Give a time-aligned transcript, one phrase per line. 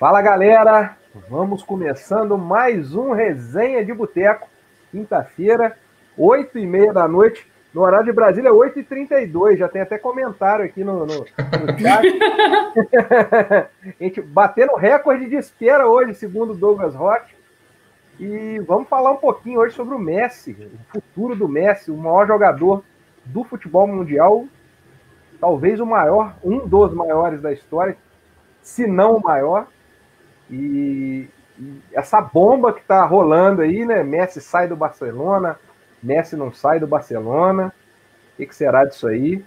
[0.00, 0.96] Fala galera,
[1.28, 4.48] vamos começando mais um Resenha de Boteco,
[4.90, 5.76] quinta-feira,
[6.16, 10.82] oito e meia da noite, no horário de Brasília, 8h32, já tem até comentário aqui
[10.82, 12.06] no, no, no chat.
[14.00, 17.34] a gente batendo recorde de espera hoje, segundo Douglas Rock.
[18.18, 22.26] E vamos falar um pouquinho hoje sobre o Messi, o futuro do Messi, o maior
[22.26, 22.82] jogador
[23.26, 24.46] do futebol mundial,
[25.38, 27.98] talvez o maior, um dos maiores da história,
[28.62, 29.66] se não o maior.
[30.50, 31.28] E,
[31.58, 34.02] e essa bomba que está rolando aí, né?
[34.02, 35.58] Messi sai do Barcelona,
[36.02, 37.72] Messi não sai do Barcelona.
[38.32, 39.44] O que, que será disso aí?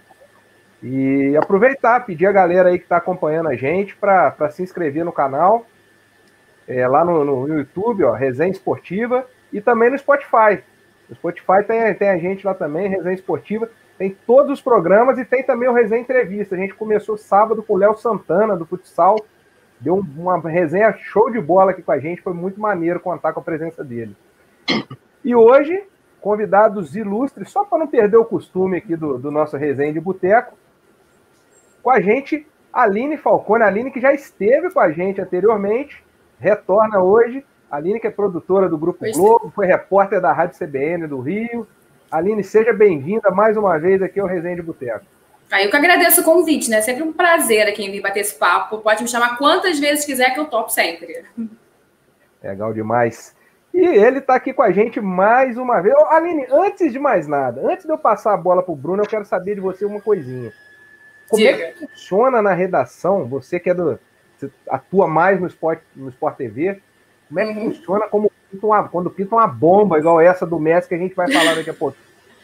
[0.82, 5.12] E aproveitar, pedir a galera aí que está acompanhando a gente para se inscrever no
[5.12, 5.66] canal,
[6.68, 10.62] é, lá no, no, YouTube, ó, Resenha Esportiva, e também no Spotify.
[11.08, 15.24] No Spotify tem, tem a gente lá também, Resenha Esportiva, tem todos os programas e
[15.24, 16.54] tem também o Resenha Entrevista.
[16.54, 19.16] A gente começou sábado com o Léo Santana, do futsal,
[19.80, 23.40] deu uma resenha show de bola aqui com a gente, foi muito maneiro contar com
[23.40, 24.16] a presença dele.
[25.24, 25.82] E hoje,
[26.20, 30.56] convidados ilustres, só para não perder o costume aqui do, do nosso resenha de boteco,
[31.82, 36.02] com a gente, Aline Falcone, Aline que já esteve com a gente anteriormente,
[36.38, 37.44] retorna hoje.
[37.70, 41.66] Aline que é produtora do Grupo pois Globo, foi repórter da Rádio CBN do Rio.
[42.10, 45.04] Aline, seja bem-vinda mais uma vez aqui ao Resenha de Boteco.
[45.54, 46.80] Ah, eu que agradeço o convite, né?
[46.80, 48.78] Sempre um prazer aqui vir bater esse papo.
[48.78, 51.24] Pode me chamar quantas vezes quiser que eu topo sempre.
[52.42, 53.36] Legal demais.
[53.72, 55.94] E ele está aqui com a gente mais uma vez.
[55.94, 59.04] Ô, Aline, antes de mais nada, antes de eu passar a bola para o Bruno,
[59.04, 60.52] eu quero saber de você uma coisinha.
[61.30, 61.56] Como Diga.
[61.56, 63.24] é que funciona na redação?
[63.26, 63.96] Você que é do,
[64.36, 66.80] você atua mais no Sport, no Sport TV,
[67.28, 67.72] como é que uhum.
[67.72, 71.14] funciona como pinta uma, quando pinta uma bomba igual essa do Messi que a gente
[71.14, 71.96] vai falar daqui a pouco?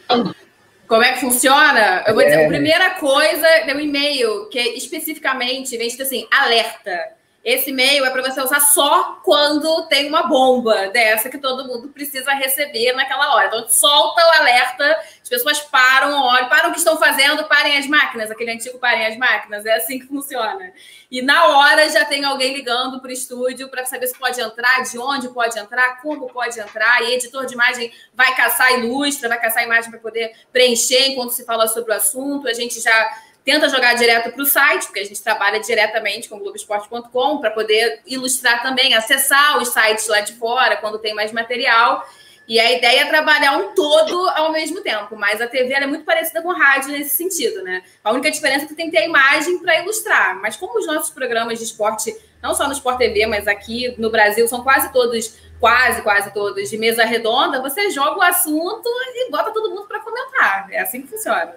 [0.90, 2.02] Como é que funciona?
[2.04, 2.48] Eu vou dizer, a é.
[2.48, 7.12] primeira coisa é um e-mail que é especificamente vem escrito assim, alerta.
[7.42, 11.88] Esse e-mail é para você usar só quando tem uma bomba dessa que todo mundo
[11.88, 13.46] precisa receber naquela hora.
[13.46, 14.84] Então, solta o alerta,
[15.22, 19.06] as pessoas param, olham, param o que estão fazendo, parem as máquinas, aquele antigo parem
[19.06, 20.70] as máquinas, é assim que funciona.
[21.10, 24.82] E na hora já tem alguém ligando para o estúdio para saber se pode entrar,
[24.82, 29.40] de onde pode entrar, como pode entrar, e editor de imagem vai caçar ilustra, vai
[29.40, 32.46] caçar imagem para poder preencher enquanto se fala sobre o assunto.
[32.46, 33.10] A gente já
[33.50, 38.00] tenta jogar direto para o site, porque a gente trabalha diretamente com Globoesporte.com para poder
[38.06, 42.08] ilustrar também, acessar os sites lá de fora quando tem mais material.
[42.46, 46.04] E a ideia é trabalhar um todo ao mesmo tempo, mas a TV é muito
[46.04, 47.82] parecida com rádio nesse sentido, né?
[48.04, 50.40] A única diferença é que tem que ter a imagem para ilustrar.
[50.40, 54.10] Mas como os nossos programas de esporte, não só no Sport TV, mas aqui no
[54.10, 59.30] Brasil, são quase todos, quase, quase todos de mesa redonda, você joga o assunto e
[59.30, 60.68] bota todo mundo para comentar.
[60.70, 61.54] É assim que funciona.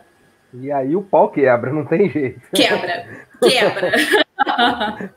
[0.53, 2.41] E aí o pau quebra, não tem jeito.
[2.53, 3.05] Quebra,
[3.41, 3.91] quebra.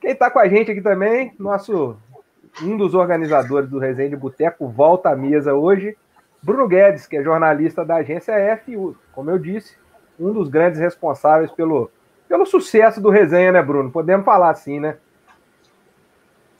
[0.00, 1.96] Quem está com a gente aqui também, nosso
[2.62, 5.96] um dos organizadores do Resenha de Boteco volta à mesa hoje,
[6.42, 9.76] Bruno Guedes, que é jornalista da agência F, como eu disse,
[10.20, 11.90] um dos grandes responsáveis pelo,
[12.28, 13.90] pelo sucesso do Resenha, né, Bruno?
[13.90, 14.96] Podemos falar assim, né?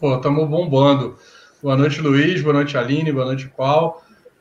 [0.00, 1.16] Pô, estamos bombando.
[1.62, 2.42] Boa noite, Luiz.
[2.42, 3.12] Boa noite, Aline.
[3.12, 3.96] Boa noite, Paulo.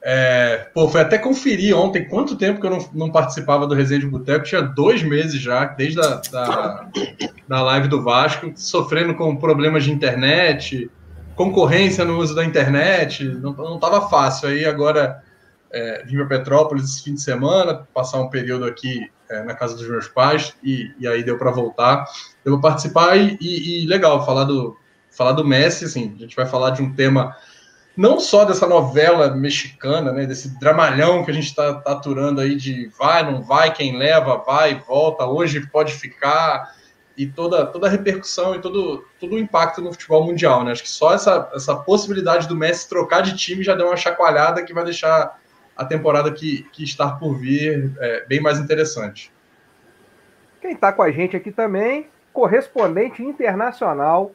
[0.06, 4.02] É, pô, foi até conferir ontem quanto tempo que eu não, não participava do Resenha
[4.02, 4.44] de Boteco.
[4.44, 6.90] Tinha dois meses já, desde a da,
[7.48, 10.92] da live do Vasco, sofrendo com problemas de internet,
[11.36, 13.24] concorrência no uso da internet.
[13.24, 14.50] Não, não tava fácil.
[14.50, 15.24] Aí agora
[15.72, 19.74] é, vim para Petrópolis esse fim de semana, passar um período aqui é, na casa
[19.74, 22.06] dos meus pais, e, e aí deu para voltar.
[22.44, 24.78] Eu vou participar e, e, e legal, falar do,
[25.10, 27.36] falar do Messi, assim, a gente vai falar de um tema
[27.96, 32.56] não só dessa novela mexicana, né, desse dramalhão que a gente está tá aturando aí
[32.56, 36.74] de vai, não vai, quem leva, vai, volta, hoje pode ficar,
[37.18, 40.64] e toda, toda a repercussão e todo, todo o impacto no futebol mundial.
[40.64, 40.72] Né?
[40.72, 44.64] Acho que só essa, essa possibilidade do Messi trocar de time já deu uma chacoalhada
[44.64, 45.40] que vai deixar
[45.76, 49.32] a temporada que, que está por vir é, bem mais interessante.
[50.62, 54.32] Quem está com a gente aqui também, correspondente internacional,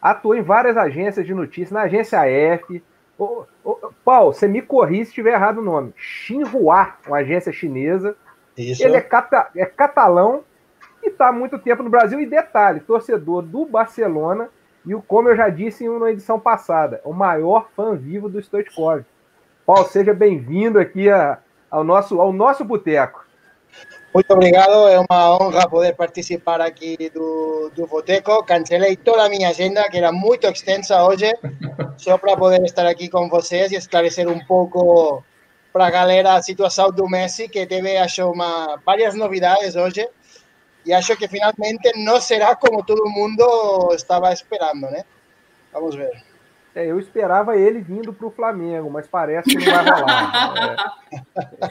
[0.00, 2.82] atua em várias agências de notícias, na agência F,
[3.20, 5.92] Ô, ô, Paulo, você me corri se estiver errado o nome.
[5.94, 8.16] Xinhua, uma agência chinesa.
[8.56, 8.82] Isso.
[8.82, 10.42] Ele é, cata, é catalão
[11.02, 12.18] e está há muito tempo no Brasil.
[12.18, 14.48] E detalhe, torcedor do Barcelona.
[14.86, 19.04] E como eu já disse em uma edição passada, o maior fã vivo do Stoichkov.
[19.66, 21.38] Paulo, seja bem-vindo aqui a,
[21.70, 23.26] ao nosso, ao nosso boteco.
[24.12, 28.42] Muito obrigado, é uma honra poder participar aqui do, do Boteco.
[28.44, 31.32] Cancelei toda a minha agenda, que era muito extensa hoje,
[31.96, 35.22] só para poder estar aqui com vocês e esclarecer um pouco
[35.72, 40.08] para a galera a situação do Messi, que teve, acho, uma, várias novidades hoje.
[40.84, 45.04] y acho que finalmente no será como todo mundo estaba esperando, né?
[45.72, 46.29] Vamos ver.
[46.74, 50.96] É, eu esperava ele vindo para o Flamengo, mas parece que não vai rolar.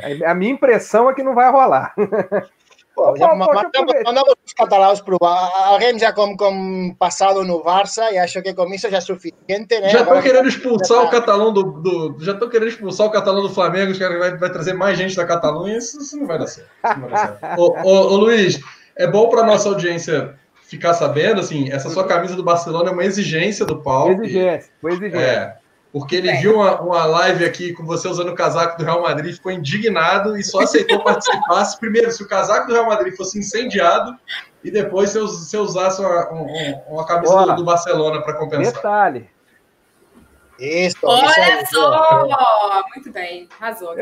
[0.01, 1.96] É, a minha impressão é que não vai rolar.
[2.94, 5.50] Pô, já, mandamos os catalães provar.
[5.68, 9.80] Alguém já com, com passado no Barça e acho que com isso já é suficiente,
[9.80, 9.88] né?
[9.88, 13.50] Já estão querendo expulsar o catalão do, do já estão querendo expulsar o catalão do
[13.50, 16.48] Flamengo, os caras vai, vai trazer mais gente da Catalunha, isso, isso não vai dar
[16.48, 16.69] certo.
[16.84, 17.56] Vai dar certo.
[17.57, 18.60] ô, ô, ô, Luiz,
[18.98, 20.38] é bom para nossa audiência
[20.69, 24.24] ficar sabendo, assim, essa sua camisa do Barcelona é uma exigência do Paulo.
[24.24, 25.19] Exigência, foi exigência.
[25.19, 25.57] É,
[25.92, 29.33] porque ele viu uma, uma live aqui com você usando o casaco do Real Madrid,
[29.33, 33.39] ficou indignado e só aceitou participar se, primeiro, se o casaco do Real Madrid fosse
[33.39, 34.16] incendiado
[34.63, 37.56] e depois se, se usasse uma, uma, uma camisa Boa.
[37.56, 38.74] do Barcelona para compensar.
[38.74, 39.30] Detalhe.
[40.60, 42.84] Isso, Olha isso só!
[42.94, 43.96] Muito bem, arrasou.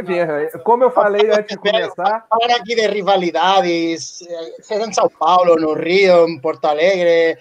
[0.64, 2.26] como eu falei antes de começar.
[2.28, 4.24] Falar aqui de rivalidades,
[4.62, 7.38] seja em São Paulo, no Rio, em Porto Alegre,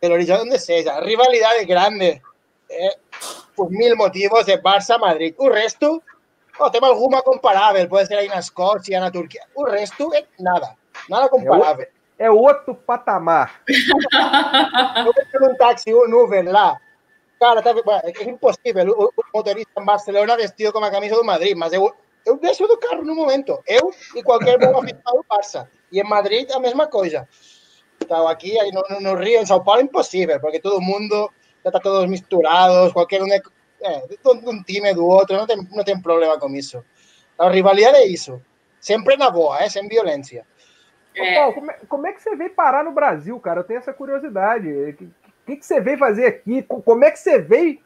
[0.00, 1.00] Belo Horizonte, onde seja.
[1.00, 2.22] Rivalidade grande.
[2.70, 2.96] Eh,
[3.56, 5.34] por mil motivos de Barça-Madrid.
[5.38, 6.02] O resto,
[6.60, 9.42] oh, tem alguma comparável, pode ser aí na Escócia, na Turquia.
[9.54, 10.74] O resto é nada,
[11.08, 11.86] nada comparável.
[12.18, 13.60] É, outro patamar.
[13.68, 16.76] eu vou um táxi, um Uber lá.
[17.38, 17.72] Cara, tá,
[18.26, 21.94] impossível o, o motorista em Barcelona vestido com a camisa do Madrid, mas eu,
[22.24, 23.62] eu desço do carro no momento.
[23.66, 25.70] Eu e qualquer bom aficionado do Barça.
[25.92, 27.28] E em Madrid a mesma coisa.
[28.02, 31.30] Então, aqui no, no Rio, em São Paulo, impossível, porque todo mundo
[31.62, 33.42] já está todos misturados, qualquer um, é,
[34.24, 36.82] um time do outro, não tem, não tem problema com isso.
[37.38, 38.40] A rivalidade é isso.
[38.80, 40.46] Sempre na boa, é, sem violência.
[41.14, 41.34] É.
[41.34, 43.60] Paulo, como, é, como, é, que você veio parar no Brasil, cara?
[43.60, 44.68] Eu tenho essa curiosidade.
[45.46, 46.60] O que, que, que, você veio fazer aqui?
[46.62, 47.78] Como é que você veio,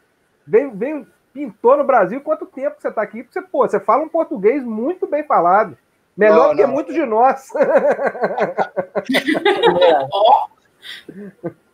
[0.46, 2.18] veio, veio pintou no Brasil?
[2.22, 3.22] Quanto tempo você está aqui?
[3.22, 5.76] Você, pô, você fala um português muito bem falado.
[6.16, 6.72] Melhor não, do que não.
[6.72, 7.50] muitos de nós.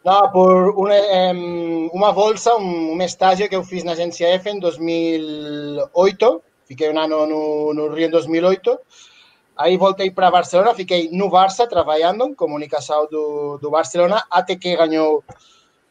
[0.04, 0.94] No, por una,
[1.34, 6.42] um, uma bolsa, un estágio que eu fiz na agência F em 2008.
[6.64, 8.78] Fiquei um ano no, no Rio em 2008.
[9.56, 15.24] Aí voltei para Barcelona, fiquei no Barça trabalhando comunicação do, do Barcelona, até que ganhou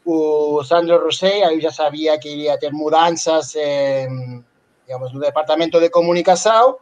[0.05, 1.43] o Sandro Rosé.
[1.43, 4.07] Aí já sabia que iria ter mudanças, eh,
[4.85, 6.77] digamos, no departamento de comunicação.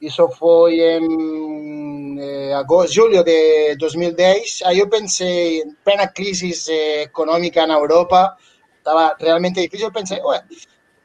[0.00, 4.60] Isso foi em eh, agosto, julho de 2010.
[4.64, 8.36] Aí eu pensei, em plena crise eh, econômica na Europa,
[8.78, 9.88] estava realmente difícil.
[9.88, 10.42] Eu pensei, ué,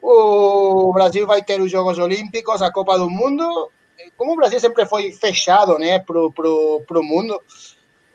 [0.02, 3.70] o Brasil vai ter os Jogos Olímpicos, a Copa do Mundo.
[4.16, 7.38] Como o Brasil sempre foi fechado né, para o mundo,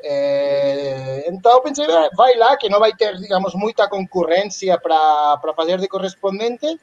[0.04, 5.88] é, então pensei, vai lá, que não vai ter, digamos, muita concorrência para fazer de
[5.88, 6.80] correspondente.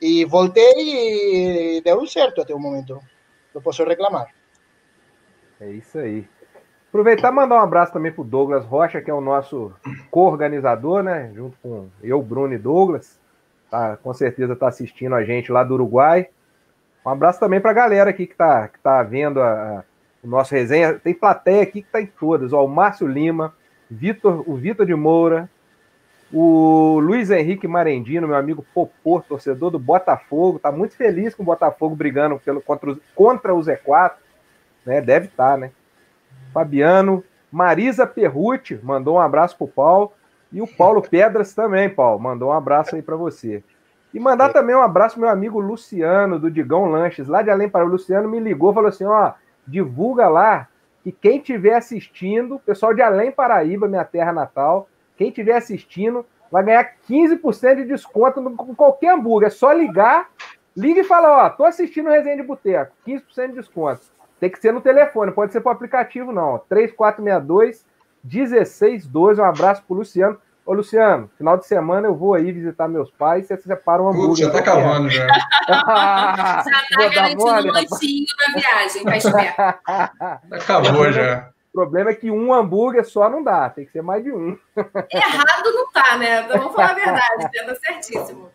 [0.00, 3.00] E voltei e deu certo até o momento
[3.54, 4.26] eu posso reclamar.
[5.60, 6.26] É isso aí.
[6.88, 9.72] Aproveitar e mandar um abraço também para o Douglas Rocha, que é o nosso
[10.10, 11.30] co-organizador, né?
[11.34, 13.18] Junto com eu, Bruno e Douglas.
[13.70, 16.28] Tá, com certeza está assistindo a gente lá do Uruguai.
[17.04, 19.84] Um abraço também para a galera aqui que está que tá vendo a,
[20.24, 20.94] o nosso resenha.
[20.94, 22.52] Tem plateia aqui que está em todas.
[22.52, 23.54] Ó, o Márcio Lima,
[23.90, 25.48] Vitor, o Vitor de Moura,
[26.32, 31.46] o Luiz Henrique Marendino, meu amigo Popô, torcedor do Botafogo, tá muito feliz com o
[31.46, 34.12] Botafogo brigando pelo, contra, os, contra o Z4,
[34.84, 35.00] né?
[35.00, 35.70] Deve estar, tá, né?
[36.52, 37.22] Fabiano,
[37.52, 40.12] Marisa Perruti mandou um abraço pro Paulo.
[40.50, 43.62] E o Paulo Pedras também, Paulo, mandou um abraço aí para você.
[44.12, 47.84] E mandar também um abraço meu amigo Luciano, do Digão Lanches, lá de Além para
[47.84, 49.32] o Luciano me ligou, falou assim: ó,
[49.66, 50.68] divulga lá
[51.02, 56.64] que quem estiver assistindo, pessoal de Além Paraíba, minha terra natal, quem estiver assistindo vai
[56.64, 59.48] ganhar 15% de desconto com qualquer hambúrguer.
[59.48, 60.30] É só ligar,
[60.76, 64.02] liga e fala, ó, tô assistindo Resenha de Boteco, 15% de desconto.
[64.40, 66.58] Tem que ser no telefone, pode ser para o aplicativo não.
[66.68, 67.86] 3462
[68.24, 69.40] 1612.
[69.40, 70.38] Um abraço pro Luciano.
[70.66, 74.08] Ô, Luciano, final de semana eu vou aí visitar meus pais e você separa um
[74.08, 74.28] hambúrguer.
[74.28, 75.26] Putz, já tá acabando, já.
[75.68, 79.60] já tá garantindo um lanchinho da viagem, tá esperto.
[80.54, 81.50] Acabou já.
[81.68, 84.56] O problema é que um hambúrguer só não dá, tem que ser mais de um.
[85.12, 86.42] Errado não tá, né?
[86.42, 88.50] Vamos falar a verdade, tá certíssimo.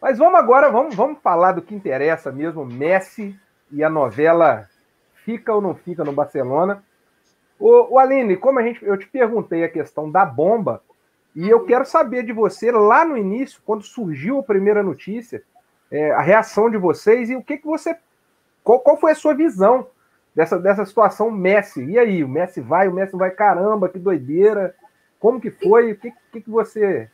[0.00, 3.38] Mas vamos agora, vamos, vamos falar do que interessa mesmo, Messi
[3.70, 4.68] e a novela
[5.24, 6.82] fica ou não fica no Barcelona.
[7.60, 10.82] O, o Aline, como a gente, eu te perguntei a questão da bomba,
[11.34, 15.42] e eu quero saber de você lá no início, quando surgiu a primeira notícia,
[15.90, 17.96] é, a reação de vocês e o que, que você.
[18.62, 19.86] Qual, qual foi a sua visão
[20.34, 21.84] dessa, dessa situação Messi.
[21.84, 24.74] E aí, o Messi vai, o Messi vai, caramba, que doideira.
[25.18, 25.92] Como que foi?
[25.92, 27.08] O que, que, que você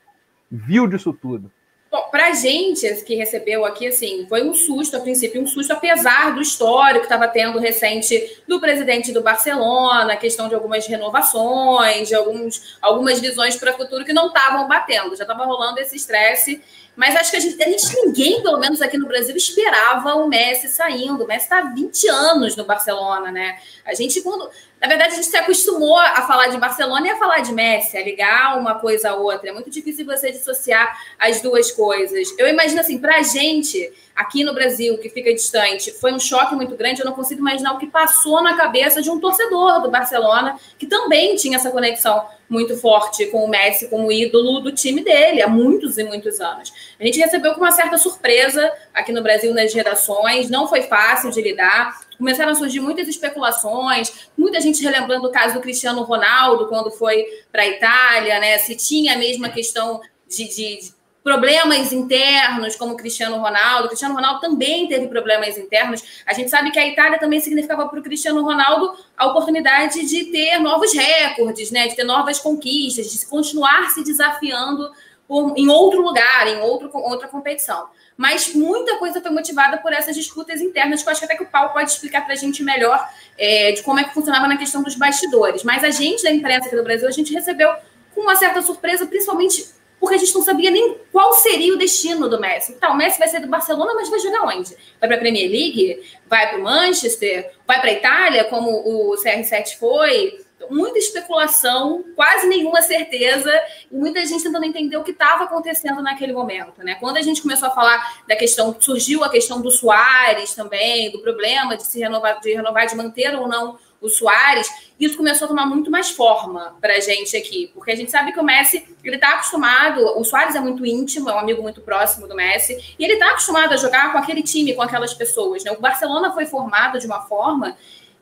[0.50, 1.50] viu disso tudo?
[1.90, 6.34] Bom, pra gente que recebeu aqui, assim, foi um susto, a princípio, um susto, apesar
[6.34, 12.08] do histórico que estava tendo recente do presidente do Barcelona, a questão de algumas renovações,
[12.08, 15.96] de alguns, algumas visões para o futuro que não estavam batendo, já estava rolando esse
[15.96, 16.60] estresse
[16.98, 20.26] mas acho que a gente, a gente, ninguém, pelo menos aqui no Brasil, esperava o
[20.26, 21.22] Messi saindo.
[21.22, 23.56] O Messi está há 20 anos no Barcelona, né?
[23.86, 24.50] A gente, quando.
[24.80, 27.96] Na verdade, a gente se acostumou a falar de Barcelona e a falar de Messi,
[27.96, 29.50] a ligar uma coisa a outra.
[29.50, 31.97] É muito difícil você dissociar as duas coisas.
[32.38, 36.54] Eu imagino assim, para a gente aqui no Brasil, que fica distante, foi um choque
[36.56, 37.00] muito grande.
[37.00, 40.86] Eu não consigo imaginar o que passou na cabeça de um torcedor do Barcelona, que
[40.86, 45.48] também tinha essa conexão muito forte com o Messi como ídolo do time dele há
[45.48, 46.72] muitos e muitos anos.
[46.98, 51.30] A gente recebeu com uma certa surpresa aqui no Brasil nas redações, não foi fácil
[51.30, 52.00] de lidar.
[52.16, 57.24] Começaram a surgir muitas especulações, muita gente relembrando o caso do Cristiano Ronaldo quando foi
[57.52, 58.58] para a Itália, né?
[58.58, 60.92] Se tinha a mesma questão de, de,
[61.28, 63.84] problemas internos, como Cristiano Ronaldo.
[63.84, 66.22] O Cristiano Ronaldo também teve problemas internos.
[66.24, 70.24] A gente sabe que a Itália também significava para o Cristiano Ronaldo a oportunidade de
[70.32, 71.86] ter novos recordes, né?
[71.86, 74.90] de ter novas conquistas, de continuar se desafiando
[75.26, 77.90] por, em outro lugar, em outro, outra competição.
[78.16, 81.42] Mas muita coisa foi motivada por essas disputas internas, que eu acho que até que
[81.42, 83.06] o Paulo pode explicar para a gente melhor
[83.36, 85.62] é, de como é que funcionava na questão dos bastidores.
[85.62, 87.70] Mas a gente da imprensa aqui do Brasil, a gente recebeu
[88.14, 92.28] com uma certa surpresa, principalmente porque a gente não sabia nem qual seria o destino
[92.28, 92.72] do Messi.
[92.72, 94.76] Então, o Messi vai ser do Barcelona, mas vai jogar onde?
[95.00, 96.02] Vai para a Premier League?
[96.26, 97.52] Vai para o Manchester?
[97.66, 100.44] Vai para a Itália, como o CR7 foi?
[100.70, 103.50] Muita especulação, quase nenhuma certeza,
[103.90, 106.82] e muita gente tentando entender o que estava acontecendo naquele momento.
[106.82, 106.96] Né?
[106.96, 111.20] Quando a gente começou a falar da questão, surgiu a questão do Soares também, do
[111.20, 115.48] problema de se renovar, de renovar, de manter ou não o Soares, isso começou a
[115.48, 118.86] tomar muito mais forma para a gente aqui, porque a gente sabe que o Messi
[119.02, 122.94] ele está acostumado, o Soares é muito íntimo, é um amigo muito próximo do Messi,
[122.98, 125.64] e ele está acostumado a jogar com aquele time, com aquelas pessoas.
[125.64, 125.72] Né?
[125.72, 127.76] O Barcelona foi formado de uma forma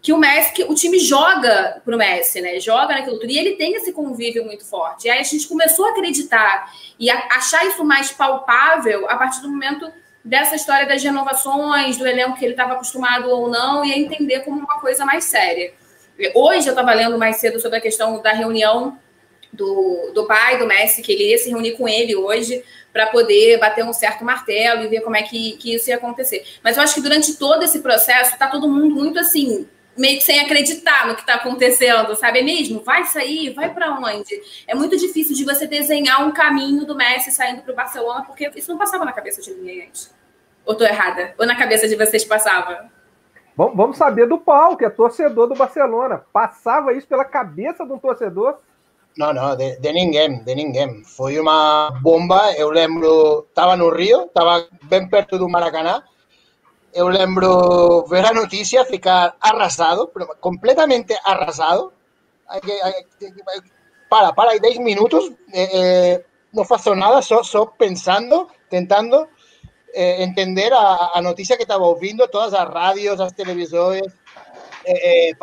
[0.07, 2.61] que o Messi, que o time joga para o Messi, né?
[2.61, 3.29] Joga naquilo tudo.
[3.29, 5.09] E ele tem esse convívio muito forte.
[5.09, 9.41] E aí a gente começou a acreditar e a achar isso mais palpável a partir
[9.43, 9.91] do momento
[10.27, 14.41] dessa história das renovações, do elenco que ele estava acostumado ou não, e a entender
[14.41, 15.73] como uma coisa mais séria.
[16.35, 18.99] Hoje eu estava lendo mais cedo sobre a questão da reunião
[19.53, 23.59] do, do pai do Messi, que ele ia se reunir com ele hoje para poder
[23.61, 26.45] bater um certo martelo e ver como é que, que isso ia acontecer.
[26.61, 30.25] Mas eu acho que durante todo esse processo está todo mundo muito assim, meio que
[30.25, 32.41] sem acreditar no que está acontecendo, sabe?
[32.41, 32.83] É mesmo?
[32.83, 33.55] Vai sair?
[33.55, 34.43] Vai para onde?
[34.67, 38.51] É muito difícil de você desenhar um caminho do Messi saindo para o Barcelona, porque
[38.57, 40.16] isso não passava na cabeça de ninguém antes.
[40.67, 41.33] Ou tô errada?
[41.39, 42.91] Ou na cabeça de vocês passava?
[43.57, 46.23] Vamos saber do Paulo, que é torcedor do Barcelona.
[46.33, 48.59] Passava isso pela cabeça de um torcedor?
[49.17, 51.03] Não, não, de, de ninguém, de ninguém.
[51.05, 52.53] Foi uma bomba.
[52.53, 56.03] Eu lembro, estava no Rio, estava bem perto do Maracanã.
[56.93, 61.93] Eu lembro ver a notícia, ficar arrasado, completamente arrasado.
[64.11, 69.27] Para, para, aí 10 minutos, eh, eh, não faço nada, só, só pensando, tentando
[69.97, 74.13] eh, entender a, a, que estaba ouvindo, todas las radios, las televisores,
[74.85, 75.35] eh, eh,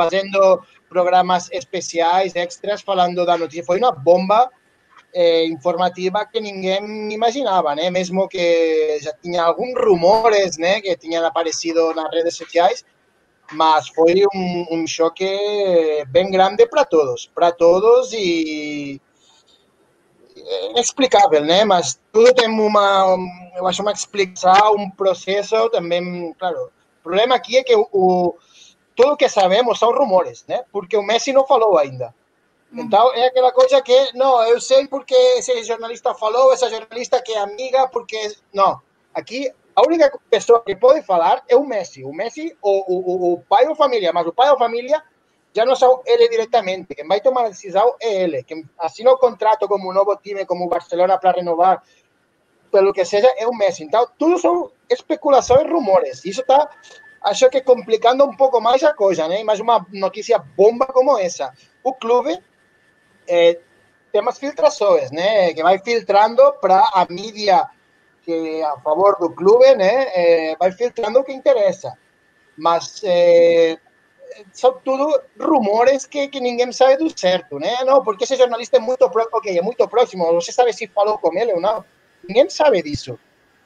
[0.88, 3.66] programas especiales, extras, falando da noticia.
[3.66, 4.52] Foi una bomba
[5.12, 7.90] eh, informativa que ninguém imaginaba, né?
[7.90, 10.82] mesmo que ya tenía algunos rumores né?
[10.82, 12.86] que tinham aparecido nas redes sociais,
[13.54, 19.02] mas foi un, un choque bem grande para todos, para todos e
[20.70, 21.66] inexplicável, né?
[21.66, 23.18] Mas tudo tem uma,
[23.56, 26.72] eu acho uma explicação, um processo também, claro.
[27.00, 28.36] O problema aqui é que o, o
[28.96, 30.64] tudo que sabemos são rumores, né?
[30.72, 32.14] Porque o Messi não falou ainda.
[32.72, 37.32] Então, é aquela coisa que, não, eu sei porque esse jornalista falou, essa jornalista que
[37.32, 38.36] é amiga, porque...
[38.52, 38.82] Não,
[39.14, 42.04] aqui a única pessoa que pode falar é o Messi.
[42.04, 45.04] O Messi, o, o, o pai ou família, mas o pai ou família
[45.56, 46.96] já não são ele diretamente.
[46.96, 48.44] Quem vai tomar a decisão é ele.
[48.44, 51.84] Quem assina o contrato como um novo time, como o Barcelona, para renovar,
[52.72, 53.84] pelo que seja, é o Messi.
[53.84, 56.26] Então, tudo são especulações, rumores.
[56.26, 56.70] Isso está,
[57.22, 59.44] acho que, complicando um pouco mais a coisa, né?
[59.44, 61.54] Mais uma notícia bomba como essa.
[61.84, 62.36] O clube
[63.28, 63.60] é,
[64.12, 65.54] tem umas filtrações, né?
[65.54, 67.70] Que vai filtrando para a mídia
[68.24, 70.08] que a favor do clube, né?
[70.16, 71.96] É, vai filtrando o que interessa.
[72.58, 73.78] Mas é,
[74.52, 77.84] são tudo rumores que, que ninguém sabe do certo, né?
[77.84, 81.18] Não, porque esse jornalista é muito próximo, ok, é muito próximo, você sabe se falou
[81.18, 81.84] com ele ou não.
[82.28, 83.20] Ninguém sabe disso.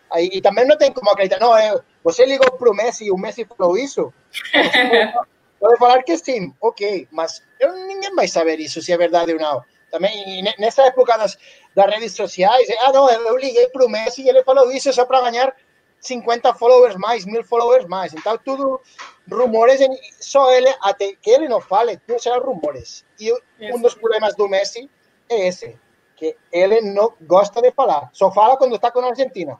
[0.09, 3.11] Aí, e também não tem como acreditar, não, é, você ligou para o Messi e
[3.11, 4.13] o Messi falou isso?
[5.59, 9.39] Pode falar que sim, ok, mas eu, ninguém vai saber isso, se é verdade ou
[9.39, 9.63] não.
[9.89, 11.37] Também nessa época das,
[11.75, 15.05] das redes sociais, ah, não, eu liguei para o Messi e ele falou isso só
[15.05, 15.55] para ganhar
[15.99, 18.13] 50 followers mais, mil followers mais.
[18.13, 18.81] Então, tudo
[19.29, 19.79] rumores,
[20.19, 23.05] só ele, até que ele não fale, tudo será rumores.
[23.19, 23.31] E
[23.73, 24.89] um dos problemas do Messi
[25.29, 25.77] é esse,
[26.15, 29.59] que ele não gosta de falar, só fala quando está com a Argentina.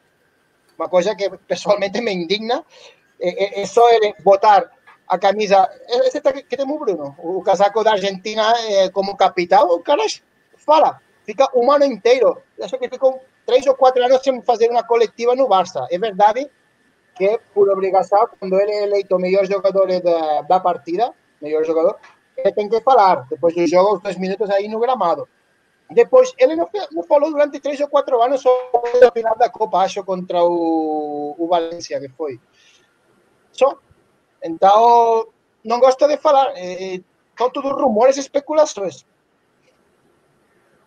[0.78, 2.64] Uma coisa que pessoalmente me indigna
[3.20, 4.72] é, é, é só ele botar
[5.08, 5.70] a camisa,
[6.06, 10.04] esse que temos, Bruno, o casaco da Argentina eh, como capitão, o cara
[10.58, 12.42] fala, fica um ano inteiro.
[12.62, 15.88] Acho que ficou três ou quatro anos sem fazer uma coletiva no Barça.
[15.90, 16.52] É verdade
[17.16, 21.98] que, por obrigação, quando ele é eleito o melhor jogador da, da partida, melhor jogador,
[22.36, 23.26] ele tem que falar.
[23.30, 25.28] Depois do jogo, os dois minutos aí no gramado.
[25.90, 29.80] Depois, ele não, não falou durante três ou quatro anos sobre a final da Copa,
[29.80, 32.38] acho, contra o, o Valência, que foi.
[33.54, 33.80] Só.
[34.44, 35.30] Então,
[35.64, 36.52] não gosto de falar.
[36.58, 37.00] É,
[37.38, 39.06] são tudo rumores e especulações.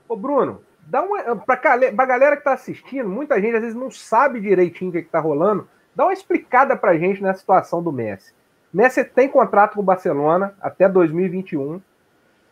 [0.06, 1.36] Ô, Bruno, dá uma.
[1.36, 5.02] Pra, a galera que tá assistindo, muita gente às vezes não sabe direitinho o que,
[5.02, 5.68] que tá rolando.
[5.94, 8.34] Dá uma explicada pra gente nessa situação do Messi.
[8.72, 11.80] Messi tem contrato com o Barcelona até 2021,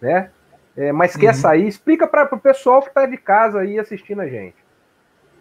[0.01, 0.31] né?
[0.77, 1.21] É, mas uhum.
[1.21, 1.67] quer sair.
[1.67, 4.57] Explica para o pessoal que está de casa aí assistindo a gente.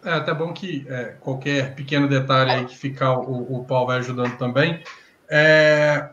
[0.04, 3.98] É até bom que é, qualquer pequeno detalhe aí que ficar o, o Paulo vai
[3.98, 4.82] ajudando também.
[5.28, 6.08] É,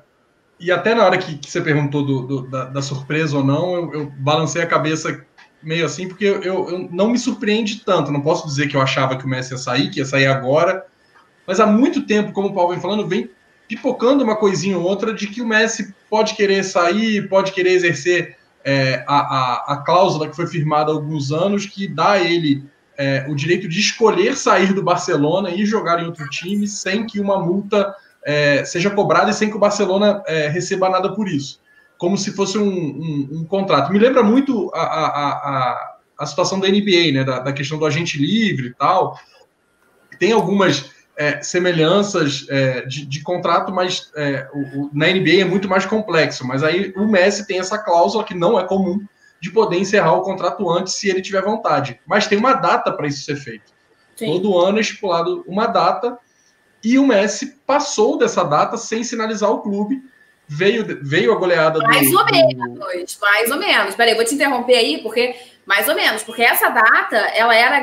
[0.59, 3.75] e até na hora que, que você perguntou do, do, da, da, surpresa ou não,
[3.75, 5.25] eu, eu, balancei a cabeça
[5.65, 8.11] meio assim, porque eu, eu, não me surpreende tanto.
[8.11, 10.85] Não posso dizer que eu achava que o Messi ia sair, que ia sair agora.
[11.47, 13.29] Mas há muito tempo, como o Paulo vem falando, vem
[13.67, 18.37] pipocando uma coisinha ou outra de que o Messi pode querer sair, pode querer exercer
[18.63, 22.63] é, a, a, a, cláusula que foi firmada há alguns anos que dá a ele
[22.97, 27.19] é, o direito de escolher sair do Barcelona e jogar em outro time sem que
[27.19, 27.93] uma multa
[28.23, 31.59] é, seja cobrada e sem que o Barcelona é, receba nada por isso.
[31.97, 33.91] Como se fosse um, um, um contrato.
[33.91, 37.23] Me lembra muito a, a, a, situação da NBA, né?
[37.23, 39.17] Da, da, questão do agente livre e tal.
[40.19, 45.45] Tem algumas é, semelhanças é, de, de, contrato, mas é, o, o, na NBA é
[45.45, 46.45] muito mais complexo.
[46.45, 48.99] Mas aí o Messi tem essa cláusula que não é comum
[49.41, 51.99] de poder encerrar o contrato antes se ele tiver vontade.
[52.05, 53.73] Mas tem uma data para isso ser feito.
[54.15, 54.27] Sim.
[54.27, 56.17] Todo ano é estipulado uma data
[56.83, 60.01] e o Messi passou dessa data sem sinalizar o clube.
[60.47, 62.13] Veio, veio a goleada mais do.
[62.13, 63.95] Mais ou menos, mais ou menos.
[63.95, 67.77] Peraí, vou te interromper aí, porque mais ou menos, porque essa data ela era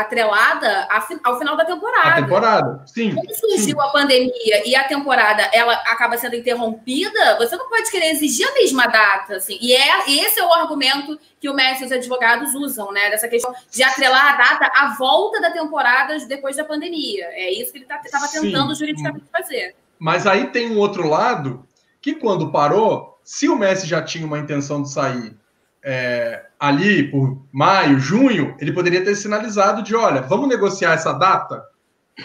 [0.00, 0.88] atrelada
[1.22, 2.08] ao final da temporada.
[2.08, 3.14] A temporada, sim.
[3.14, 3.80] Quando surgiu sim.
[3.80, 8.54] a pandemia e a temporada ela acaba sendo interrompida, você não pode querer exigir a
[8.54, 9.56] mesma data, assim.
[9.60, 13.10] E é esse é o argumento que o Messi e os advogados usam, né?
[13.10, 17.26] Dessa questão de atrelar a data à volta da temporada depois da pandemia.
[17.26, 19.76] É isso que ele estava tá, tentando juridicamente fazer.
[20.00, 21.64] Mas aí tem um outro lado
[22.00, 25.36] que quando parou, se o Messi já tinha uma intenção de sair
[25.82, 31.64] é, ali por maio, junho, ele poderia ter sinalizado de, olha, vamos negociar essa data,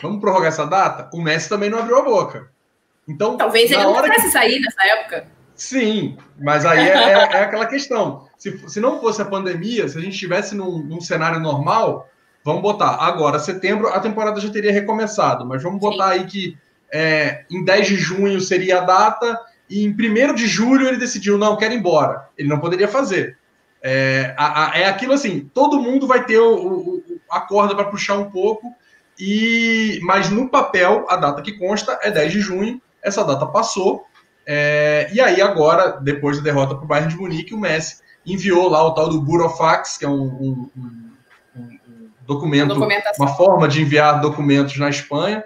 [0.01, 1.09] vamos prorrogar essa data.
[1.13, 2.49] O Messi também não abriu a boca.
[3.07, 4.31] Então, talvez ele não quisesse que...
[4.31, 5.27] sair nessa época.
[5.55, 8.27] Sim, mas aí é, é, é, aquela questão.
[8.37, 12.09] Se, se não fosse a pandemia, se a gente estivesse num, num, cenário normal,
[12.43, 16.19] vamos botar agora, setembro, a temporada já teria recomeçado, mas vamos botar Sim.
[16.19, 16.57] aí que
[16.91, 21.37] é, em 10 de junho seria a data e em 1 de julho ele decidiu,
[21.37, 22.29] não, quero ir embora.
[22.37, 23.37] Ele não poderia fazer.
[23.81, 27.85] É, a, a, é aquilo assim, todo mundo vai ter o, o, a corda para
[27.85, 28.73] puxar um pouco,
[29.19, 34.05] e mas no papel, a data que consta é 10 de junho, essa data passou,
[34.45, 38.67] é, e aí agora, depois da derrota para o Bayern de Munique, o Messi enviou
[38.69, 40.99] lá o tal do Burofax, que é um, um, um,
[41.55, 42.75] um documento,
[43.19, 45.43] uma forma de enviar documentos na Espanha,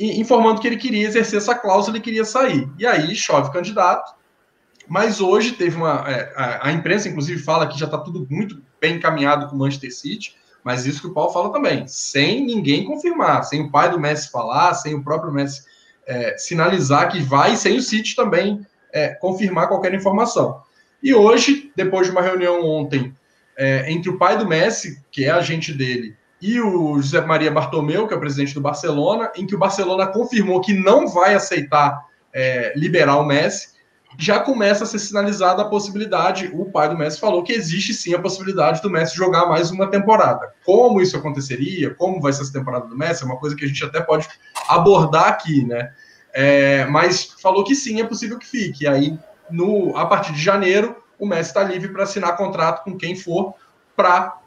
[0.00, 2.68] informando que ele queria exercer essa cláusula e queria sair.
[2.78, 4.14] E aí chove candidato,
[4.88, 6.04] mas hoje teve uma.
[6.08, 9.58] É, a, a, imprensa, inclusive, fala que já está tudo muito bem encaminhado com o
[9.58, 10.34] Manchester City,
[10.64, 14.30] mas isso que o Paulo fala também, sem ninguém confirmar, sem o pai do Messi
[14.30, 15.62] falar, sem o próprio Messi
[16.06, 20.62] é, sinalizar que vai, sem o City também é, confirmar qualquer informação.
[21.02, 23.14] E hoje, depois de uma reunião ontem
[23.56, 28.06] é, entre o pai do Messi, que é agente dele, e o José Maria Bartomeu,
[28.06, 32.06] que é o presidente do Barcelona, em que o Barcelona confirmou que não vai aceitar
[32.32, 33.80] é, liberar o Messi
[34.18, 38.14] já começa a ser sinalizada a possibilidade, o pai do Messi falou que existe sim
[38.14, 40.52] a possibilidade do Messi jogar mais uma temporada.
[40.64, 43.68] Como isso aconteceria, como vai ser essa temporada do Messi, é uma coisa que a
[43.68, 44.28] gente até pode
[44.68, 45.92] abordar aqui, né?
[46.32, 48.84] É, mas falou que sim, é possível que fique.
[48.84, 49.18] E aí,
[49.50, 53.54] no, a partir de janeiro, o Messi está livre para assinar contrato com quem for,
[54.00, 54.40] para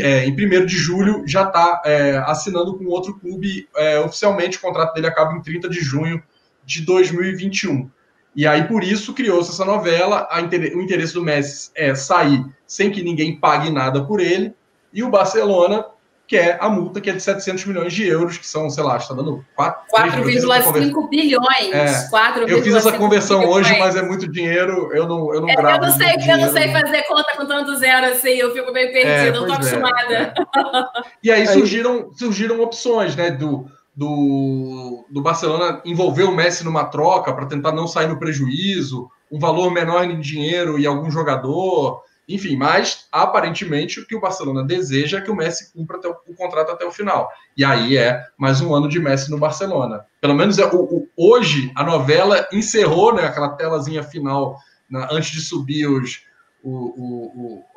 [0.00, 4.58] é, em 1 de julho já está é, assinando com outro clube é, oficialmente.
[4.58, 6.20] O contrato dele acaba em 30 de junho
[6.64, 7.88] de 2021.
[8.34, 10.28] E aí, por isso, criou-se essa novela.
[10.74, 14.52] o interesse do Messi é sair sem que ninguém pague nada por ele.
[14.92, 15.86] E o Barcelona
[16.26, 19.14] quer a multa, que é de 700 milhões de euros, que são, sei lá, está
[19.14, 21.72] dando 4,5 bilhões.
[21.72, 23.66] É, 4, eu fiz essa conversão bilhões.
[23.66, 24.90] hoje, mas é muito dinheiro.
[24.92, 25.84] Eu não, eu não é, gravo.
[25.84, 28.92] Eu não, sei, eu não sei fazer conta com tanto zero assim, eu fico meio
[28.92, 29.56] perdido, é, não estou é.
[29.56, 30.34] acostumada.
[31.22, 33.30] E aí surgiram, surgiram opções, né?
[33.30, 39.08] Do, do, do Barcelona envolver o Messi numa troca para tentar não sair no prejuízo,
[39.30, 42.02] um valor menor em dinheiro e algum jogador,
[42.34, 46.34] enfim, mas aparentemente o que o Barcelona deseja é que o Messi cumpra o, o
[46.34, 47.28] contrato até o final.
[47.56, 50.04] E aí é mais um ano de Messi no Barcelona.
[50.20, 54.56] Pelo menos é, o, o, hoje a novela encerrou né, aquela telazinha final
[54.88, 56.22] na, antes de subir os,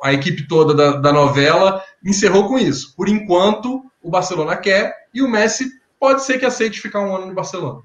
[0.02, 2.94] a equipe toda da, da novela, encerrou com isso.
[2.96, 7.26] Por enquanto, o Barcelona quer e o Messi pode ser que aceite ficar um ano
[7.26, 7.80] no Barcelona.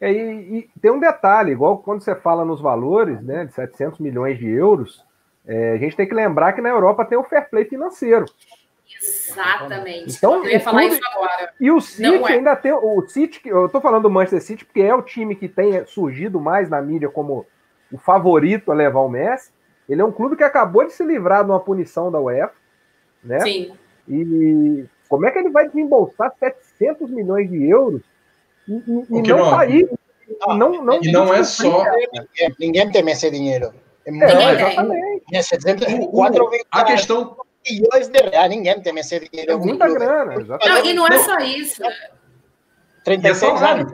[0.00, 4.00] É, e, e, tem um detalhe, igual quando você fala nos valores, né, de 700
[4.00, 5.04] milhões de euros,
[5.50, 8.24] é, a gente tem que lembrar que na Europa tem o fair play financeiro.
[9.02, 10.16] Exatamente.
[10.16, 11.52] Então, eu ia falar clube, isso agora.
[11.60, 12.32] E o City é.
[12.34, 12.72] ainda tem.
[12.72, 16.40] O City, eu tô falando do Manchester City porque é o time que tem surgido
[16.40, 17.44] mais na mídia como
[17.90, 19.50] o favorito a levar o Messi.
[19.88, 22.54] Ele é um clube que acabou de se livrar de uma punição da UEFA,
[23.24, 23.40] né?
[23.40, 23.72] Sim.
[24.08, 28.02] E como é que ele vai desembolsar 700 milhões de euros
[28.68, 28.72] e,
[29.10, 29.90] e não sair?
[30.46, 31.84] Ah, não, não, e não é só.
[32.56, 33.72] Ninguém tem esse dinheiro.
[34.06, 35.22] É, não, exatamente.
[36.70, 37.36] a questão.
[37.68, 39.52] Milhões de reais, ninguém tem esse dinheiro.
[39.52, 40.82] É muita grana, exatamente.
[40.82, 41.82] Não, e não é só isso.
[43.04, 43.92] 36 anos.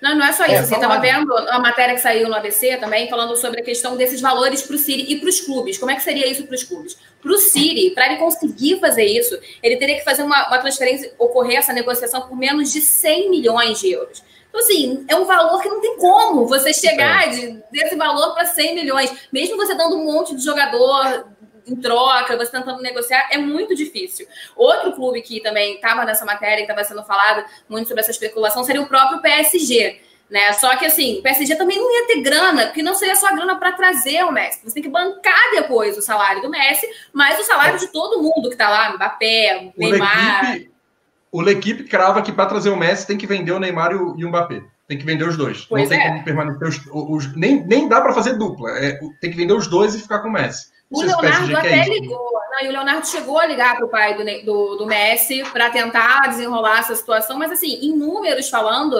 [0.00, 0.54] Não, não é só isso.
[0.54, 3.96] É, Você estava vendo a matéria que saiu no ABC também, falando sobre a questão
[3.96, 5.78] desses valores para o City e para os clubes.
[5.78, 6.96] Como é que seria isso para os clubes?
[7.20, 11.12] Para o City, para ele conseguir fazer isso, ele teria que fazer uma, uma transferência,
[11.18, 14.22] ocorrer essa negociação por menos de 100 milhões de euros.
[14.50, 18.44] Então, assim, é um valor que não tem como você chegar de, desse valor para
[18.44, 19.12] 100 milhões.
[19.32, 21.24] Mesmo você dando um monte de jogador
[21.66, 24.26] em troca, você tentando negociar, é muito difícil.
[24.56, 28.64] Outro clube que também estava nessa matéria, que estava sendo falado muito sobre essa especulação,
[28.64, 30.00] seria o próprio PSG.
[30.28, 30.52] Né?
[30.52, 33.56] Só que assim, o PSG também não ia ter grana, porque não seria só grana
[33.56, 34.60] para trazer o Messi.
[34.62, 38.48] Você tem que bancar depois o salário do Messi, mais o salário de todo mundo
[38.48, 40.69] que está lá, Mbappé, Neymar.
[41.32, 44.14] O L'Equipe crava que para trazer o Messi tem que vender o Neymar e o,
[44.18, 44.62] e o Mbappé.
[44.88, 45.64] Tem que vender os dois.
[45.66, 46.08] Pois não tem é.
[46.08, 48.70] como permanecer os, os nem, nem dá para fazer dupla.
[48.70, 50.68] É, tem que vender os dois e ficar com o Messi.
[50.90, 52.30] O Leonardo até ligou.
[52.50, 55.70] Não, e o Leonardo chegou a ligar para o pai do, do, do Messi para
[55.70, 58.96] tentar desenrolar essa situação, mas assim, em números falando,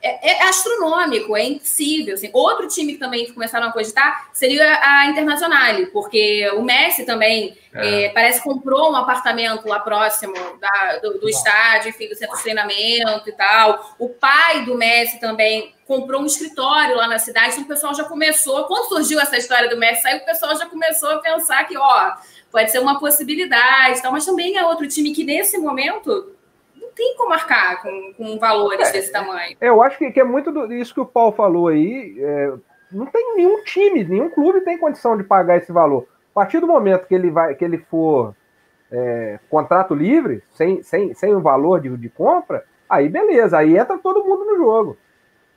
[0.00, 2.14] é, é, astronômico, é impossível.
[2.14, 2.30] Assim.
[2.32, 8.04] Outro time que também começaram a cogitar seria a Internacional, porque o Messi também é.
[8.04, 12.36] É, parece que comprou um apartamento lá próximo da, do, do estádio, enfim, do centro
[12.36, 13.94] de treinamento e tal.
[13.98, 18.04] O pai do Messi também comprou um escritório lá na cidade, então o pessoal já
[18.04, 21.78] começou, quando surgiu essa história do Messi, aí o pessoal já começou a pensar que,
[21.78, 22.12] ó,
[22.52, 26.37] pode ser uma possibilidade, tal, mas também é outro time que nesse momento
[26.98, 29.56] tem como marcar com, com valores é, desse tamanho.
[29.60, 32.16] Eu acho que, que é muito do, isso que o Paulo falou aí.
[32.18, 32.52] É,
[32.90, 36.08] não tem nenhum time, nenhum clube tem condição de pagar esse valor.
[36.32, 38.34] A partir do momento que ele vai, que ele for
[38.90, 43.96] é, contrato livre, sem, sem, sem o valor de, de compra, aí beleza, aí entra
[43.96, 44.96] todo mundo no jogo.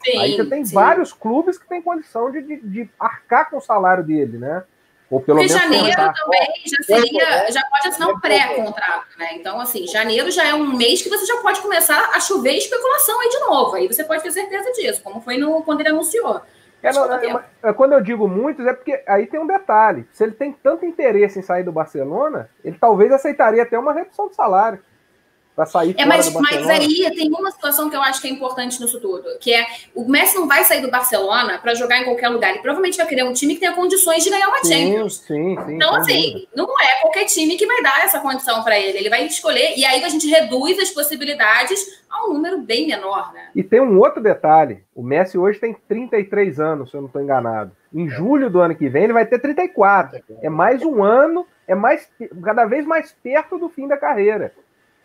[0.03, 0.75] Sim, aí você tem sim.
[0.75, 4.63] vários clubes que têm condição de, de, de arcar com o salário dele, né?
[5.11, 9.31] Ou pelo Porque menos janeiro também já seria, já pode assinar um pré-contrato, né?
[9.33, 13.19] Então, assim, janeiro já é um mês que você já pode começar a chover especulação
[13.19, 13.75] aí de novo.
[13.75, 16.41] Aí você pode ter certeza disso, como foi no, quando ele anunciou.
[16.81, 20.07] É, não, é, é, quando eu digo muitos, é porque aí tem um detalhe.
[20.13, 24.29] Se ele tem tanto interesse em sair do Barcelona, ele talvez aceitaria até uma redução
[24.29, 24.79] de salário
[25.55, 28.81] para sair é, mas, mas aí tem uma situação que eu acho que é importante
[28.81, 32.29] nisso tudo, que é o Messi não vai sair do Barcelona para jogar em qualquer
[32.29, 32.51] lugar.
[32.51, 35.17] Ele provavelmente vai querer um time que tenha condições de ganhar uma sim, Champions.
[35.17, 36.47] Sim, sim, então, assim, dúvida.
[36.55, 38.97] não é qualquer time que vai dar essa condição para ele.
[38.97, 43.33] Ele vai escolher, e aí a gente reduz as possibilidades a um número bem menor,
[43.33, 43.49] né?
[43.55, 47.21] E tem um outro detalhe: o Messi hoje tem 33 anos, se eu não estou
[47.21, 47.71] enganado.
[47.93, 50.21] Em julho do ano que vem, ele vai ter 34.
[50.41, 52.09] É mais um ano, é mais
[52.43, 54.53] cada vez mais perto do fim da carreira.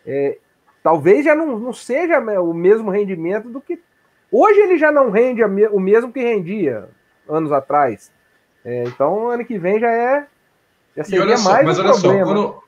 [0.07, 0.37] É,
[0.81, 3.79] talvez já não, não seja o mesmo rendimento do que.
[4.31, 6.89] Hoje ele já não rende o mesmo que rendia
[7.27, 8.11] anos atrás.
[8.63, 10.27] É, então, ano que vem já é.
[10.95, 12.25] Já seria só, mais mas um olha problema.
[12.25, 12.63] só, quando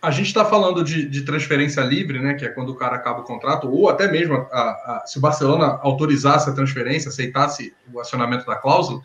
[0.00, 2.34] a gente está falando de, de, transferência livre, né?
[2.34, 5.20] Que é quando o cara acaba o contrato, ou até mesmo a, a, se o
[5.20, 9.02] Barcelona autorizasse a transferência, aceitasse o acionamento da cláusula,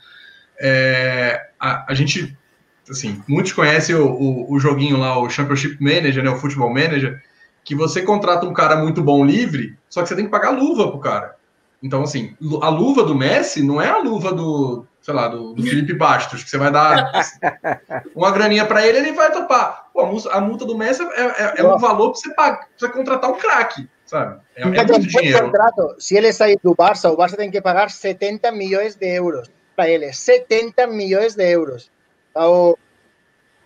[0.59, 2.37] é, a, a gente
[2.89, 7.21] assim, muitos conhecem o, o, o, joguinho lá, o Championship Manager, né, o Football Manager,
[7.63, 10.89] que você contrata um cara muito bom livre, só que você tem que pagar luva
[10.89, 11.35] pro cara.
[11.83, 15.63] Então, assim, a luva do Messi não é a luva do, sei lá, do, do
[15.63, 17.11] Felipe Bastos, que você vai dar
[18.15, 19.87] uma graninha para ele, ele vai topar.
[19.91, 22.89] Pô, a multa do Messi é, é, é um valor para você, pagar, pra você
[22.89, 24.39] contratar um craque, sabe?
[24.55, 25.45] É, é muito dinheiro.
[25.45, 29.49] Contrato, se ele sair do Barça, o Barça tem que pagar 70 milhões de euros
[29.75, 30.13] para ele.
[30.13, 31.89] 70 milhões de euros.
[32.29, 32.77] Então,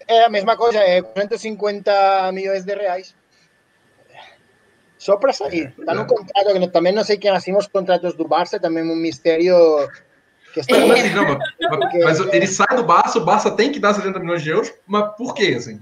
[0.08, 3.14] é a mesma coisa, é 450 milhões de reais.
[5.06, 5.72] Só para sair.
[5.78, 8.96] Está no contrato, que também não sei quem assina os contratos do Barça, também um
[8.96, 9.88] mistério
[10.52, 10.80] que está...
[10.80, 11.38] Mas, assim, não,
[11.70, 14.74] mas, mas ele sai do Barça, o Barça tem que dar 70 milhões de euros,
[14.88, 15.80] mas por quê, assim?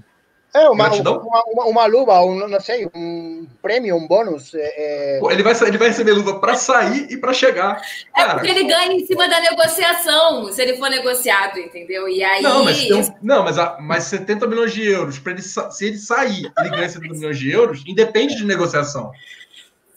[0.54, 4.52] É, uma, uma, uma, uma, luva, um, não sei, um prêmio, um bônus.
[4.54, 5.18] É...
[5.18, 7.82] Pô, ele, vai, ele vai receber luva para sair e para chegar.
[8.16, 12.08] É Cara, porque ele ganha em cima da negociação, se ele for negociado, entendeu?
[12.08, 12.40] E aí.
[12.40, 15.98] Não, mas, um, não, mas, a, mas 70 milhões de euros, para ele, se ele
[15.98, 19.10] sair, ele ganha 70 milhões de euros, independe de negociação.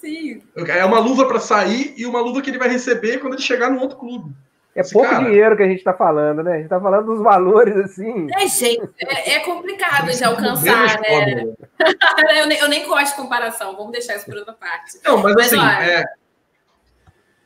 [0.02, 0.42] Sim.
[0.56, 3.70] É uma luva para sair e uma luva que ele vai receber quando ele chegar
[3.70, 4.34] no outro clube.
[4.78, 5.24] É pouco cara...
[5.24, 6.52] dinheiro que a gente está falando, né?
[6.52, 8.28] A gente está falando dos valores assim.
[8.32, 11.46] É, gente, é, é complicado de alcançar, né?
[12.38, 15.00] eu, nem, eu nem gosto de comparação, vamos deixar isso por outra parte.
[15.04, 16.06] Não, mas, mas assim, é,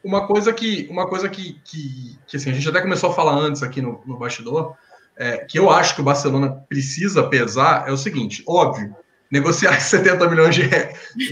[0.03, 3.35] uma coisa que, uma coisa que, que, que assim, a gente até começou a falar
[3.35, 4.75] antes aqui no, no bastidor,
[5.17, 8.93] é, que eu acho que o Barcelona precisa pesar, é o seguinte: óbvio,
[9.31, 10.63] negociar 70 milhões de,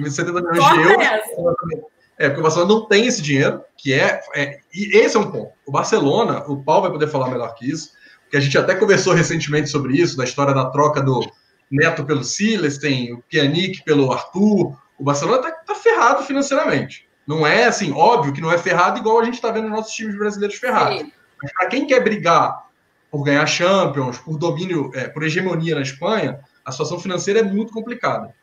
[0.09, 1.89] 70 milhões de euros.
[2.19, 5.31] É, porque o Barcelona não tem esse dinheiro, que é, é, E esse é um
[5.31, 5.53] ponto.
[5.65, 9.13] O Barcelona, o Paulo vai poder falar melhor que isso, porque a gente até conversou
[9.13, 11.25] recentemente sobre isso, da história da troca do
[11.71, 14.77] Neto pelo Silas, tem o Pjanic pelo Arthur.
[14.99, 17.07] O Barcelona tá, tá, ferrado financeiramente.
[17.25, 19.93] Não é assim, óbvio que não é ferrado igual a gente está vendo nos nossos
[19.93, 20.99] times brasileiros ferrados.
[20.99, 21.11] Sim.
[21.41, 22.65] Mas para quem quer brigar
[23.09, 27.71] por ganhar Champions, por domínio, é, por hegemonia na Espanha, a situação financeira é muito
[27.71, 28.33] complicada.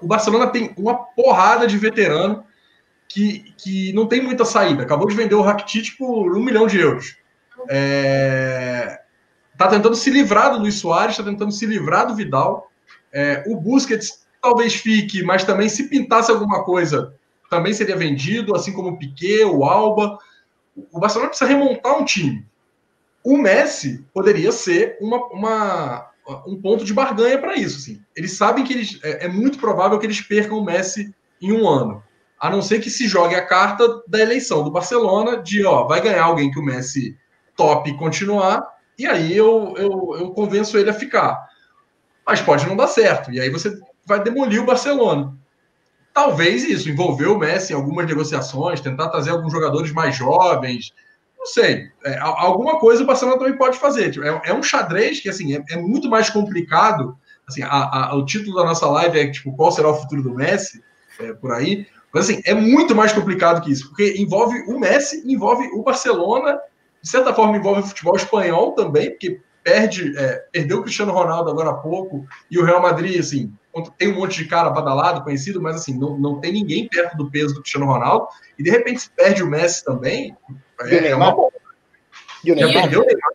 [0.00, 2.44] O Barcelona tem uma porrada de veterano
[3.10, 4.84] que, que não tem muita saída.
[4.84, 7.16] Acabou de vender o Rakitic por um milhão de euros.
[7.68, 9.00] É,
[9.58, 12.70] tá tentando se livrar do Luiz Soares, está tentando se livrar do Vidal.
[13.12, 17.12] É, o Busquets talvez fique, mas também se pintasse alguma coisa,
[17.50, 20.16] também seria vendido, assim como o Piquet, o Alba.
[20.92, 22.46] O Barcelona precisa remontar um time.
[23.24, 26.10] O Messi poderia ser uma, uma
[26.46, 27.78] um ponto de barganha para isso.
[27.78, 28.00] Assim.
[28.14, 31.68] Eles sabem que eles, é, é muito provável que eles percam o Messi em um
[31.68, 32.00] ano
[32.40, 36.00] a não ser que se jogue a carta da eleição do Barcelona, de ó, vai
[36.00, 37.18] ganhar alguém que o Messi
[37.54, 38.66] top continuar,
[38.98, 41.38] e aí eu, eu, eu convenço ele a ficar.
[42.26, 45.36] Mas pode não dar certo, e aí você vai demolir o Barcelona.
[46.14, 50.94] Talvez isso, envolver o Messi em algumas negociações, tentar trazer alguns jogadores mais jovens,
[51.38, 54.10] não sei, é, alguma coisa o Barcelona também pode fazer.
[54.10, 57.16] Tipo, é, é um xadrez que assim é, é muito mais complicado.
[57.46, 60.34] Assim, a, a, o título da nossa live é tipo qual será o futuro do
[60.34, 60.82] Messi,
[61.18, 61.86] é, por aí.
[62.12, 66.60] Mas assim, é muito mais complicado que isso, porque envolve o Messi, envolve o Barcelona,
[67.02, 71.50] de certa forma envolve o futebol espanhol também, porque perde, é, perdeu o Cristiano Ronaldo
[71.50, 73.52] agora há pouco, e o Real Madrid, assim,
[73.96, 77.30] tem um monte de cara badalado, conhecido, mas assim, não, não tem ninguém perto do
[77.30, 78.26] peso do Cristiano Ronaldo,
[78.58, 80.36] e de repente se perde o Messi também,
[80.80, 81.34] é, é uma.
[82.42, 82.72] E o Neymar?
[82.72, 83.30] Já perdeu o Neymar.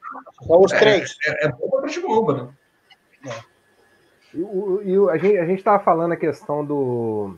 [0.45, 1.15] São os três.
[1.25, 3.31] É, é, é bomba de bomba, né?
[3.31, 3.55] É.
[4.33, 7.37] E, o, e a gente estava falando a questão do,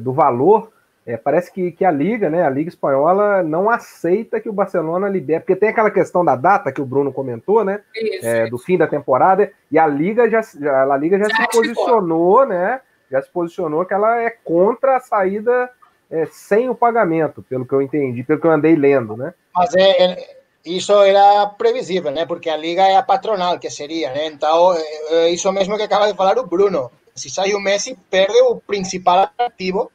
[0.00, 0.70] do valor,
[1.04, 5.08] é, parece que, que a Liga, né, a Liga Espanhola, não aceita que o Barcelona
[5.08, 7.80] libere, porque tem aquela questão da data que o Bruno comentou, né?
[7.94, 11.36] Isso, é, do fim da temporada, e a Liga já, já a Liga já, já
[11.36, 12.80] se posicionou, né?
[13.10, 15.68] Já se posicionou que ela é contra a saída
[16.08, 19.34] é, sem o pagamento, pelo que eu entendi, pelo que eu andei lendo, né?
[19.54, 22.24] Mas é, é, isso era previsível, né?
[22.26, 24.26] Porque a Liga é a patronal, que seria, né?
[24.26, 27.96] Então, é, é isso mesmo que acaba de falar o Bruno si sai un Messi,
[28.08, 29.90] perde o principal atractivo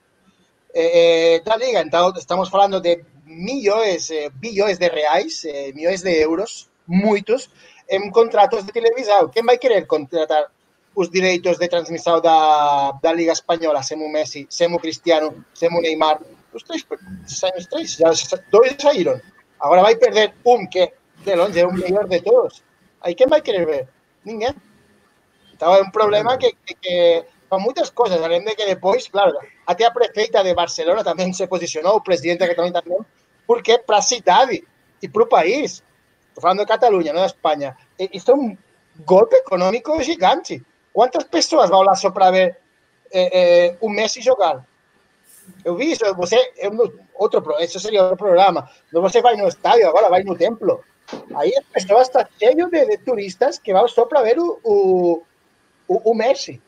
[0.73, 1.81] eh, eh, da liga.
[1.81, 7.49] Então, estamos falando de milhões, eh, de reais, eh, de euros, muitos,
[7.89, 9.29] em contratos de televisão.
[9.29, 10.51] Quem vai querer contratar
[10.95, 16.21] os direitos de transmissão da, da Liga Espanhola, semo Messi, semo Cristiano, semo Neymar?
[16.53, 16.85] Os três,
[17.57, 18.11] os três, já
[18.51, 19.21] dois saíram.
[19.59, 20.91] Agora vai perder um que,
[21.23, 22.63] de longe, é o de todos.
[23.01, 23.87] Aí quem vai querer ver?
[24.25, 24.55] Ninguém.
[25.57, 27.25] Então é un problema que, que, que
[27.95, 29.33] cosas, além de que depois, claro,
[29.65, 33.01] até a prefeita de Barcelona tamén se posicionou, o presidente que tamén tamén,
[33.49, 34.61] porque para a cidade
[35.01, 35.81] e para o país,
[36.29, 38.53] estou falando de Cataluña, non de España, isto é un
[39.01, 40.61] golpe económico gigante.
[40.93, 42.61] Quantas pessoas vão lá só para ver
[43.09, 44.61] eh, eh, o Messi jogar?
[45.65, 46.69] Eu vi isso, você, é
[47.17, 48.69] outro, isso seria outro programa.
[48.93, 50.85] Você vai no estádio, agora vai no templo.
[51.33, 52.25] Aí as pessoas estão
[52.69, 55.23] de, de turistas que vão só para ver o
[55.87, 56.61] o, o Messi.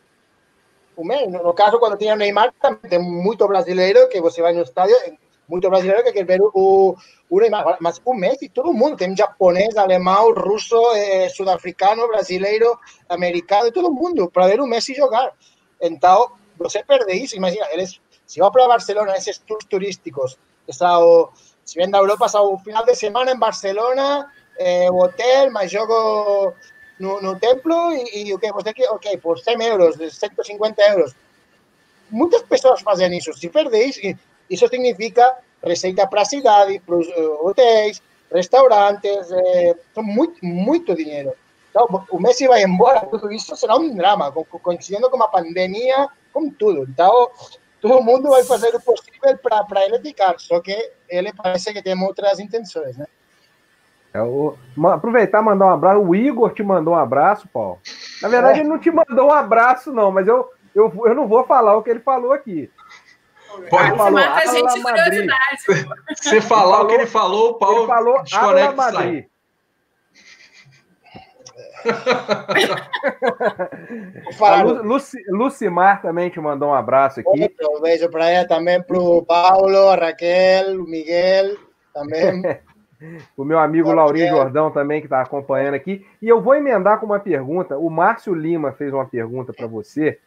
[0.95, 1.27] O Messi.
[1.27, 4.95] No, caso, quando tinha o Neymar, também tem muito brasileiro que você vai no estádio,
[5.47, 6.95] muito brasileiro que quer ver o,
[7.29, 7.77] o Neymar.
[7.79, 12.77] Mas o Messi, todo mundo, tem japonês, alemão, russo, eh, sul-africano, brasileiro,
[13.07, 15.33] americano, todo mundo, para ver o Messi jogar.
[15.81, 21.31] Então, você perde isso, imagina, eles, se vai para Barcelona, esses tours turísticos, está o,
[21.63, 25.71] se vem da Europa, está o final de semana em Barcelona, eh, o hotel, mais
[25.71, 26.53] jogo
[26.99, 31.15] no, no templo e, e o que quer, ok, por 100 euros, 150 euros.
[32.09, 33.33] Muitas pessoas fazem isso.
[33.33, 33.99] Se perdeis,
[34.49, 41.33] isso significa receita para a cidade, para uh, hotéis, restaurantes, eh, são muito, muito dinheiro.
[41.69, 46.49] Então, o Messi vai embora, tudo isso será um drama, coincidindo com a pandemia, com
[46.49, 46.83] tudo.
[46.83, 47.29] Então,
[47.81, 51.99] todo mundo vai fazer o possível para ele ficar, só que ele parece que tem
[52.01, 53.05] outras intenções, né?
[54.13, 56.01] É, o, aproveitar e mandar um abraço.
[56.01, 57.79] O Igor te mandou um abraço, Paulo.
[58.21, 58.61] Na verdade, é.
[58.61, 61.83] ele não te mandou um abraço, não, mas eu, eu, eu não vou falar o
[61.83, 62.71] que ele falou aqui.
[63.69, 64.11] Pode falar.
[64.11, 65.61] mata a gente de curiosidade.
[66.15, 69.25] Você falar falou, o que ele falou, o Paulo ele falou desconecta Madrid.
[74.83, 77.29] Luci, Lucimar também te mandou um abraço aqui.
[77.29, 81.57] Um beijo para ela também, para o Paulo, a Raquel, o Miguel,
[81.93, 82.41] também.
[83.37, 86.05] O meu amigo Laurinho Jordão também, que está acompanhando aqui.
[86.21, 87.77] E eu vou emendar com uma pergunta.
[87.77, 90.19] O Márcio Lima fez uma pergunta para você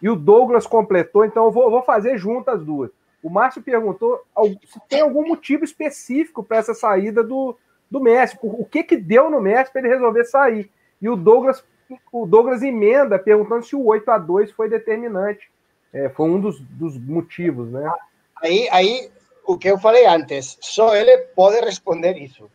[0.00, 2.90] e o Douglas completou, então eu vou, vou fazer junto as duas.
[3.22, 4.20] O Márcio perguntou
[4.64, 7.56] se tem algum motivo específico para essa saída do,
[7.90, 8.38] do Messi.
[8.42, 10.70] O que, que deu no Messi para ele resolver sair?
[11.02, 11.62] E o Douglas,
[12.10, 15.50] o Douglas emenda perguntando se o 8 a 2 foi determinante.
[15.92, 17.92] É, foi um dos, dos motivos, né?
[18.42, 19.10] Aí, aí
[19.52, 22.48] o que eu falei antes, só ele pode responder isso.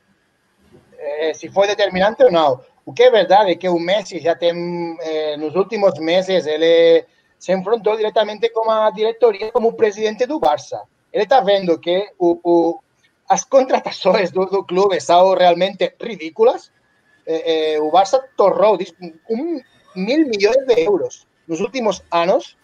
[0.97, 2.62] Eh, se foi determinante ou não.
[2.86, 4.53] O que é verdade é que o Messi já tem,
[5.01, 7.05] eh, nos últimos meses, ele
[7.38, 10.84] se enfrentou diretamente com a diretoria como presidente do Barça.
[11.12, 12.79] Ele está vendo que o, o,
[13.27, 16.71] as contratações do, do clube são realmente ridículas.
[17.27, 18.77] Eh, o Barça torrou
[19.29, 19.60] um
[19.95, 22.58] mil milhões de euros nos últimos anos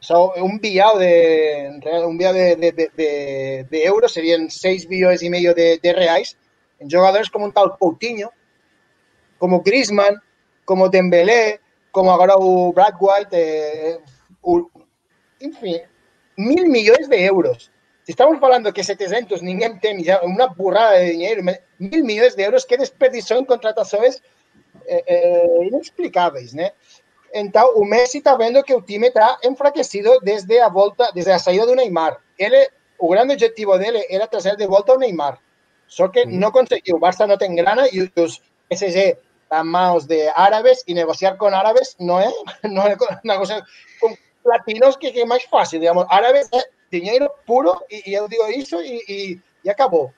[0.00, 5.30] So, un billado de, un billado de, de, de, de, euros serían 6 billones y
[5.30, 6.36] medio de, reais
[6.78, 8.30] en jugadores como un tal Coutinho,
[9.38, 10.16] como Griezmann,
[10.64, 13.98] como Dembélé, como agora o Brad White, eh,
[14.42, 14.70] o,
[15.40, 15.80] enfim,
[16.36, 17.70] mil milhões de euros.
[18.04, 21.42] Se estamos falando que 700 ninguém tem, uma burrada de dinheiro,
[21.78, 24.22] mil milhões de euros que desperdiçou em contratações
[24.86, 26.72] eh, eh, inexplicáveis, né?
[27.32, 31.38] Então, o Messi está vendo que o time está enfraquecido desde a volta, desde a
[31.38, 32.18] saída do Neymar.
[32.38, 35.38] Ele, o grande objetivo dele era trazer de volta o Neymar.
[35.86, 36.96] Só que não conseguiu.
[36.96, 41.46] O Barça não tem grana e os PSG estão mãos de árabes e negociar com
[41.46, 42.32] árabes não é,
[42.64, 43.64] não é coisa
[44.00, 45.78] com latinos que, que é mais fácil.
[45.80, 50.12] Digamos, árabes é dinheiro puro e, e eu digo isso e, e, e, acabou.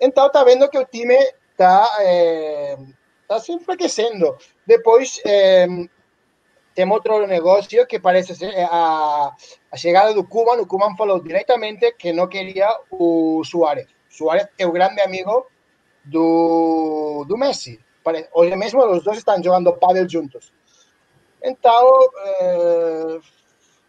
[0.00, 1.16] Então, está vendo que o time
[1.50, 2.78] está eh,
[3.28, 4.36] tá se enfraquecendo.
[4.66, 5.66] Depois, eh,
[6.74, 9.34] tem outro negócio que parece ser a,
[9.72, 10.60] a chegada do Kuman.
[10.60, 13.88] O Kuman falou diretamente que não queria o Suárez.
[14.08, 15.46] Suárez é o grande amigo
[16.04, 17.80] do, do Messi.
[18.32, 20.52] Hoje mesmo os dois estão jogando pádel juntos.
[21.42, 22.00] Então,
[22.40, 23.18] é,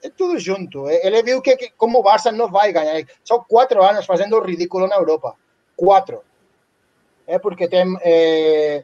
[0.04, 0.90] é tudo junto.
[0.90, 3.06] Ele viu que, que, como o Barça não vai ganhar.
[3.24, 5.36] São quatro anos fazendo ridículo na Europa.
[5.76, 6.24] Quatro.
[7.28, 7.98] É porque tem...
[8.02, 8.84] É,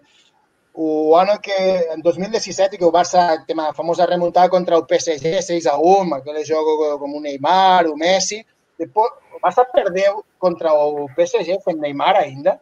[0.80, 1.52] o ano que,
[1.90, 6.14] en 2017, que o Barça tem a famosa remontada contra o PSG 6 a 1,
[6.14, 8.46] aquele jogo como Neymar, o Messi.
[8.78, 12.62] Depois, o Barça perdeu contra o PSG, foi Neymar ainda.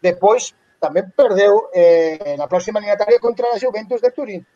[0.00, 4.46] Depois, também perdeu eh, na próxima eliminatória contra a Juventus de Turim.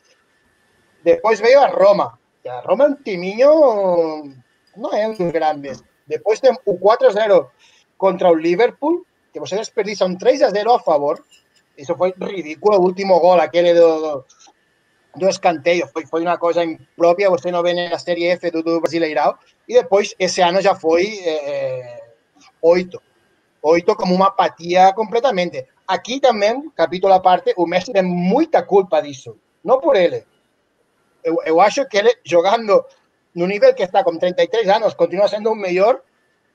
[1.03, 2.17] Depois veio a Roma.
[2.45, 4.37] E a Roma é um timinho,
[4.77, 5.83] não é um dos grandes.
[6.07, 7.51] Depois tem o 4-0
[7.99, 11.21] contra o Liverpool, que você desperdiça um 3-0 a favor,
[11.77, 12.79] Eso fue ridículo.
[12.79, 13.81] Último gol, aquel de,
[15.17, 18.81] do escanteio, foi, foi uma coisa imprópria, você não vê na Série F do, do
[18.81, 19.37] Brasileirão,
[19.69, 22.03] e depois, esse ano já foi é,
[22.63, 23.01] oito.
[23.63, 25.67] Oito como uma apatia completamente.
[25.87, 29.37] Aqui também, capítulo à parte, o Messi tem muita culpa disso.
[29.65, 30.25] Não por ele.
[31.23, 32.85] Eu, acho que ele, jogando
[33.35, 36.03] no nível que está, com 33 anos, continua sendo o melhor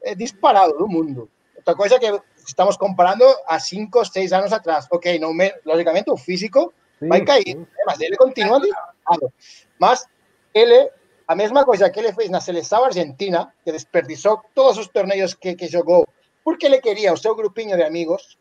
[0.04, 1.28] é, disparado do mundo.
[1.56, 4.88] Outra coisa que estamos comparando a 5, 6 anos atrás.
[4.92, 7.68] Ok, não me, logicamente o físico sim, vai cair, sim.
[7.86, 9.34] mas ele continua disparado.
[9.80, 10.06] Mas
[10.54, 10.92] ele,
[11.28, 15.56] a mesma coisa que ele fez na seleção argentina, que desperdiçou todos os torneios que,
[15.56, 16.08] que jogou,
[16.44, 18.38] porque ele queria o seu grupinho de amigos,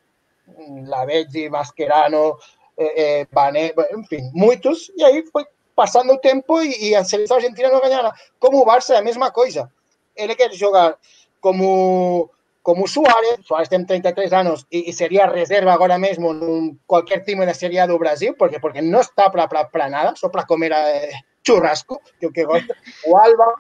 [0.87, 2.39] Lavezzi, Mascherano,
[2.77, 5.45] eh, eh, Bané, enfim, muitos, e aí foi
[5.77, 8.15] passando o tempo e, e a seleção argentina não ganhava.
[8.39, 9.71] Como o Barça é a mesma coisa.
[10.17, 10.97] Ele quer jogar
[11.41, 12.31] como
[12.69, 17.55] como Suárez, Suárez tem 33 anos e, e reserva agora mesmo em qualquer time da
[17.55, 21.13] Série A do Brasil, porque porque não está para nada, só para comer eh,
[21.43, 22.77] churrasco, que o que gosta.
[23.07, 23.55] O Alba,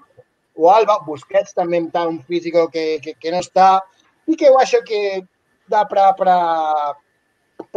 [0.55, 3.83] o Alba, Busquets também está um físico que, que, que está,
[4.27, 5.25] e que eu acho que
[5.67, 6.95] dá para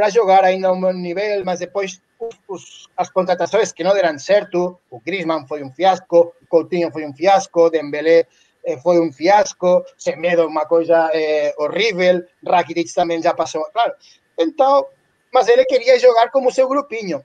[0.10, 4.78] jogar ainda a um nível, mas depois os, os, as contratações que não deram certo,
[4.90, 8.28] o Griezmann foi um fiasco, o Coutinho foi um fiasco, Dembélé
[8.64, 13.94] eh, foi um fiasco, Semedo uma coisa eh, horrível, Rakitic também já passou, claro.
[14.38, 14.88] Então,
[15.34, 17.24] mas ele queria jogar como seu grupinho,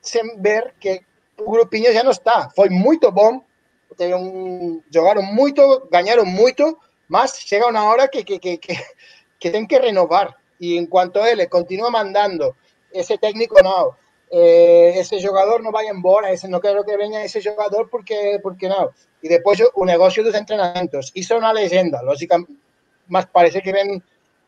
[0.00, 1.00] sem ver que
[1.38, 2.50] o grupinho já não está.
[2.54, 3.42] Foi muito bom,
[4.00, 6.24] um, jogaram muito, ganharam
[7.08, 8.74] mas chega uma hora que, que, que, que,
[9.38, 10.34] que tem que renovar.
[10.60, 12.54] E enquanto ele continua mandando,
[12.92, 13.94] esse técnico não,
[14.30, 18.68] eh, esse jogador não vai embora, esse, não quero que venha esse jogador porque, porque
[18.68, 18.92] não.
[19.22, 21.10] E depois o negócio dos treinamentos.
[21.14, 22.56] Isso é uma legenda, lógicamente,
[23.08, 24.02] mas parece que vem,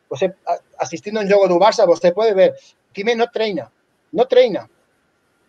[0.09, 0.33] você
[0.77, 2.51] assistindo a um jogo do Barça, você pode ver,
[2.89, 3.71] o time não treina,
[4.13, 4.69] não treina.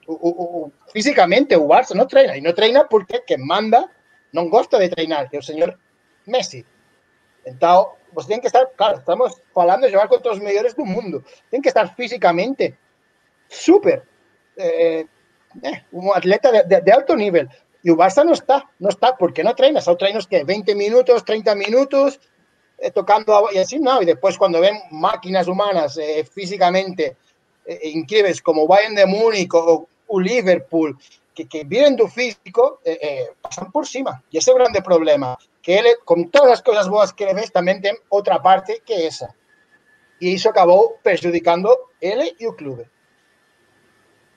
[0.07, 3.89] O, o, o, fisicamente o Barça não treina, e não treina porque quem manda
[4.33, 5.79] não gosta de treinar, que é o senhor
[6.27, 6.66] Messi.
[7.47, 11.25] Então, você tem que estar, claro, estamos falando de jogar contra os melhores do mundo,
[11.51, 12.77] tem que estar fisicamente
[13.49, 14.03] super
[14.57, 15.07] eh,
[15.62, 17.49] eh, un atleta de, de, de, alto nivel.
[17.83, 21.24] Y o Barça no está, no está, porque no treina, son treinos que 20 minutos,
[21.24, 22.20] 30 minutos,
[22.78, 24.03] eh, tocando y así, no.
[24.03, 27.16] Y después cuando ven máquinas humanas eh, físicamente
[27.64, 30.97] eh, increíbles como Bayern de Múnich o, o Liverpool,
[31.35, 32.80] que, que vienen do físico,
[33.41, 34.22] pasan por cima.
[34.30, 37.35] Y ese es el grande problema, que él, con todas las cosas buenas que le
[37.35, 39.35] ves, también tiene otra parte que esa.
[40.20, 42.87] Y eso acabó perjudicando él y el club.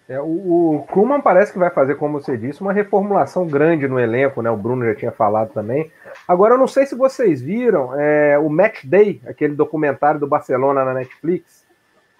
[0.07, 3.99] É, o, o Kuman parece que vai fazer, como você disse, uma reformulação grande no
[3.99, 4.51] elenco, né?
[4.51, 5.91] O Bruno já tinha falado também.
[6.27, 10.85] Agora, eu não sei se vocês viram é, o Match Day, aquele documentário do Barcelona
[10.85, 11.65] na Netflix.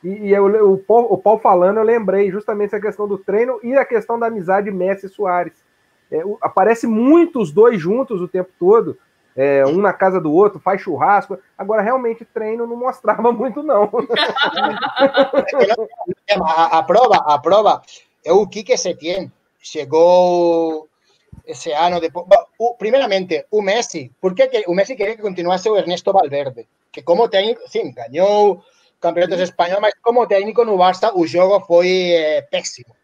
[0.03, 3.59] E, e eu, o, Paul, o Paul falando, eu lembrei justamente essa questão do treino
[3.61, 5.63] e a questão da amizade Messi e Soares.
[6.11, 8.97] É, aparece muito os dois juntos o tempo todo.
[9.35, 11.37] É, um na casa do outro, faz churrasco.
[11.57, 13.91] Agora, realmente, treino não mostrava muito, não.
[16.41, 17.81] a, a, prova, a prova
[18.23, 19.31] é o Kike Setien.
[19.59, 20.87] Chegou
[21.45, 22.27] esse ano depois.
[22.77, 24.11] Primeiramente, o Messi.
[24.21, 26.67] Por que, que o Messi queria que continuasse o Ernesto Valverde?
[26.91, 28.63] Que como técnico, sim, ganhou
[29.01, 32.95] campeonatos espanhóis, mas como técnico no Barça o jogo foi é, péssimo.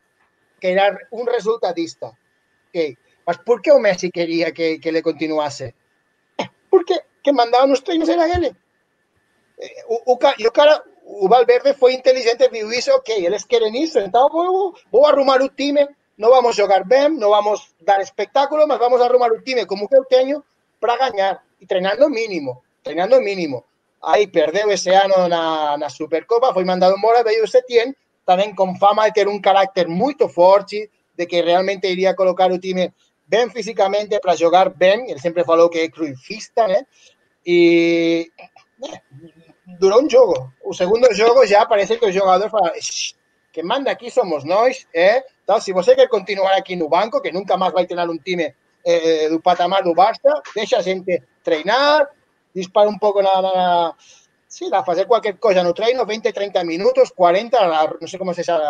[0.60, 2.12] Que era um resultadista.
[2.70, 2.96] Okay.
[3.26, 5.76] Mas por que o Messi queria que, que ele continuasse?
[6.72, 8.56] Porque quem mandava nos treinos era ele.
[9.88, 10.82] O, o, e o cara,
[11.28, 15.88] Valverde foi inteligente, viu isso, ok, eles querem isso, então vou, vou arrumar o time,
[16.18, 19.96] não vamos jogar bem, não vamos dar espetáculo, mas vamos arrumar o time como que
[19.96, 20.44] eu
[20.80, 23.64] para ganhar, e treinando mínimo, treinando mínimo.
[24.02, 27.96] Aí perdeu esse ano na, na Supercopa, foi mandado embora, veio o Setien,
[28.26, 32.58] também com fama de ter um carácter muito forte, de que realmente iria colocar o
[32.58, 32.92] time
[33.32, 35.10] bem fisicamente para jogar bem.
[35.10, 36.86] Ele sempre falou que é cruifista, né?
[37.46, 38.30] E
[38.78, 39.02] né,
[39.80, 40.52] durou um jogo.
[40.74, 42.74] Segundo jogo já parece que o jogador fala:
[43.54, 44.86] que manda aqui somos nós.
[44.94, 45.24] É?
[45.44, 48.54] Então, se você quer continuar aqui no banco, que nunca mais vai treinar um time
[48.86, 52.10] eh, do patamar do Barça, deixa a gente treinar,
[52.54, 53.96] dispara um pouco na, na
[54.48, 57.58] sí, a fazer qualquer coisa no treino, 20, 30 minutos, 40,
[58.00, 58.62] não sei como se chama,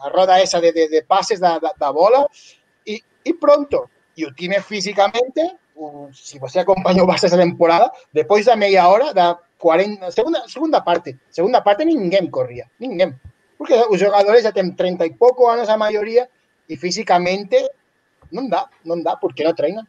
[0.00, 2.26] a, roda essa de, de, de passes da, da, da bola,
[2.86, 3.88] e, e pronto.
[4.18, 5.56] E o time fisicamente,
[6.12, 11.16] se você acompanhou bastante essa temporada, depois da meia hora, da 40, segunda, segunda parte,
[11.30, 13.14] segunda parte ninguém corria, ninguém.
[13.56, 16.28] Porque os jogadores já têm 30 e pouco anos a maioria
[16.68, 17.56] e fisicamente
[18.32, 19.86] não dá, não dá porque não treinam.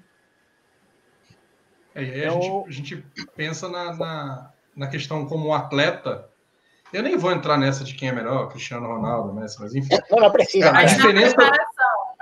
[1.96, 3.06] É, aí a, gente, a gente
[3.36, 6.30] pensa na, na, na questão como atleta,
[6.94, 9.90] eu nem vou entrar nessa de quem é melhor, Cristiano Ronaldo, Messi, mas enfim.
[10.10, 10.70] Não, não precisa.
[10.70, 11.36] A, a diferença,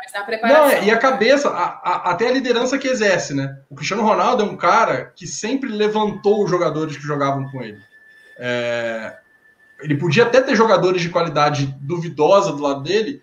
[0.07, 0.63] mas na preparação.
[0.63, 3.57] Não, é, e a cabeça, a, a, até a liderança que exerce, né?
[3.69, 7.79] O Cristiano Ronaldo é um cara que sempre levantou os jogadores que jogavam com ele.
[8.39, 9.17] É,
[9.81, 13.21] ele podia até ter jogadores de qualidade duvidosa do lado dele.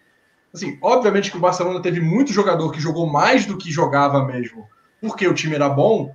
[0.53, 4.69] Assim, obviamente que o Barcelona teve muito jogador que jogou mais do que jogava mesmo,
[5.01, 6.15] porque o time era bom.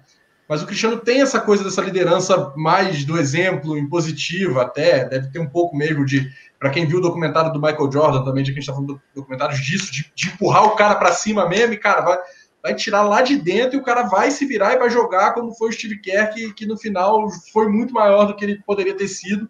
[0.50, 5.38] Mas o Cristiano tem essa coisa dessa liderança mais do exemplo, impositiva até, deve ter
[5.38, 6.28] um pouco mesmo de
[6.58, 8.96] para quem viu o documentário do Michael Jordan também, de que a gente está falando
[8.96, 12.18] do documentários disso, de, de empurrar o cara para cima mesmo, e cara, vai,
[12.64, 15.54] vai tirar lá de dentro e o cara vai se virar e vai jogar como
[15.54, 18.98] foi o Steve Kerr, que, que no final foi muito maior do que ele poderia
[18.98, 19.48] ter sido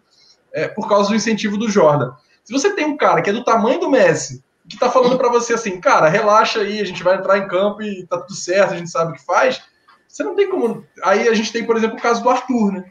[0.52, 2.12] é, por causa do incentivo do Jordan.
[2.44, 5.30] Se você tem um cara que é do tamanho do Messi, que tá falando para
[5.30, 8.74] você assim, cara, relaxa aí, a gente vai entrar em campo e tá tudo certo,
[8.74, 9.62] a gente sabe o que faz,
[10.10, 10.84] você não tem como.
[11.04, 12.84] Aí a gente tem, por exemplo, o caso do Arthur, né?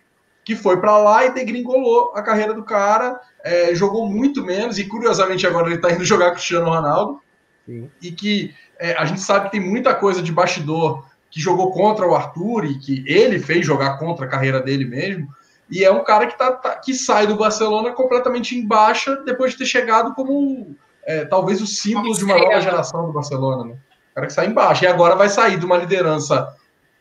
[0.44, 4.86] que foi para lá e degringolou a carreira do cara, é, jogou muito menos, e
[4.86, 7.22] curiosamente agora ele está indo jogar Cristiano Ronaldo,
[7.68, 7.88] Sim.
[8.02, 12.08] e que é, a gente sabe que tem muita coisa de bastidor que jogou contra
[12.08, 15.28] o Arthur e que ele fez jogar contra a carreira dele mesmo,
[15.70, 19.52] e é um cara que, tá, tá que sai do Barcelona completamente em baixa depois
[19.52, 23.76] de ter chegado como é, talvez o símbolo de uma nova geração do Barcelona, né?
[24.12, 24.84] O cara que sai embaixo.
[24.84, 26.52] E agora vai sair de uma liderança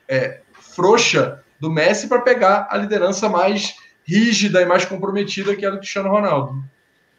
[0.09, 5.71] é, frouxa do Messi para pegar a liderança mais rígida e mais comprometida que é
[5.71, 6.63] do Cristiano Ronaldo.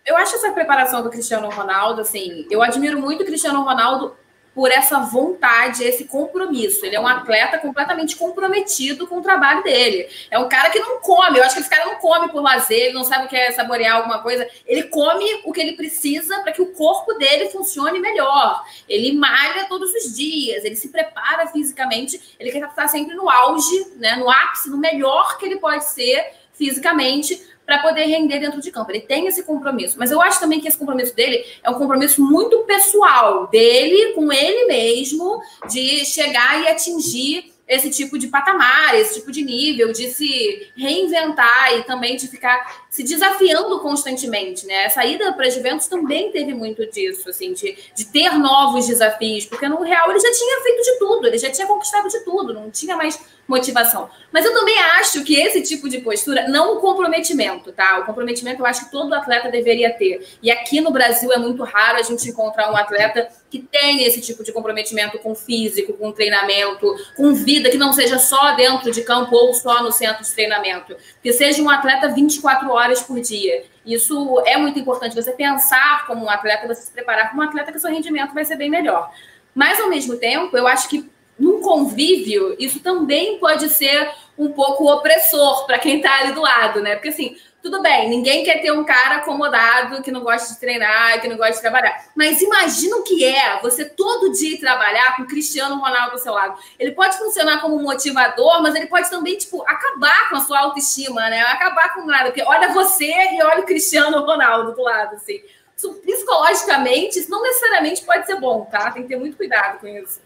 [0.06, 4.16] Eu acho essa preparação do Cristiano Ronaldo, assim, eu admiro muito o Cristiano Ronaldo
[4.54, 6.86] por essa vontade, esse compromisso.
[6.86, 10.10] Ele é um atleta completamente comprometido com o trabalho dele.
[10.30, 11.38] É um cara que não come.
[11.38, 13.52] Eu acho que esse cara não come por lazer, ele não sabe o que é
[13.52, 14.47] saborear alguma coisa.
[14.66, 18.64] Ele come o que ele precisa para que o corpo dele funcione melhor.
[18.88, 23.93] Ele malha todos os dias, ele se prepara fisicamente, ele quer estar sempre no auge,
[23.97, 28.72] né, no ápice, no melhor que ele pode ser fisicamente para poder render dentro de
[28.72, 28.90] campo.
[28.90, 29.96] Ele tem esse compromisso.
[30.00, 34.34] Mas eu acho também que esse compromisso dele é um compromisso muito pessoal, dele com
[34.34, 35.40] ele mesmo,
[35.70, 41.78] de chegar e atingir esse tipo de patamar, esse tipo de nível, de se reinventar
[41.78, 44.88] e também de ficar se desafiando constantemente, né?
[44.88, 49.46] A saída para a Juventus também teve muito disso, assim, de, de ter novos desafios,
[49.46, 52.52] porque no Real ele já tinha feito de tudo, ele já tinha conquistado de tudo,
[52.52, 54.10] não tinha mais motivação.
[54.32, 58.00] Mas eu também acho que esse tipo de postura, não o comprometimento, tá?
[58.00, 60.26] O comprometimento eu acho que todo atleta deveria ter.
[60.41, 64.22] E aqui no Brasil é muito raro a gente encontrar um atleta que tenha esse
[64.22, 69.02] tipo de comprometimento com físico, com treinamento, com vida, que não seja só dentro de
[69.02, 70.95] campo ou só no centro de treinamento.
[71.24, 73.64] Que seja um atleta 24 horas por dia.
[73.84, 75.16] Isso é muito importante.
[75.16, 78.45] Você pensar como um atleta, você se preparar como um atleta que seu rendimento vai
[78.45, 79.12] ser bem melhor.
[79.56, 81.10] Mas, ao mesmo tempo, eu acho que
[81.40, 86.82] num convívio, isso também pode ser um pouco opressor para quem está ali do lado,
[86.82, 86.96] né?
[86.96, 91.20] Porque assim, tudo bem, ninguém quer ter um cara acomodado que não gosta de treinar,
[91.20, 92.06] que não gosta de trabalhar.
[92.16, 96.34] Mas imagina o que é você todo dia trabalhar com o Cristiano Ronaldo do seu
[96.34, 96.58] lado.
[96.80, 101.30] Ele pode funcionar como motivador, mas ele pode também, tipo, acabar com a sua autoestima,
[101.30, 101.42] né?
[101.42, 102.26] Acabar com nada.
[102.32, 105.42] Porque olha você e olha o Cristiano Ronaldo do lado, assim.
[105.76, 108.92] Isso, psicologicamente, isso não necessariamente pode ser bom, tá?
[108.92, 110.22] Tem que ter muito cuidado com isso.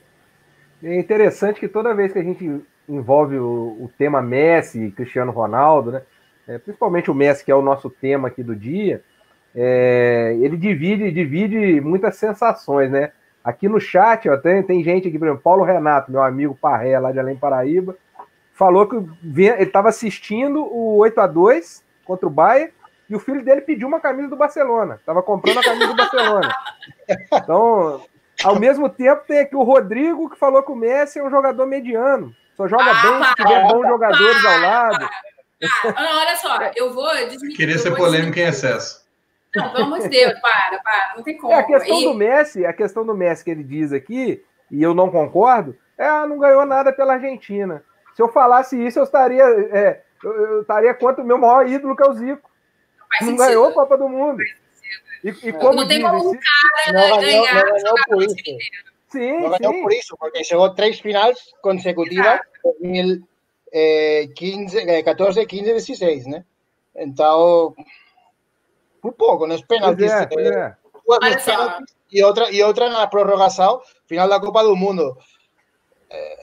[0.84, 5.31] É interessante que toda vez que a gente envolve o, o tema Messi e Cristiano
[5.31, 6.01] Ronaldo, né?
[6.45, 9.01] É, principalmente o Messi, que é o nosso tema aqui do dia,
[9.55, 13.11] é, ele divide, divide muitas sensações, né?
[13.41, 16.99] Aqui no chat, ó, tem, tem gente aqui, por exemplo, Paulo Renato, meu amigo Parré,
[16.99, 17.95] lá de Além Paraíba,
[18.53, 22.73] falou que ele estava assistindo o 8 a 2 contra o Bayern
[23.09, 24.95] e o filho dele pediu uma camisa do Barcelona.
[24.95, 26.55] Estava comprando a camisa do Barcelona.
[27.34, 28.01] Então,
[28.44, 31.66] ao mesmo tempo, tem aqui o Rodrigo, que falou que o Messi é um jogador
[31.66, 32.36] mediano.
[32.56, 35.10] Só joga ah, bem se tiver bons jogadores ao lado.
[35.96, 37.56] Ah, olha só, eu vou desmentir.
[37.56, 39.04] Queria ser polêmico em excesso.
[39.56, 41.54] Não, pelo amor de Deus, para, para, não tem como.
[41.54, 42.04] É, a questão e...
[42.06, 46.06] do Messi, a questão do Messi que ele diz aqui, e eu não concordo, é,
[46.06, 47.84] ah, não ganhou nada pela Argentina.
[48.16, 51.96] Se eu falasse isso, eu estaria, é, eu, eu estaria contra o meu maior ídolo,
[51.96, 52.50] que é o Zico.
[53.22, 54.44] Não, não ganhou a Copa do Mundo.
[55.24, 58.36] E, e como não tem como um cara não ganhar não ganhou por isso.
[59.09, 66.43] Sim, não ganhou por isso, porque chegou três finais consecutivas, 2015, 14, 15 16, né?
[66.95, 67.76] Então,
[69.01, 70.11] por pouco, nos penaltis.
[70.11, 70.76] É, é.
[71.05, 75.17] Duas penaltis e outra, e outra na prorrogação, final da Copa do Mundo.
[76.09, 76.38] É,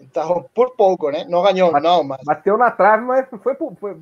[0.00, 1.24] então, por pouco, né?
[1.28, 2.20] Não ganhou, não, mas...
[2.24, 3.96] Bateu na trave, mas foi, foi,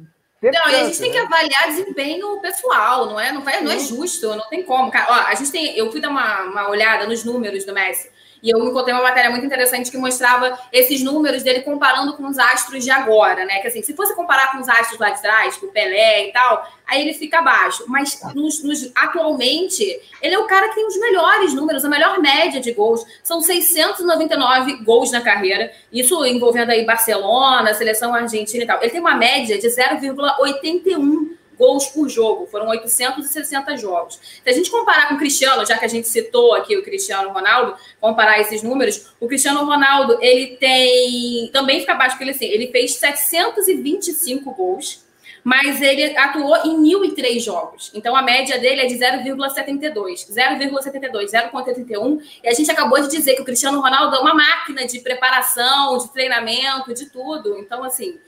[0.51, 1.25] não, e a gente tem que né?
[1.25, 3.33] avaliar desempenho pessoal, não é?
[3.33, 4.91] Não, vai, não é justo, não tem como.
[4.91, 8.11] Ó, a gente tem, eu fui dar uma, uma olhada nos números do Messi.
[8.45, 12.39] E eu encontrei uma matéria muito interessante que mostrava esses números dele comparando com os
[12.39, 13.61] astros de agora, né?
[13.61, 16.33] Que assim, se fosse comparar com os astros lá de trás, com o Pelé e
[16.33, 17.85] tal, aí ele fica abaixo.
[17.89, 19.83] Mas nos, nos, atualmente,
[20.21, 23.03] ele é o cara que tem os melhores números, a melhor média de gols.
[23.23, 25.73] São 699 gols na carreira.
[25.91, 28.79] Isso envolvendo aí Barcelona, seleção argentina e tal.
[28.83, 34.21] Ele tem uma média de 0,81 gols por jogo, foram 860 jogos.
[34.43, 37.31] Se a gente comparar com o Cristiano, já que a gente citou aqui o Cristiano
[37.31, 42.47] Ronaldo, comparar esses números, o Cristiano Ronaldo, ele tem, também fica abaixo, porque ele, assim,
[42.47, 45.05] ele fez 725 gols,
[45.45, 47.91] mas ele atuou em 1.003 jogos.
[47.95, 50.31] Então, a média dele é de 0,72.
[50.31, 52.23] 0,72, 0,81.
[52.43, 55.99] E a gente acabou de dizer que o Cristiano Ronaldo é uma máquina de preparação,
[55.99, 57.59] de treinamento, de tudo.
[57.59, 58.19] Então, assim,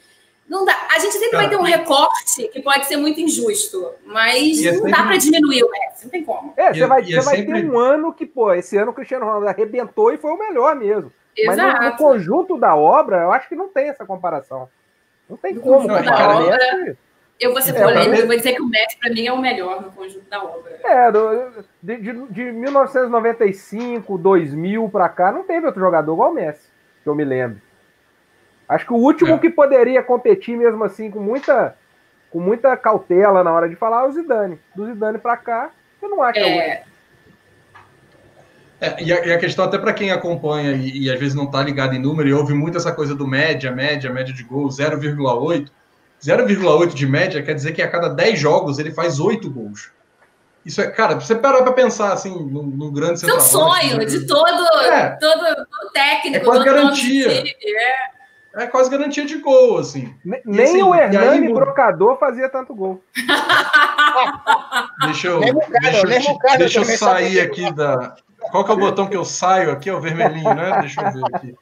[0.49, 0.75] não dá.
[0.95, 4.75] A gente sempre vai ter um recorte que pode ser muito injusto, mas é não
[4.77, 4.91] sempre...
[4.93, 6.55] dá para diminuir o Messi, não tem como.
[6.57, 7.63] É, você vai, é vai sempre...
[7.63, 10.77] ter um ano que, pô, esse ano o Cristiano Ronaldo arrebentou e foi o melhor
[10.77, 11.13] mesmo.
[11.37, 11.59] Exato.
[11.59, 14.69] Mas no, no, conjunto da obra, eu acho que não tem essa comparação.
[15.29, 15.87] Não tem como.
[15.87, 16.99] Não, comparar obra, Messi.
[17.41, 19.41] eu vou ser É, polêmico, eu vou dizer que o Messi, para mim, é o
[19.41, 20.79] melhor no conjunto da obra.
[20.85, 26.35] É, do- de, de, de 1995, 2000 pra cá, não teve outro jogador igual o
[26.35, 26.69] Messi,
[27.03, 27.66] que eu me lembro.
[28.69, 29.39] Acho que o último É.
[29.39, 31.77] que poderia competir mesmo assim, com muita,
[32.31, 34.59] com muita cautela na hora de falar, é o Zidane.
[34.75, 35.71] Do Zidane pra cá,
[36.03, 36.61] eu não acho que é único.
[36.61, 36.85] É,
[38.79, 41.45] É, e, a, e a questão, até para quem acompanha e, e às vezes não
[41.45, 44.69] está ligado em número, e ouve muito essa coisa do média, média, média de gol,
[44.69, 45.71] 0,8.
[46.23, 49.91] 0,8 de média quer dizer que a cada 10 jogos ele faz 8 gols.
[50.65, 53.97] Isso é, cara, você parar para pensar assim, num, num grande Isso é um sonho
[53.99, 54.05] né?
[54.05, 55.11] de todo, É.
[55.21, 56.37] todo, todo técnico.
[56.37, 57.29] É quase todo garantia.
[57.45, 58.16] time, é.
[58.57, 60.15] É quase garantia de gol, assim.
[60.25, 61.61] Ne- E Nem assim, o aí Hernani muda.
[61.61, 63.03] Brocador fazia tanto gol.
[65.05, 66.97] Deixa eu, cara, deixa cara deixa eu sair
[67.37, 68.17] sabe aqui da.
[68.51, 69.91] Qual que é o botão que eu saio aqui?
[69.91, 70.79] É o vermelhinho, né?
[70.81, 71.55] Deixa eu ver aqui.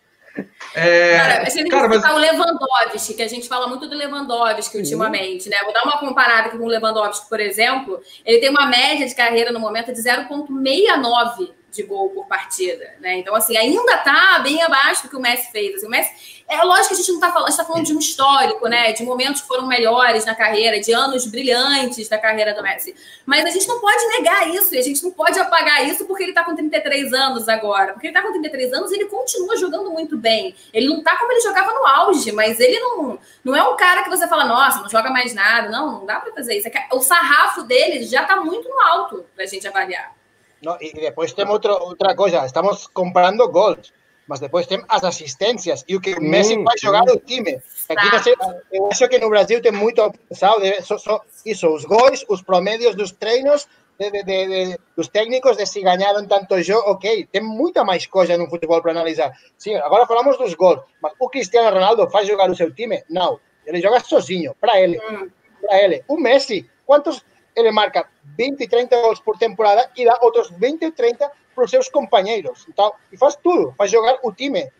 [0.74, 4.78] É, Cara, gente tem que mas o Lewandowski, que a gente fala muito do Lewandowski
[4.78, 5.56] ultimamente, né?
[5.62, 8.00] Vou dar uma comparada aqui com o Lewandowski, por exemplo.
[8.24, 13.18] Ele tem uma média de carreira no momento de 0,69 de gol por partida, né?
[13.18, 15.74] Então, assim, ainda tá bem abaixo do que o Messi fez.
[15.74, 17.84] Assim, o Messi, é lógico que a gente não tá falando, a gente tá falando
[17.84, 18.92] de um histórico, né?
[18.92, 22.94] De momentos que foram melhores na carreira, de anos brilhantes da carreira do Messi.
[23.26, 26.22] Mas a gente não pode negar isso, e a gente não pode apagar isso porque
[26.22, 27.92] ele tá com 33 anos agora.
[27.92, 30.54] Porque ele tá com 33 anos e ele continua jogando muito bem.
[30.72, 34.04] Ele não tá como ele jogava no auge, mas ele não, não é um cara
[34.04, 35.68] que você fala, nossa, não joga mais nada.
[35.68, 36.68] Não, não dá pra fazer isso.
[36.68, 40.23] É O sarrafo dele já tá muito no alto pra gente avaliar.
[40.64, 43.92] No, y después tenemos otro, otra cosa, estamos comparando gols,
[44.26, 46.64] mas depois tem as assistências e o que o Messi sim.
[46.80, 47.60] jogar o time.
[47.88, 48.32] Aqui
[48.72, 53.12] eu acho que no Brasil tem muito so, so, isso, os gols, os promédios dos
[53.12, 57.84] treinos, de, de, de, de, dos técnicos, de se ganharam tanto jogo, ok, tem muita
[57.84, 59.32] mais coisa no futebol para analisar.
[59.58, 63.04] Sim, agora falamos dos gols, mas o Cristiano Ronaldo faz jogar o seu time?
[63.10, 64.98] Não, ele joga sozinho, para ele.
[64.98, 65.30] Hum.
[65.60, 66.04] para ele.
[66.08, 70.92] O Messi, quantos ele marca 20, 30 gols por temporada e dá outros 20 ou
[70.92, 72.66] 30 para os seus companheiros.
[72.68, 74.70] Então, e faz tudo, faz jogar o time.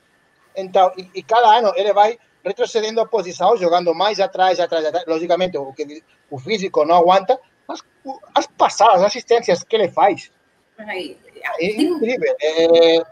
[0.56, 5.06] Então, e, e cada ano ele vai retrocedendo a posição, jogando mais atrás, atrás, atrás.
[5.06, 9.88] Logicamente, o, que, o físico não aguanta, mas o- as passadas, as assistências que ele
[9.88, 10.30] faz,
[11.60, 12.36] é incrível.
[12.40, 13.02] É,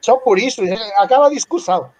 [0.00, 1.92] só por isso, é, acaba a discussão.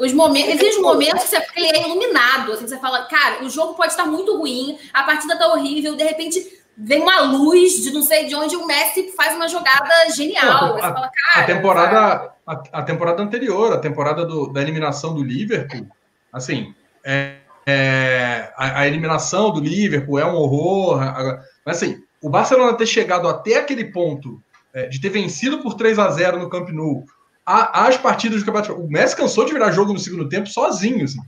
[0.00, 3.74] Os momentos, existem momentos que você, ele é iluminado, assim, você fala, cara, o jogo
[3.74, 8.02] pode estar muito ruim, a partida tá horrível, de repente vem uma luz de não
[8.02, 10.58] sei de onde o Messi faz uma jogada genial.
[10.70, 14.46] Pô, Aí a- você fala, cara, A temporada, a, a temporada anterior, a temporada do-
[14.50, 15.86] da eliminação do Liverpool,
[16.32, 16.74] assim,
[17.04, 17.34] é,
[17.66, 21.02] é, a, a eliminação do Liverpool é um horror.
[21.02, 24.40] a- mas assim, o Barcelona ter chegado até aquele ponto
[24.72, 27.04] é, de ter vencido por 3 a 0 no Camp Nou,
[27.44, 31.04] a- as partidas do campeonato, o Messi cansou de virar jogo no segundo tempo sozinho.
[31.04, 31.20] Assim.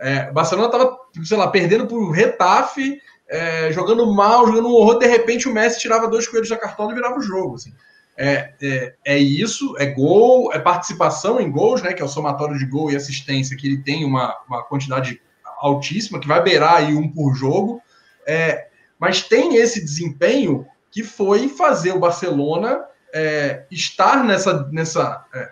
[0.00, 4.98] É, o Barcelona estava, sei lá, perdendo por Retafe, é, jogando mal, jogando um horror.
[4.98, 7.56] De repente, o Messi tirava dois coelhos da cartola e virava o jogo.
[7.56, 7.72] Assim.
[8.16, 11.92] É, é, é isso, é gol, é participação em gols, né?
[11.92, 15.20] Que é o somatório de gol e assistência, que ele tem uma, uma quantidade
[15.60, 17.82] altíssima, que vai beirar aí um por jogo.
[18.26, 25.50] É, mas tem esse desempenho que foi fazer o Barcelona é, estar nessa, nessa, é,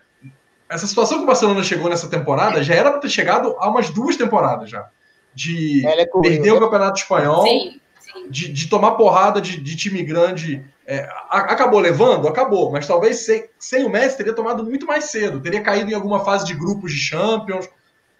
[0.68, 3.90] essa situação que o Barcelona chegou nessa temporada já era para ter chegado há umas
[3.90, 4.88] duas temporadas já.
[5.34, 6.60] De Ele cobriu, perder o né?
[6.60, 8.28] Campeonato Espanhol, sim, sim.
[8.30, 10.64] de, de tomar porrada de, de time grande.
[10.86, 12.28] é, a- acabou levando?
[12.28, 15.94] Acabou, mas talvez sem, sem o Messi teria tomado muito mais cedo, teria caído em
[15.94, 17.68] alguma fase de grupos de Champions,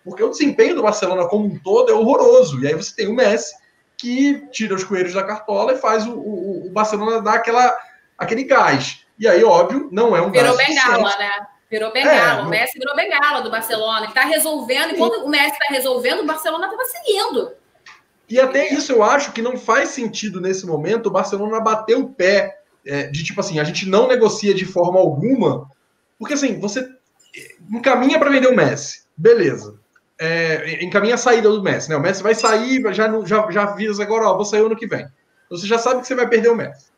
[0.05, 2.61] porque o desempenho do Barcelona como um todo é horroroso.
[2.61, 3.55] E aí você tem o Messi
[3.97, 7.75] que tira os coelhos da cartola e faz o, o, o Barcelona dar aquela,
[8.19, 9.05] aquele gás.
[9.19, 11.19] E aí, óbvio, não é um Virou gás bengala, suficiente.
[11.41, 11.47] né?
[11.75, 12.43] Virou bengala.
[12.43, 15.67] É, o Messi virou bengala do Barcelona, que tá resolvendo, e quando o Messi tá
[15.71, 17.51] resolvendo, o Barcelona tava seguindo.
[18.31, 22.09] E até isso eu acho que não faz sentido nesse momento o Barcelona bater o
[22.09, 25.69] pé é, de tipo assim, a gente não negocia de forma alguma,
[26.17, 26.89] porque assim, você
[27.73, 29.77] encaminha para vender o Messi, beleza.
[30.17, 31.97] É, encaminha a saída do Messi, né?
[31.97, 35.09] O Messi vai sair, já, já, já avisa agora, ó, vou sair ano que vem.
[35.51, 36.94] Você já sabe que você vai perder o Messi.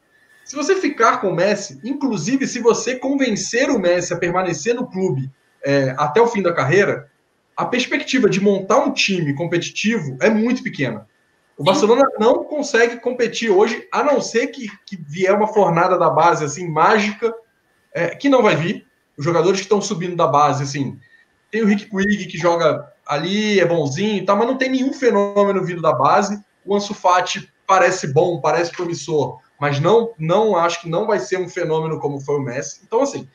[0.47, 4.87] Se você ficar com o Messi, inclusive se você convencer o Messi a permanecer no
[4.87, 5.29] clube
[5.65, 7.11] é, até o fim da carreira,
[7.57, 11.05] a perspectiva de montar um time competitivo é muito pequena.
[11.59, 16.09] O Barcelona não consegue competir hoje, a não ser que, que vier uma fornada da
[16.09, 17.35] base assim mágica,
[17.93, 18.87] é, que não vai vir.
[19.19, 20.97] Os jogadores que estão subindo da base, assim,
[21.51, 24.93] tem o Rick Puig que joga ali, é bonzinho e tal, mas não tem nenhum
[24.93, 26.41] fenômeno vindo da base.
[26.65, 31.39] O Ansu Fati parece bom, parece promissor, mas não, não acho que não vai ser
[31.39, 32.81] um fenômeno como foi o Messi.
[32.85, 33.29] Então, assim,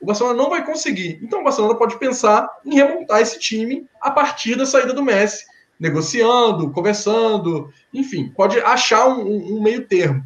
[0.00, 1.18] o Barcelona não vai conseguir.
[1.22, 5.44] Então, o Barcelona pode pensar em remontar esse time a partir da saída do Messi
[5.78, 10.24] negociando, conversando, enfim, pode achar um, um, meio termo.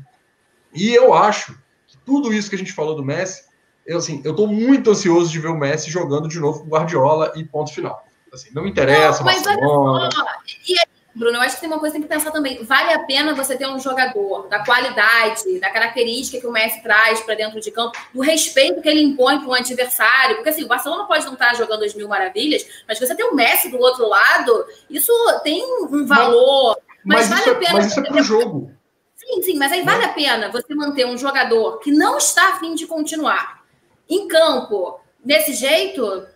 [0.74, 3.44] E eu acho que tudo isso que a gente falou do Messi,
[3.86, 7.32] eu assim, eu tô muito ansioso de ver o Messi jogando de novo com Guardiola
[7.34, 8.04] e ponto final.
[8.32, 9.46] Assim, não me interessa, não, mas.
[9.46, 10.24] Olha só,
[10.68, 10.78] e
[11.18, 12.62] Bruno, eu acho que tem uma coisa que tem que pensar também.
[12.62, 17.20] Vale a pena você ter um jogador da qualidade, da característica que o Messi traz
[17.20, 20.36] para dentro de campo, do respeito que ele impõe para um adversário?
[20.36, 23.34] Porque assim, o Barcelona pode não estar jogando as mil maravilhas, mas você ter o
[23.34, 25.12] Messi do outro lado, isso
[25.42, 26.78] tem um valor.
[27.04, 27.72] Mas, mas vale a é, pena.
[27.72, 28.70] Mas isso é pro jogo.
[29.16, 32.76] Sim, sim, mas aí vale a pena você manter um jogador que não está afim
[32.76, 33.64] de continuar
[34.08, 36.26] em campo desse jeito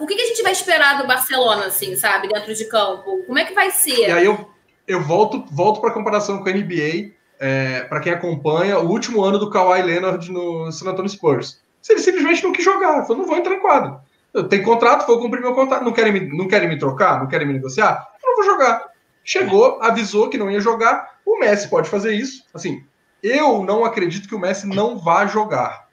[0.00, 3.22] o que, que, a gente vai esperar do Barcelona, assim, sabe, dentro de campo?
[3.26, 4.08] Como é que vai ser?
[4.08, 4.50] E aí eu,
[4.86, 9.22] eu volto, volto para a comparação com a NBA, é, para quem acompanha, o último
[9.22, 11.60] ano do Kawhi Leonard no San Antonio Spurs.
[11.88, 13.98] Ele simplesmente não quis jogar, falou, não vou entrar em quadro.
[14.34, 15.84] Eu tenho contrato, vou cumprir meu contrato.
[15.84, 17.18] Não querem, me, não querem me trocar?
[17.18, 18.06] Não querem me negociar?
[18.22, 18.84] Eu não vou jogar.
[19.24, 21.18] Chegou, avisou que não ia jogar.
[21.24, 22.44] O Messi pode fazer isso.
[22.52, 22.84] Assim,
[23.22, 25.87] eu não acredito que o Messi não vá jogar.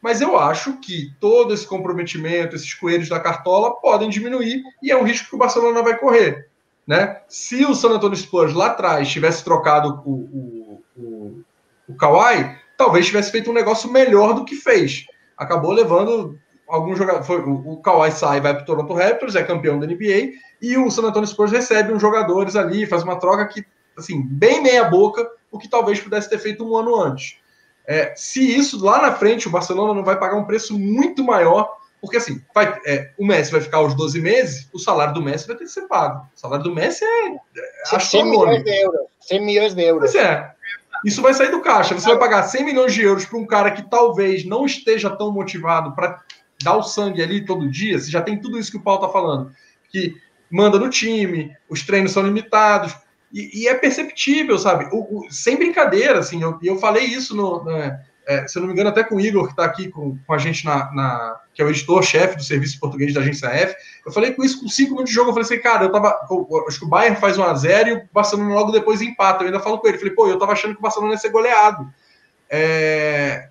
[0.00, 4.96] Mas eu acho que todo esse comprometimento, esses coelhos da cartola podem diminuir e é
[4.96, 6.48] um risco que o Barcelona vai correr.
[6.86, 7.20] Né?
[7.28, 11.44] Se o San Antonio Spurs lá atrás tivesse trocado o, o, o,
[11.88, 15.06] o Kawhi, talvez tivesse feito um negócio melhor do que fez.
[15.36, 17.22] Acabou levando algum jogador.
[17.22, 20.32] Foi, o, Kawhi sai vai para o Toronto Raptors, é campeão da NBA,
[20.62, 23.64] e o San Antonio Spurs recebe uns jogadores ali, faz uma troca que,
[23.98, 27.39] assim, bem meia boca, o que talvez pudesse ter feito um ano antes.
[27.90, 31.76] É, se isso lá na frente o Barcelona não vai pagar um preço muito maior,
[32.00, 35.48] porque assim, vai, é, o Messi vai ficar os 12 meses, o salário do Messi
[35.48, 36.24] vai ter que ser pago.
[36.32, 37.34] O salário do Messi é.
[37.92, 39.00] é 100 milhões de euros.
[39.22, 40.12] 100 milhões de euros.
[40.12, 40.52] Pois é.
[41.04, 41.92] Isso vai sair do caixa.
[41.92, 45.32] Você vai pagar 100 milhões de euros para um cara que talvez não esteja tão
[45.32, 46.22] motivado para
[46.62, 47.98] dar o sangue ali todo dia.
[47.98, 49.50] Você já tem tudo isso que o Paulo está falando.
[49.88, 50.14] Que
[50.48, 52.94] manda no time, os treinos são limitados.
[53.32, 54.88] E, e é perceptível, sabe?
[54.92, 57.64] O, o, sem brincadeira, assim, eu, eu falei isso no.
[57.64, 60.16] Né, é, se eu não me engano, até com o Igor, que está aqui com,
[60.24, 63.74] com a gente na, na que é o editor-chefe do serviço português da agência F.
[64.06, 65.30] Eu falei com isso com cinco minutos de jogo.
[65.30, 66.16] Eu falei assim, cara, eu tava.
[66.30, 69.42] Eu, acho que o Bayern faz um a 0 e o Barcelona logo depois empata.
[69.42, 69.98] Eu ainda falo com ele.
[69.98, 71.92] Falei, pô, eu tava achando que o Barcelona ia ser goleado.
[72.48, 73.48] É,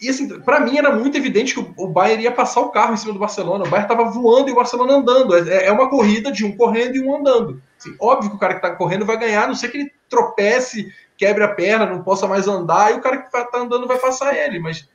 [0.00, 2.96] e assim, para mim era muito evidente que o Bayern ia passar o carro em
[2.96, 3.64] cima do Barcelona.
[3.64, 5.36] O Bayern estava voando e o Barcelona andando.
[5.36, 7.62] É, é uma corrida de um correndo e um andando.
[7.78, 9.92] Assim, óbvio que o cara que está correndo vai ganhar, a não ser que ele
[10.08, 13.98] tropece, quebre a perna, não possa mais andar, e o cara que está andando vai
[13.98, 14.58] passar ele.
[14.58, 14.88] Mas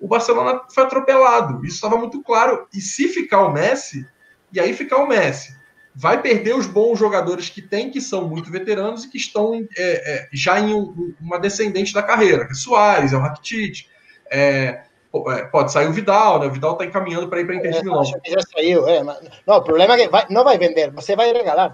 [0.00, 1.64] o Barcelona foi atropelado.
[1.64, 2.66] Isso estava muito claro.
[2.72, 4.06] E se ficar o Messi,
[4.52, 5.54] e aí ficar o Messi,
[5.94, 10.14] vai perder os bons jogadores que tem, que são muito veteranos e que estão é,
[10.14, 13.86] é, já em um, uma descendente da carreira, que é Soares, é o Rakitic
[14.30, 14.82] é,
[15.50, 16.46] pode sair o Vidal, né?
[16.46, 18.04] O Vidal está encaminhando para ir para Inter de é, Milão.
[18.04, 19.18] Já saiu, é, mas...
[19.46, 21.72] Não, o problema é que vai, não vai vender, você vai regalar,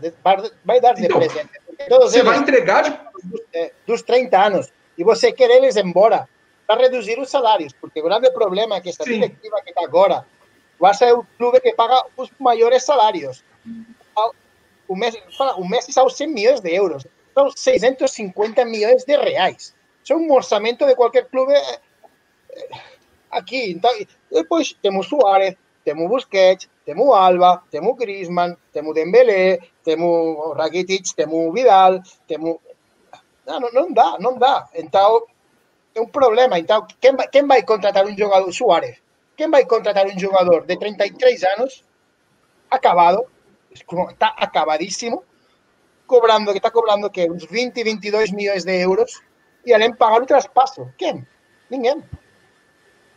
[0.64, 1.48] vai dar de então, presente.
[1.88, 3.72] Todos você vai entregar de...
[3.86, 6.28] dos 30 anos e você quer eles embora
[6.66, 9.14] para reduzir os salários, porque o grande problema é que esta Sim.
[9.14, 10.24] diretiva que está agora
[10.78, 13.42] vai ser o clube que paga os maiores salários.
[14.86, 15.16] O mês,
[15.56, 19.74] o mês são 100 milhões de euros, são 650 milhões de reais.
[20.02, 21.54] Isso é um orçamento de qualquer clube
[23.30, 23.72] aquí.
[23.72, 23.90] Então,
[24.30, 25.54] depois temos Suárez,
[25.84, 32.58] temos Busquets, temos Alba, temos Griezmann, temos Dembélé, temos Rakitic, temos Vidal, temos...
[33.46, 34.68] Não, não dá, não dá.
[34.74, 35.24] Então,
[35.94, 36.58] é um problema.
[36.58, 38.52] Então, quem vai, quem vai contratar um jogador?
[38.52, 38.96] Suárez.
[39.36, 41.84] Quem vai contratar um jogador de 33 anos,
[42.70, 43.24] acabado,
[43.72, 45.24] está acabadíssimo,
[46.06, 49.22] cobrando, que está cobrando que uns 20, 22 milhões de euros,
[49.64, 50.88] e além pagar o traspasso.
[50.98, 51.26] Quem?
[51.70, 52.02] Ninguém.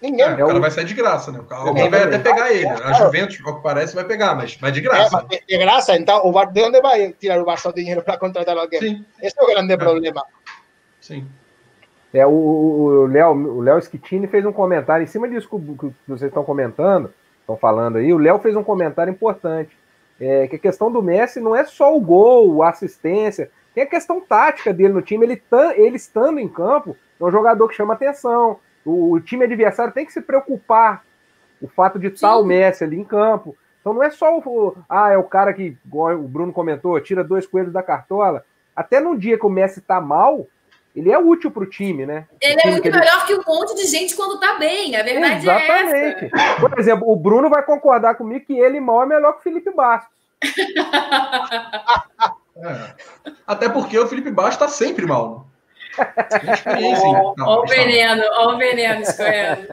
[0.04, 0.26] Ninguém.
[0.26, 1.40] É, o cara vai sair de graça, né?
[1.50, 2.68] Alguém vai até pegar ele.
[2.68, 5.26] A Juventus, ao que parece, vai pegar, mas vai de graça.
[5.32, 8.58] É, de graça, então, o de onde vai tirar o Barça o dinheiro para contratar
[8.58, 8.82] alguém?
[8.82, 9.06] Sim.
[9.22, 9.78] Esse é o grande é.
[9.78, 10.26] problema.
[11.00, 11.26] Sim.
[12.14, 16.28] É, o Léo o Léo Schittini fez um comentário em cima disso que, que vocês
[16.28, 18.14] estão comentando, estão falando aí.
[18.14, 19.72] O Léo fez um comentário importante.
[20.20, 23.88] É, que a questão do Messi não é só o gol, a assistência, tem a
[23.88, 25.26] questão tática dele no time.
[25.26, 25.42] Ele,
[25.78, 30.06] ele estando em campo, é um jogador que chama atenção, o, o time adversário tem
[30.06, 31.04] que se preocupar
[31.62, 33.56] o fato de estar o Messi ali em campo.
[33.80, 34.76] Então não é só o.
[34.88, 38.46] Ah, é o cara que, igual o Bruno comentou, tira dois coelhos da cartola.
[38.76, 40.48] Até no dia que o Messi tá mal,
[40.96, 42.28] ele é útil para o time, né?
[42.42, 44.96] Ele é muito que melhor que um monte de gente quando tá bem.
[44.96, 46.26] A verdade Exatamente.
[46.26, 46.60] é essa.
[46.60, 49.72] Por exemplo, o Bruno vai concordar comigo que ele mal é melhor que o Felipe
[49.72, 50.14] Bastos.
[52.58, 52.94] é.
[53.48, 55.48] Até porque o Felipe Bastos tá sempre mal.
[57.40, 59.68] Olha o veneno, olha o veneno escorrendo.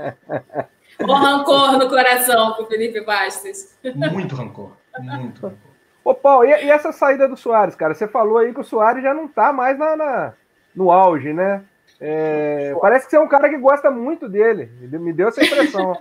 [1.00, 3.74] O rancor no coração com o Felipe Bastos.
[4.12, 5.70] Muito rancor, muito rancor.
[6.04, 7.94] Ô, Paulo, e, e, essa saída do Soares, cara?
[7.94, 10.32] Você falou aí que o Soares já não tá mais na, na
[10.74, 11.62] no auge, né?
[12.00, 14.70] É, parece que você é um cara que gosta muito dele.
[14.80, 16.00] Me deu essa impressão.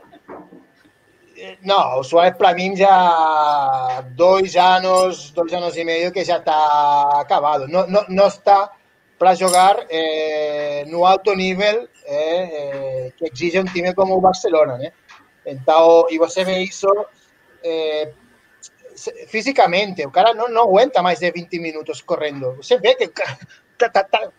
[1.64, 7.22] Não, o Soares para mim já dois anos, dois anos e meio que já está
[7.22, 7.68] acabado.
[7.68, 8.72] Não, não, não está
[9.20, 14.78] para jogar eh, no alto nível eh, eh, que exige um time como o Barcelona,
[14.78, 14.94] né?
[15.46, 16.88] Então, e você vê isso
[17.62, 18.14] eh,
[19.28, 22.56] fisicamente, o cara não, não aguenta mais de 20 minutos correndo.
[22.56, 24.32] Você vê que está tá, tá,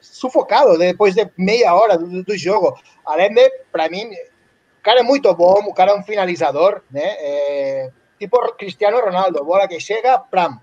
[0.00, 2.74] sufocado depois de meia hora do, do jogo.
[3.04, 7.90] Além de, para mim, o cara é muito bom, o cara é um finalizador, né?
[8.18, 10.60] Tipo Cristiano Ronaldo, bola que chega, pram,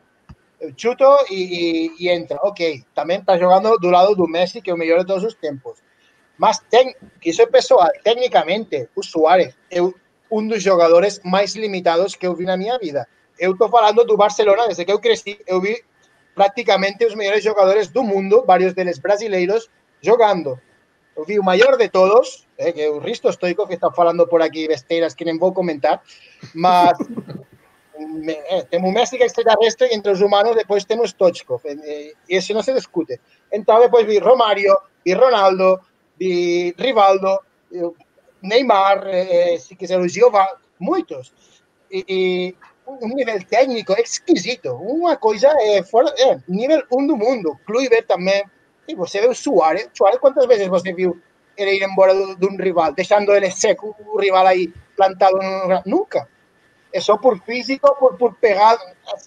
[0.75, 2.39] chuto e, e, entra.
[2.43, 5.33] Ok, também está jogando do lado do Messi, que é o melhor de todos os
[5.35, 5.79] tempos.
[6.37, 6.95] Mas tem,
[7.25, 9.81] isso é pessoal, tecnicamente, o Suárez é
[10.31, 13.07] um dos jogadores mais limitados que eu vi na vida.
[13.37, 15.83] Eu estou falando do Barcelona, desde que eu cresci, eu vi
[16.35, 19.69] praticamente os melhores jogadores do mundo, vários deles brasileiros,
[20.01, 20.59] jogando.
[21.15, 24.25] Eu vi o maior de todos, eh, que é o Risto Stoico, que está falando
[24.25, 26.01] por aqui besteiras que nem vou comentar,
[26.53, 26.97] mas
[28.49, 32.63] eh, temos Messi que é extraterrestre entre os humanos depois temos Stoichkov, e esse não
[32.63, 33.19] se discute.
[33.51, 35.79] Então depois vi Romário, vi Ronaldo,
[36.17, 37.39] vi Rivaldo,
[38.41, 41.33] Neymar, eh, se quiser o Giovanni, muitos.
[41.91, 42.55] E, e,
[42.87, 47.57] um nível técnico exquisito, uma coisa é, fora, é nível um do mundo.
[47.65, 48.43] Kluivert também.
[48.87, 51.21] E você vê o Suárez, Suárez quantas vezes você viu
[51.55, 55.37] ele ir embora de um rival, deixando ele seco, o rival aí plantado?
[55.85, 56.27] Nunca.
[56.91, 58.77] É só por físico, por, por pegar.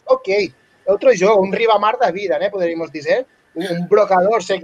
[0.06, 0.52] Ok,
[0.86, 2.50] é outro jogo, um ribamar da vida, né?
[2.50, 3.26] Poderíamos dizer.
[3.54, 4.62] Um blocador, sei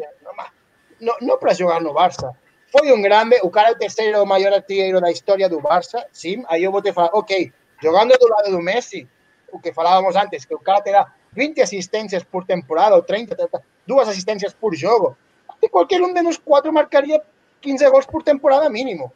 [1.01, 2.35] não, não para jogar no Barça.
[2.71, 6.45] Foi um grande, o cara é o terceiro maior artilheiro da história do Barça, sim.
[6.49, 9.09] Aí eu vou te falar, ok, jogando do lado do Messi,
[9.51, 13.35] o que falávamos antes, que o cara te dá 20 assistências por temporada ou 30,
[13.35, 15.17] 30 duas assistências por jogo,
[15.63, 17.23] e qualquer um de nós quatro marcaria
[17.61, 19.13] 15 gols por temporada mínimo.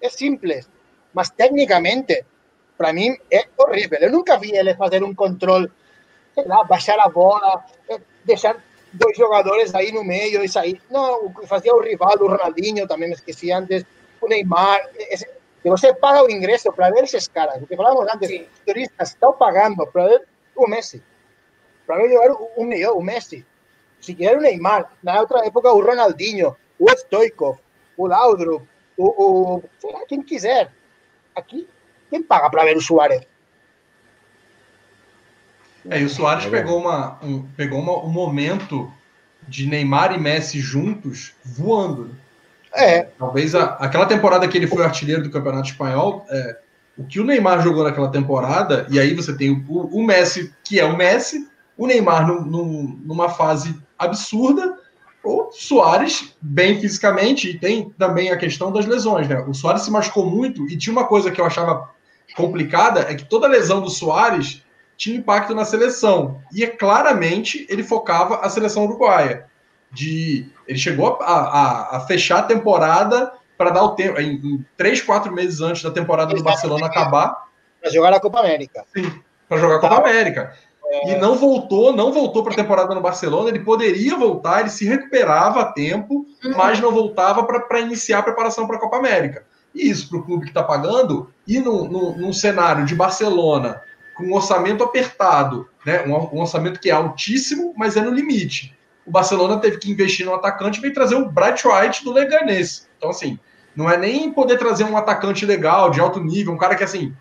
[0.00, 0.68] É simples.
[1.12, 2.24] Mas tecnicamente,
[2.76, 3.98] para mim, é horrível.
[4.00, 5.70] Eu nunca vi ele fazer um controle,
[6.34, 7.64] sei lá, baixar a bola,
[8.24, 8.56] deixar
[8.92, 10.80] dois jogadores aí no meio e sair.
[10.90, 13.84] Não, o que fazia o rival, o Ronaldinho, também esqueci antes,
[14.20, 14.88] o Neymar.
[14.96, 15.26] Esse,
[15.62, 17.62] que você paga o ingresso para ver esses caras.
[17.62, 18.42] O que falávamos antes, Sim.
[18.52, 21.02] os turistas estão pagando para ver o Messi.
[21.86, 23.46] Para ver jogar o melhor, o Messi.
[24.00, 27.58] Se quiser o Neymar, na outra época o Ronaldinho, o Stoikov,
[27.96, 28.66] o Laudrup,
[28.96, 30.72] o, o sei lá, quem quiser.
[31.36, 31.68] Aqui,
[32.12, 33.22] quem paga para ver o Suárez?
[35.88, 38.92] É, e o Soares pegou, uma, um, pegou uma, um momento
[39.48, 42.14] de Neymar e Messi juntos voando.
[42.74, 43.04] É.
[43.18, 46.58] Talvez a, aquela temporada que ele foi artilheiro do Campeonato Espanhol, é,
[46.98, 50.78] o que o Neymar jogou naquela temporada, e aí você tem o, o Messi, que
[50.78, 51.48] é o Messi,
[51.78, 54.78] o Neymar num, num, numa fase absurda,
[55.24, 59.40] o Soares bem fisicamente, e tem também a questão das lesões, né?
[59.48, 61.90] O Soares se machucou muito, e tinha uma coisa que eu achava
[62.36, 64.62] complicada, é que toda lesão do Soares
[64.96, 66.40] tinha impacto na seleção.
[66.52, 69.46] E é claramente ele focava a seleção uruguaia
[69.90, 74.66] de ele chegou a, a, a fechar a temporada para dar o tempo em, em,
[74.76, 77.46] três, quatro meses antes da temporada do Barcelona acabar
[77.80, 78.84] para jogar a Copa América.
[78.94, 79.12] Sim,
[79.48, 79.96] para jogar a Copa.
[79.96, 80.54] América.
[80.86, 81.12] É...
[81.12, 83.48] E não voltou, não voltou para a temporada no Barcelona.
[83.48, 86.56] Ele poderia voltar, ele se recuperava a tempo, uhum.
[86.56, 89.44] mas não voltava para iniciar a preparação para a Copa América.
[89.74, 93.80] E isso para o clube que está pagando, e num, num, num cenário de Barcelona
[94.14, 96.04] com um orçamento apertado, né?
[96.06, 100.24] um, um orçamento que é altíssimo, mas é no limite o Barcelona teve que investir
[100.24, 102.88] no atacante e veio trazer o Bright White do Leganés.
[102.96, 103.38] Então, assim,
[103.74, 107.14] não é nem poder trazer um atacante legal, de alto nível, um cara que, assim,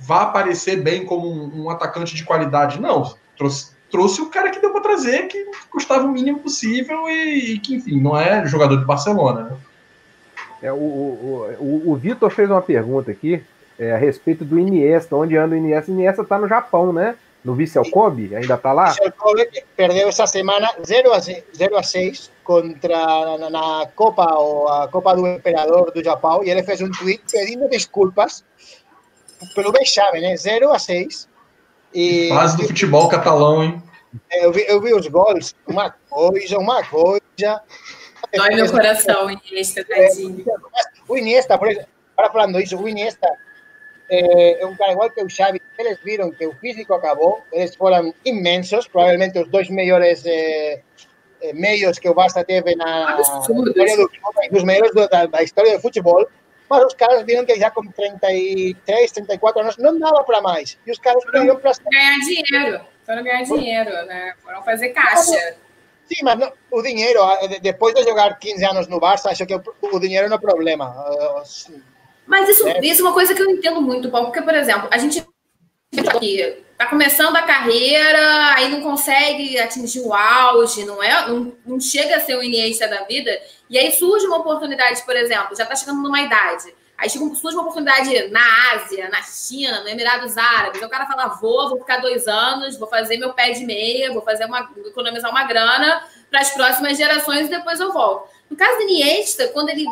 [0.00, 2.80] vá aparecer bem como um, um atacante de qualidade.
[2.80, 7.54] Não, trouxe, trouxe o cara que deu para trazer, que custava o mínimo possível e,
[7.54, 9.56] e, que, enfim, não é jogador de Barcelona, né?
[10.62, 13.42] É, o, o, o, o Vitor fez uma pergunta aqui
[13.78, 15.90] é, a respeito do Iniesta, onde anda o Iniesta.
[15.90, 17.16] O Iniesta está no Japão, né?
[17.44, 18.86] no Vissel Kobe, ainda está lá?
[18.90, 24.24] Vissel Kobe perdeu essa semana 0 a 6, 0 a 6 contra na, na, Copa
[24.34, 28.44] ou a Copa do Imperador do Japão e ele fez um tweet pedindo desculpas
[29.54, 30.36] pelo vexame, né?
[30.36, 31.28] 0 a 6.
[31.94, 33.82] E, Fase do futebol catalão, hein?
[34.32, 37.62] Eu vi, eu vi os gols, uma coisa, uma coisa.
[38.34, 40.44] Dói meu coração, o Iniesta, tadinho.
[41.08, 43.28] O Iniesta, por exemplo, para falando isso, o Iniesta
[44.10, 48.14] é, um cara igual que o Xavi, eles viram que o físico acabou, eles foram
[48.24, 50.80] imensos, provavelmente os dois melhores eh,
[51.54, 54.10] meios que o Barça teve na história do
[54.50, 56.26] dos melhores da, da, história do futebol,
[56.70, 60.78] Mas os caras viram que já com 33, 34 anos não dava para mais.
[60.86, 62.80] E os caras queriam para ganhar dinheiro.
[63.04, 64.34] Foram ganhar dinheiro, né?
[64.42, 65.56] Foram fazer caixa.
[66.08, 67.20] Sim, mas não, o dinheiro,
[67.60, 70.94] depois de jogar 15 anos no Barça, acho que o, o dinheiro não é problema.
[72.26, 72.80] Mas isso é.
[72.82, 75.24] isso é uma coisa que eu entendo muito, Paulo, porque, por exemplo, a gente
[75.90, 81.28] que tá começando a carreira, aí não consegue atingir o auge, não é?
[81.28, 83.30] Não, não chega a ser o Iniesta da vida,
[83.68, 86.74] e aí surge uma oportunidade, por exemplo, já tá chegando numa idade.
[86.98, 90.80] Aí surge uma oportunidade na Ásia, na China, no Emirados Árabes.
[90.80, 94.12] Aí o cara fala: vou, vou ficar dois anos, vou fazer meu pé de meia,
[94.12, 98.28] vou fazer uma, economizar uma grana para as próximas gerações e depois eu volto.
[98.50, 99.86] No caso do Iniesta, quando ele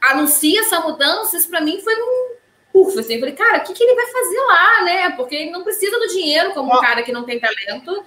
[0.00, 2.36] anuncia essa mudança, isso para mim foi um
[2.72, 5.10] puf, assim, eu falei, cara, o que, que ele vai fazer lá, né?
[5.10, 8.04] Porque ele não precisa do dinheiro como um cara que não tem talento.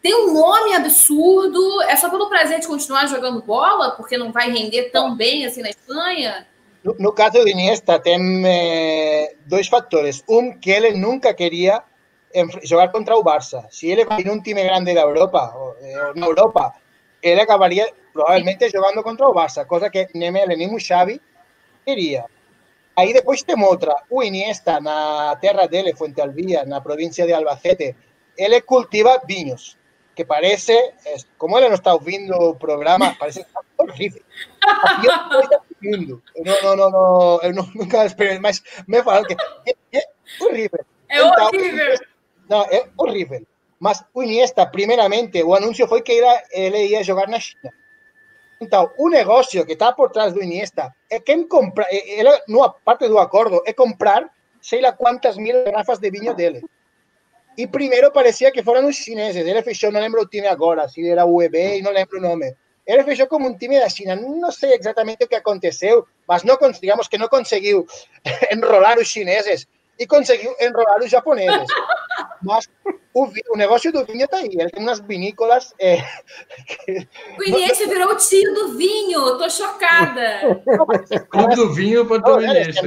[0.00, 4.48] Tem um nome absurdo, é só pelo prazer de continuar jogando bola, porque não vai
[4.48, 6.46] render tão bem assim na Espanha.
[6.84, 10.22] No, no caso de Iniesta, tem eh, dois fatores.
[10.28, 11.82] Um, que ele nunca queria
[12.62, 13.66] jogar contra o Barça.
[13.70, 16.74] Se ele vai num time grande da Europa, ou, ou na Europa,
[17.22, 21.20] ele acabaria provavelmente jogando contra o Barça, coisa que nem ele nem o Xavi
[21.84, 22.26] queria.
[22.96, 23.94] Aí depois tem outra.
[24.10, 27.94] O Iniesta, na terra dele, Fuente Alvia, na província de Albacete,
[28.36, 29.76] ele cultiva vinhos,
[30.14, 30.74] que parece,
[31.36, 33.46] como ele não está ouvindo o programa, parece
[33.78, 34.22] horrível.
[35.80, 40.04] Não, não, não, não, eu nunca esperei, mas me falaram que é, é
[40.40, 40.84] horrível.
[41.08, 41.98] É então, horrível.
[42.48, 43.46] Não, é horrível.
[43.78, 47.72] Mas o Iniesta, primeiramente, o anúncio foi que ele, ele ia jogar na China.
[48.60, 53.06] Então, o negócio que está por trás do Iniesta é quem compra, ele, numa parte
[53.06, 54.28] do acordo, é comprar
[54.60, 56.62] sei lá quantas mil garrafas de vinho dele.
[57.56, 59.46] E primeiro parecia que foram os chineses.
[59.46, 62.54] Ele fechou, não lembro o time agora, se era o UEB, não lembro o nome.
[62.88, 64.16] Ele fechou como um time da China.
[64.16, 67.86] Não sei exatamente o que aconteceu, mas não, digamos que não conseguiu
[68.50, 69.68] enrolar os chineses
[69.98, 71.68] e conseguiu enrolar os japoneses.
[72.42, 72.68] Mas
[73.12, 74.50] o, o negócio do vinho está aí.
[74.52, 75.74] Ele tem umas vinícolas.
[75.78, 75.98] É.
[77.38, 79.36] O Iniesta virou o tio do vinho.
[79.38, 80.62] Tô chocada.
[81.28, 82.86] Clube do vinho para o Iniesta.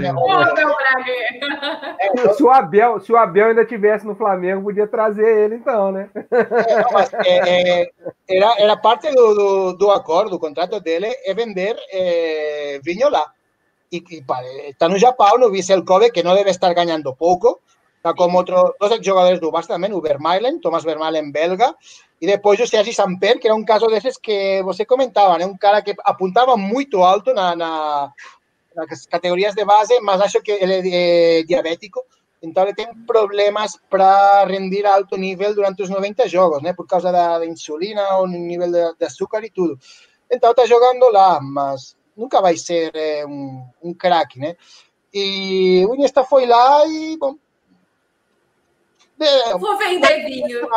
[1.99, 5.91] É, se, o Abel, se o Abel ainda tivesse no Flamengo, podia trazer ele, então,
[5.91, 6.10] né?
[6.32, 7.91] É, não, mas, é, é,
[8.30, 13.32] era, era parte do, do, do, acordo, do contrato dele, é vender é, vinho lá.
[13.91, 14.24] E, e
[14.70, 17.60] está no Japão, no Vissel Kobe, que não deve estar ganhando pouco
[18.04, 18.14] Está
[18.97, 21.76] dos jogadores do Barça também, o Vermaelen, Thomas Vermaelen, belga,
[22.20, 25.45] e depois o Sergi Samper, que era um caso desses que você comentava, né?
[25.45, 28.12] um cara que apontava muito alto na, na,
[28.76, 32.04] nas categorias de base, mas acho que ele é diabético,
[32.41, 36.74] então ele tem problemas para rendir alto nível durante os 90 jogos, né?
[36.74, 39.78] por causa da, da insulina, o nível de, de, açúcar e tudo.
[40.28, 44.56] Então está jogando lá, mas nunca vai ser é, um, um craque, né?
[45.14, 47.36] E o Iniesta foi lá e, bom,
[49.59, 50.67] Vou vender vinho.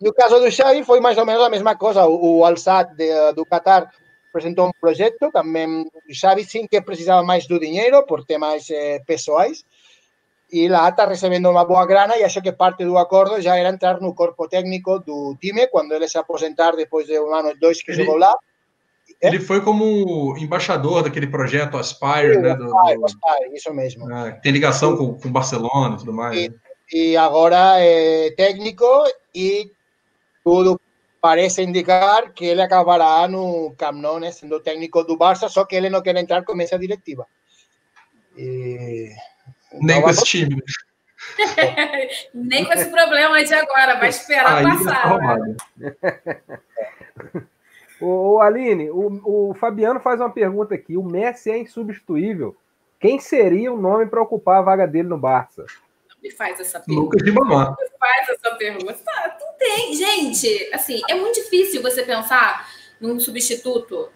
[0.00, 2.06] E o caso do Xavi foi mais ou menos a mesma coisa.
[2.06, 3.90] O, o Alsat de, do Qatar
[4.30, 9.00] apresentou um projeto, também o Xavi sim que precisava mais do dinheiro por temas eh,
[9.06, 9.64] pessoais.
[10.52, 13.68] E lá está recebendo uma boa grana e acho que parte do acordo já era
[13.68, 17.82] entrar no corpo técnico do time quando ele se aposentar depois de um ano, dois
[17.82, 18.34] que ele, jogou lá.
[19.20, 19.40] Ele é?
[19.40, 22.54] foi como embaixador daquele projeto Aspire, Sim, né?
[22.56, 24.12] Do, Aspire, Aspire, isso mesmo.
[24.12, 26.36] É, tem ligação com o Barcelona e tudo mais.
[26.36, 26.54] E, né?
[26.90, 29.72] Y ahora es técnico y
[30.42, 30.80] todo
[31.20, 35.76] parece indicar que él acabará no Camp Nou, né, sendo técnico do Barça, só que
[35.76, 37.26] ele não quer entrar com essa diretiva.
[38.36, 39.10] E...
[39.72, 40.62] Nem com esse time.
[42.34, 45.38] Nem com esse problema de agora, vai esperar Aí passar.
[45.76, 45.96] Né?
[48.00, 50.96] Ô, Aline, o, o Fabiano faz uma pergunta aqui.
[50.96, 52.56] O Messi é insubstituível.
[52.98, 55.66] Quem seria o nome para ocupar a vaga dele no Barça?
[56.22, 57.16] Me faz essa pergunta.
[57.16, 57.76] Lucas de Mamá.
[57.78, 58.94] Me faz essa pergunta.
[58.94, 59.94] Tá, não tem.
[59.94, 62.68] Gente, assim, é muito difícil você pensar
[63.00, 64.10] num substituto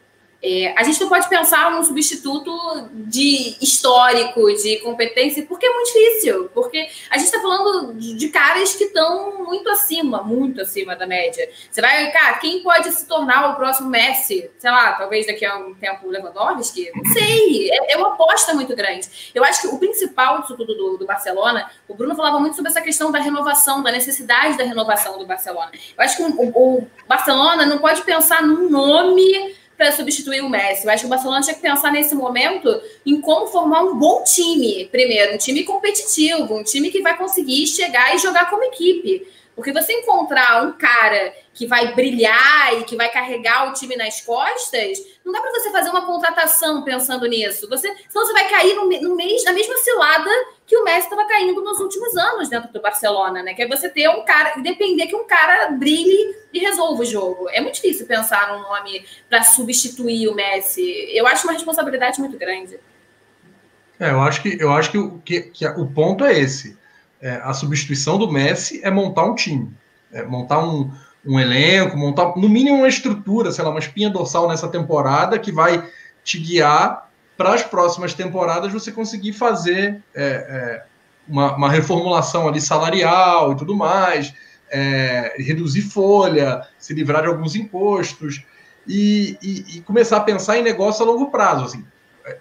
[0.47, 2.53] é, a gente não pode pensar num substituto
[2.93, 6.51] de histórico, de competência, porque é muito difícil.
[6.53, 11.49] Porque a gente está falando de caras que estão muito acima, muito acima da média.
[11.71, 14.51] Você vai, cara, quem pode se tornar o próximo Messi?
[14.59, 16.91] Sei lá, talvez daqui a um tempo Lewandowski?
[16.95, 17.71] Não sei.
[17.71, 19.31] É, é uma aposta muito grande.
[19.35, 22.71] Eu acho que o principal disso tudo do, do Barcelona, o Bruno falava muito sobre
[22.71, 25.73] essa questão da renovação, da necessidade da renovação do Barcelona.
[25.97, 30.85] Eu acho que o, o Barcelona não pode pensar num nome para substituir o Messi.
[30.85, 34.23] Eu acho que o Barcelona tinha que pensar nesse momento em como formar um bom
[34.23, 39.27] time, primeiro, um time competitivo, um time que vai conseguir chegar e jogar como equipe.
[39.55, 44.21] Porque você encontrar um cara que vai brilhar e que vai carregar o time nas
[44.21, 47.69] costas, não dá para você fazer uma contratação pensando nisso.
[47.69, 50.31] Você, senão você vai cair no, no mês, na mesma cilada
[50.75, 53.55] que o Messi estava caindo nos últimos anos dentro do Barcelona, né?
[53.55, 57.49] Que é você ter um cara, depender que um cara brilhe e resolva o jogo.
[57.51, 60.83] É muito difícil pensar num nome para substituir o Messi.
[61.17, 62.81] Eu acho uma responsabilidade muito grande.
[64.01, 66.77] É, eu acho que eu acho que, o, que, que o ponto é esse
[67.23, 69.73] é, a substituição do Messi é montar um time,
[70.13, 70.91] é montar um,
[71.25, 75.53] um elenco, montar no mínimo uma estrutura, sei lá, uma espinha dorsal nessa temporada que
[75.53, 75.89] vai
[76.25, 77.04] te guiar
[77.37, 80.85] para as próximas temporadas você conseguir fazer é, é,
[81.29, 84.33] uma, uma, reformulação ali salarial e tudo mais,
[84.71, 88.45] é, reduzir folha, se livrar de alguns impostos
[88.87, 91.65] e, e, e, começar a pensar em negócio a longo prazo.
[91.65, 91.85] Assim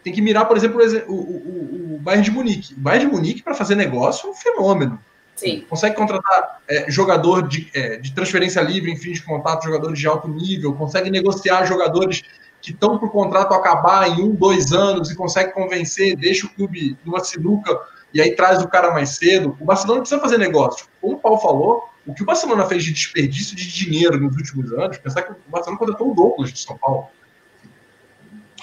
[0.03, 2.73] tem que mirar, por exemplo, o, o, o Bayern de Munique.
[2.73, 4.99] O Bayern de Munique, para fazer negócio, é um fenômeno.
[5.35, 5.65] Sim.
[5.67, 10.07] Consegue contratar é, jogador de, é, de transferência livre em fim de contato, jogadores de
[10.07, 12.23] alto nível, consegue negociar jogadores
[12.64, 16.49] que estão para o contrato acabar em um, dois anos e consegue convencer, deixa o
[16.49, 17.78] clube numa sinuca
[18.14, 19.57] e aí traz o cara mais cedo.
[19.59, 20.88] O Barcelona precisa fazer negócio.
[21.01, 24.72] Como o Paulo falou, o que o Barcelona fez de desperdício de dinheiro nos últimos
[24.72, 27.07] anos, pensar que o Barcelona contratou o Douglas de São Paulo.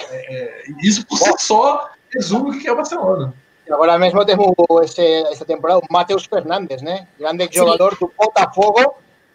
[0.08, 3.34] É, isso por si só resume o que é o Barcelona.
[3.70, 7.06] Agora mesmo temos esse, esta temporada o Matheus Fernandes, né?
[7.18, 8.94] Grande jogador do Botafogo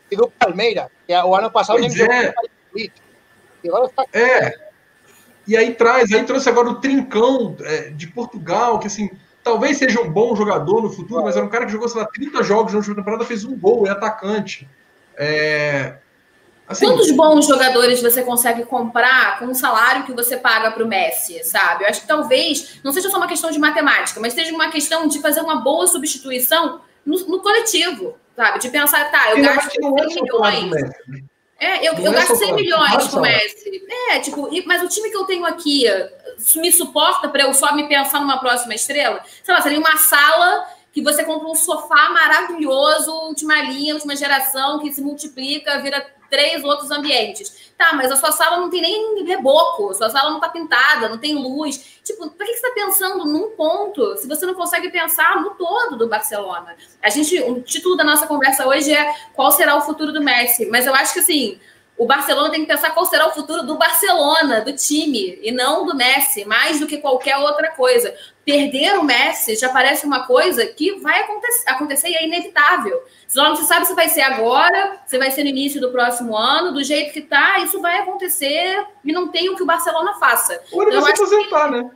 [0.09, 2.33] e do Palmeiras, que o ano passado pois nem é.
[3.65, 4.05] Está...
[4.13, 4.53] É.
[5.47, 9.11] E aí traz, aí trouxe agora o Trincão é, de Portugal, que assim,
[9.43, 12.07] talvez seja um bom jogador no futuro, mas era um cara que jogou, sei lá,
[12.07, 14.67] 30 jogos na última temporada, fez um gol, é atacante.
[15.15, 15.97] É,
[16.67, 20.87] Assim, Quantos bons jogadores você consegue comprar com o salário que você paga para o
[20.87, 21.83] Messi, sabe?
[21.83, 25.07] Eu acho que talvez não seja só uma questão de matemática, mas seja uma questão
[25.07, 28.59] de fazer uma boa substituição no, no coletivo, sabe?
[28.59, 30.71] De pensar, tá, eu, gasto 100 é milhões.
[31.59, 33.83] É, eu, eu é gasto 100 milhões com o Messi.
[34.09, 35.85] É, tipo, mas o time que eu tenho aqui
[36.57, 39.23] me suporta para eu só me pensar numa próxima estrela?
[39.43, 44.79] Sei lá, seria uma sala que você compra um sofá maravilhoso, última linha, última geração,
[44.79, 47.73] que se multiplica, vira três outros ambientes.
[47.77, 51.17] Tá, mas a sua sala não tem nem reboco, sua sala não tá pintada, não
[51.17, 51.99] tem luz.
[52.03, 55.97] Tipo, por que você está pensando num ponto se você não consegue pensar no todo
[55.97, 56.75] do Barcelona?
[57.01, 60.65] A gente, o título da nossa conversa hoje é qual será o futuro do Messi,
[60.67, 61.59] mas eu acho que assim,
[61.97, 65.85] o Barcelona tem que pensar qual será o futuro do Barcelona, do time, e não
[65.85, 68.13] do Messi, mais do que qualquer outra coisa.
[68.45, 73.01] Perder o Messi já parece uma coisa que vai acontecer, acontecer e é inevitável.
[73.27, 76.37] Só não se sabe se vai ser agora, se vai ser no início do próximo
[76.37, 80.13] ano, do jeito que tá, isso vai acontecer e não tem o que o Barcelona
[80.19, 80.61] faça.
[80.71, 81.71] Ou ele então, vai se aposentar, que...
[81.71, 81.91] né?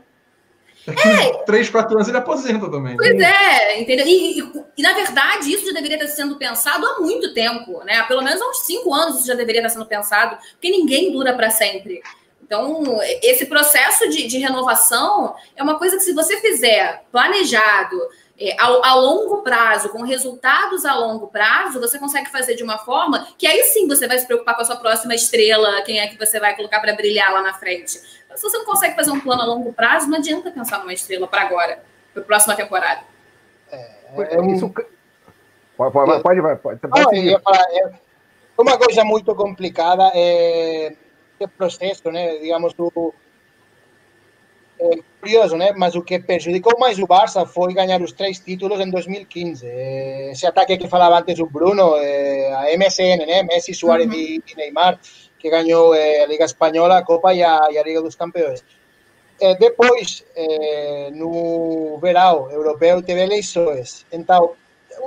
[0.88, 1.34] É.
[1.46, 2.96] Três, quatro anos ele aposenta também.
[2.96, 4.08] Pois é, entendeu?
[4.08, 8.02] E, e, e, na verdade, isso já deveria estar sendo pensado há muito tempo, né?
[8.04, 11.34] Pelo menos há uns cinco anos isso já deveria estar sendo pensado, porque ninguém dura
[11.34, 12.02] para sempre.
[12.50, 12.82] Então,
[13.22, 17.96] esse processo de, de, renovação é uma coisa que, se você fizer planejado,
[18.40, 22.80] é, a, a, longo prazo, com resultados a longo prazo, você consegue fazer de uma
[22.80, 26.08] forma que aí sim você vai se preocupar com a sua próxima estrela, quem é
[26.08, 28.00] que você vai colocar para brilhar lá na frente.
[28.28, 30.92] Mas se você não consegue fazer um plano a longo prazo, não adianta pensar numa
[30.94, 33.02] estrela para agora, para a próxima temporada.
[33.72, 34.74] É, é um...
[35.78, 37.92] Pode, pode, pode, pode, pode, pode é
[38.58, 40.96] uma coisa muito complicada é
[41.46, 42.38] o processo, né?
[42.38, 43.14] Digamos, o
[44.80, 45.74] é, curioso, né?
[45.76, 49.68] Mas o que prejudicou mais o Barça foi ganhar os três títulos em 2015.
[50.32, 53.44] Esse ataque que falava antes o Bruno, é, a MSN, né?
[53.44, 54.14] Messi, Suárez uhum.
[54.14, 55.00] e Neymar,
[55.38, 58.64] que ganhou é, a Liga Espanhola, a Copa e a, e a Liga dos Campeões.
[59.42, 64.06] É, depois, é, no verão europeu, teve eleições.
[64.12, 64.54] Então,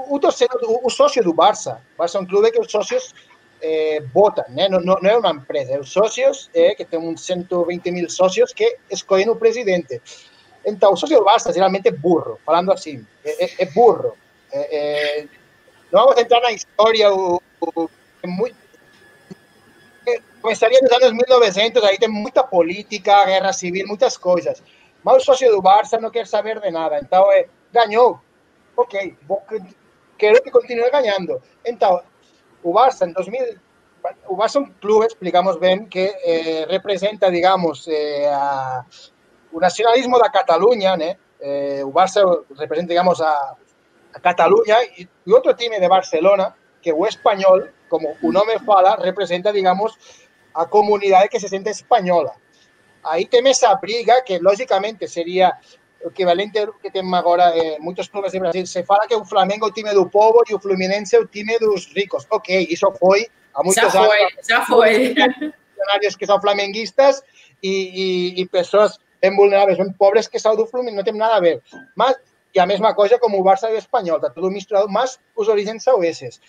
[0.08, 3.14] o, torcedor, o, o sócio do Barça, Barça é um clube que os sócios
[3.62, 4.68] eh, votan, ¿eh?
[4.68, 8.52] no, no, no, é uma empresa, os socios, eh, que tem uns 120 mil socios
[8.52, 10.02] que escolhem o presidente.
[10.66, 14.16] Então, o socio do Barça geralmente é burro, falando assim, é, é, é burro.
[14.52, 15.26] É,
[15.90, 17.88] não vamos entrar na história, o, o,
[18.22, 18.56] é muito,
[20.40, 24.62] começaria nos anos 1900, aí tem muita política, guerra civil, muitas coisas.
[25.04, 26.98] Mas o sócio do Barça não quer saber de nada.
[26.98, 27.46] Então, é.
[28.76, 29.42] Ok, vou,
[30.18, 31.42] quero que continue ganhando.
[31.64, 32.02] Então,
[32.62, 33.60] o Barça en 2000,
[34.28, 38.84] o Barça un club, explicamos bien, que eh, representa, digamos, eh, a,
[39.52, 40.96] o nacionalismo da Cataluña?
[41.40, 42.22] Eh, o Barça
[42.58, 43.56] representa, digamos, a,
[44.14, 48.96] a Cataluña e, e outro time de Barcelona, que o español, como o nome fala,
[48.96, 49.96] representa, digamos,
[50.54, 52.34] a comunidade que se sente española.
[53.04, 55.58] Aí tem essa briga que, lógicamente, seria
[56.04, 58.66] o equivalente que temos agora eh, muitos clubes de Brasil.
[58.66, 61.26] Se fala que o Flamengo é o time do povo e o Fluminense é o
[61.26, 62.26] time dos ricos.
[62.30, 64.14] Ok, isso foi há muitos já anos.
[64.14, 65.14] Foi, já foi.
[65.74, 67.22] Funcionários que são flamenguistas
[67.62, 71.36] e, e, e pessoas bem vulneráveis, bem pobres que são do Fluminense, não tem nada
[71.36, 71.62] a ver.
[71.94, 72.16] Mas,
[72.54, 75.48] e a mesma coisa como o Barça e o Espanhol, está tudo misturado, mas os
[75.48, 76.40] origens são esses.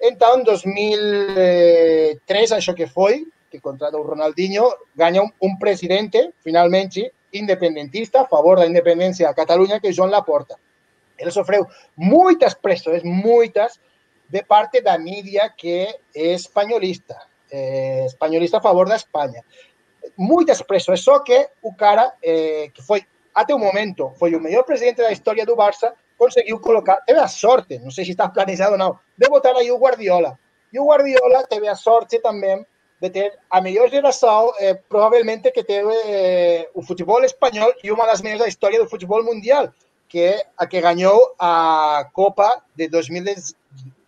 [0.00, 4.64] Então, em 2003, acho que foi, que contrata o Ronaldinho,
[4.96, 10.10] ganha um, um presidente, finalmente, independentista, a favor da independência da Catalunha, que é Joan
[10.10, 10.56] Laporta.
[11.18, 11.66] Ele sofreu
[11.96, 13.80] muitas pressões, muitas,
[14.28, 17.16] de parte da mídia que é espanholista,
[17.50, 19.44] eh, espanholista a favor da Espanha.
[20.16, 23.04] Muitas pressões, só que o cara, eh, que foi,
[23.34, 27.28] até o momento, foi o melhor presidente da história do Barça, conseguiu colocar, teve a
[27.28, 30.38] sorte, não sei se está planejado ou não, de botar aí o Guardiola.
[30.72, 32.64] E o Guardiola teve a sorte também
[33.00, 38.06] de ter a melhor geração, eh, provavelmente, que teve eh, o futebol espanhol e uma
[38.06, 39.72] das melhores da história do futebol mundial,
[40.08, 43.54] que é a que ganhou a Copa de 2010,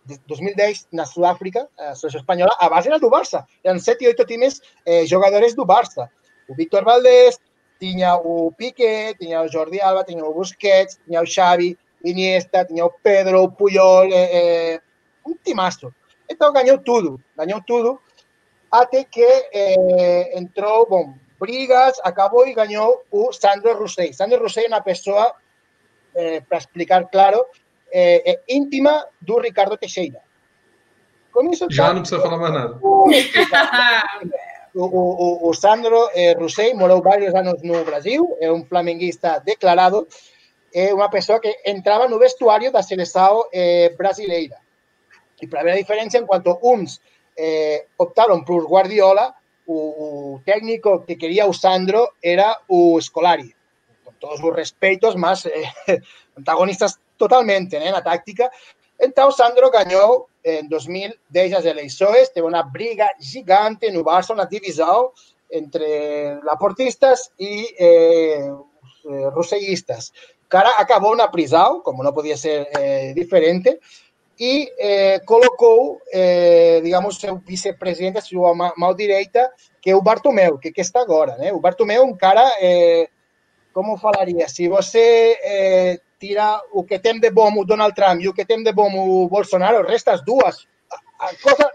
[0.05, 3.45] de 2010 na Sudáfrica, a seleção espanhola, a base era do Barça.
[3.63, 6.09] Eram sete oito times eh, jogadores do Barça.
[6.47, 7.37] O Víctor Valdés,
[7.79, 12.85] tinha o Piqué, tinha o Jordi Alba, tinha o Busquets, tinha o Xavi, Iniesta, tinha
[12.85, 14.81] o Pedro, o Puyol, eh, eh,
[15.25, 15.93] um timaço.
[16.29, 17.99] Então ganhou tudo, ganhou tudo,
[18.71, 19.23] até que
[19.53, 24.13] eh, entrou, bom, brigas, acabou e ganhou o Sandro Rossell.
[24.13, 25.33] Sandro Rossell é uma pessoa,
[26.15, 27.45] eh, para explicar claro,
[27.89, 30.21] é íntima do Ricardo Teixeira.
[31.31, 32.77] Com isso, Já não precisa falar mais nada.
[34.75, 40.07] O, o, o Sandro eh, Rossell morou vários anos no Brasil, é um flamenguista declarado,
[40.73, 43.45] é uma pessoa que entrava no vestuário da seleção
[43.97, 44.57] brasileira.
[45.41, 46.99] E para ver a diferença, enquanto uns
[47.37, 49.35] eh, optaron por Guardiola,
[49.67, 53.53] o, técnico que quería o Sandro era o Scolari.
[54.03, 55.69] Con todos os respeitos, mas eh,
[56.39, 58.49] antagonistas totalmente né, na táctica.
[58.99, 65.11] Então, Sandro ganhou em 2010 as eleições, teve uma briga gigante no Barça, na divisão
[65.51, 68.49] entre laportistas e eh,
[69.05, 70.11] eh, rossellistas.
[70.45, 73.79] O cara acabou na prisão, como não podia ser eh, diferente,
[74.39, 79.51] e eh, colocou, eh, digamos, seu vice-presidente, a sua mão direita,
[79.81, 81.37] que é o Bartomeu, que, que está agora.
[81.37, 81.51] Né?
[81.51, 83.09] O Bartomeu é um cara, eh,
[83.73, 88.29] como falaria, se você eh, tira o que tem de bom o Donald Trump e
[88.29, 90.67] o que tem de bom o Bolsonaro, resta as duas.
[91.19, 91.71] A, a coisa,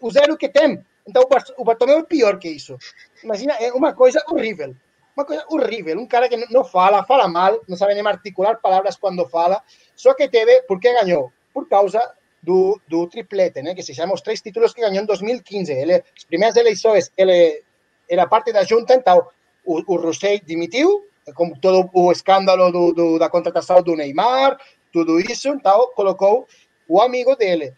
[0.00, 0.84] o zero que tem.
[1.06, 1.22] Então,
[1.58, 2.78] o Bartomeu é pior que isso.
[3.22, 4.74] Imagina, é uma coisa horrível.
[5.16, 5.98] Uma coisa horrível.
[5.98, 9.62] Um cara que não fala, fala mal, não sabe nem articular palavras quando fala.
[9.94, 11.30] Só que teve, porque ganhou?
[11.54, 12.00] Por causa
[12.42, 13.74] do, do triplete, né?
[13.74, 15.72] que se chama os três títulos que ganhou em 2015.
[15.72, 17.62] Ele, as primeiras eleições, ele
[18.10, 19.26] era parte da junta, então
[19.64, 24.58] o, o Rossell demitiu, com todo o escândalo do, do, da contratação do Neymar,
[24.92, 26.46] tudo isso, então colocou
[26.86, 27.72] o amigo dele.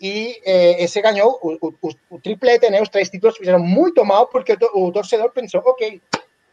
[0.00, 2.80] E eh, esse ganhou o, o, o, triplete, né?
[2.80, 6.00] os três títulos fizeram muito mal, porque o torcedor pensou, ok,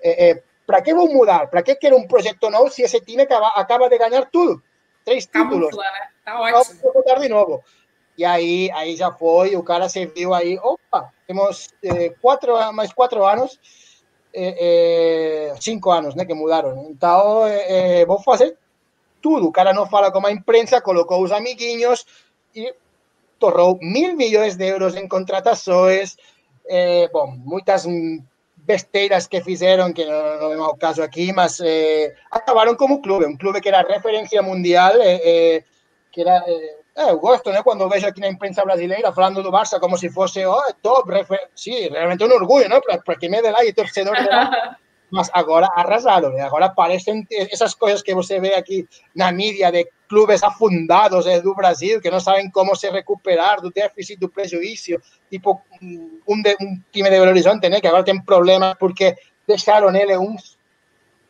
[0.02, 1.48] eh, eh, para que vou mudar?
[1.48, 4.62] Para que quero um projeto novo se esse time acaba, acaba de ganhar tudo?
[5.05, 5.69] Três títulos.
[5.71, 6.07] Camufla, né?
[6.25, 6.80] Tá ótimo.
[6.81, 7.63] Vou botar de novo.
[8.17, 12.93] E aí, aí já foi, o cara se viu aí, opa, temos eh, quatro, mais
[12.93, 13.59] quatro anos,
[14.31, 16.89] eh, eh, cinco anos, né, que mudaram.
[16.91, 18.55] Então, eh, vou fazer
[19.19, 19.47] tudo.
[19.47, 22.05] O cara não fala com a imprensa, colocou os amiguinhos
[22.55, 22.75] e
[23.39, 26.15] torrou mil milhões de euros em contratações,
[26.67, 27.85] eh, bom, muitas
[28.65, 33.26] besteiras que fizeram, que não, não é o caso aqui, mas eh, acabaram como clube,
[33.26, 35.64] um clube que era referência mundial, eh,
[36.11, 36.44] que era.
[36.48, 37.64] Eh, eu gosto, né?
[37.64, 41.49] Quando vejo aqui na imprensa brasileira falando do Barça como se fosse oh, top, refer...
[41.56, 42.69] sim, realmente um orgulho?
[42.81, 44.77] Para, para quem é de lá e torcedor de lá.
[45.14, 46.41] Mas agora arrasaram, né?
[46.41, 51.53] agora aparecem essas coisas que você vê aqui na mídia de clubes afundados eh, do
[51.53, 54.99] Brasil que não sabem como se recuperar do déficit, do prejuízo,
[55.30, 55.61] tipo
[56.27, 57.69] um, de, um time de Belo Horizonte?
[57.80, 59.15] Que agora tem problemas porque
[59.48, 60.57] deixaram ele uns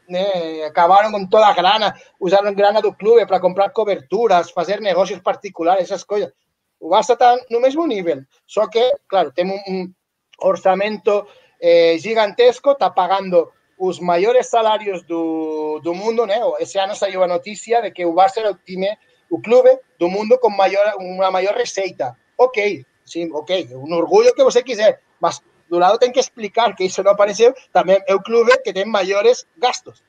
[0.08, 0.64] né?
[0.64, 5.84] acabaram com toda a grana, usaram grana do clube para comprar coberturas, fazer negócios particulares,
[5.84, 6.32] essas coisas.
[6.80, 9.94] O Barça está no mesmo nível, só que, claro, tem um, um
[10.40, 11.28] orçamento
[11.60, 13.52] eh, gigantesco, está pagando
[13.86, 16.40] os maiores salários do, do mundo, né?
[16.60, 18.98] Esse ano saiu a notícia de que o Barça era o time,
[19.30, 22.16] o clube do mundo com maior, uma maior receita.
[22.38, 26.86] Ok, sim, ok, um orgulho que você quiser, mas do lado tem que explicar que
[26.86, 30.02] isso não apareceu, também é o clube que tem maiores gastos,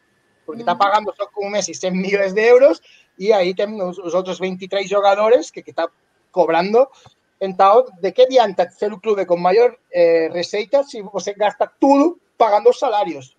[0.46, 2.80] porque está pagando só com um mês 100 milhões de euros
[3.18, 5.88] e aí tem os, os outros 23 jogadores que, está
[6.30, 6.86] cobrando.
[7.40, 12.20] Então, de que adianta ser o clube com maior eh, receita se você gasta tudo
[12.38, 13.36] pagando os salários?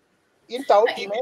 [0.50, 1.16] E então, o time,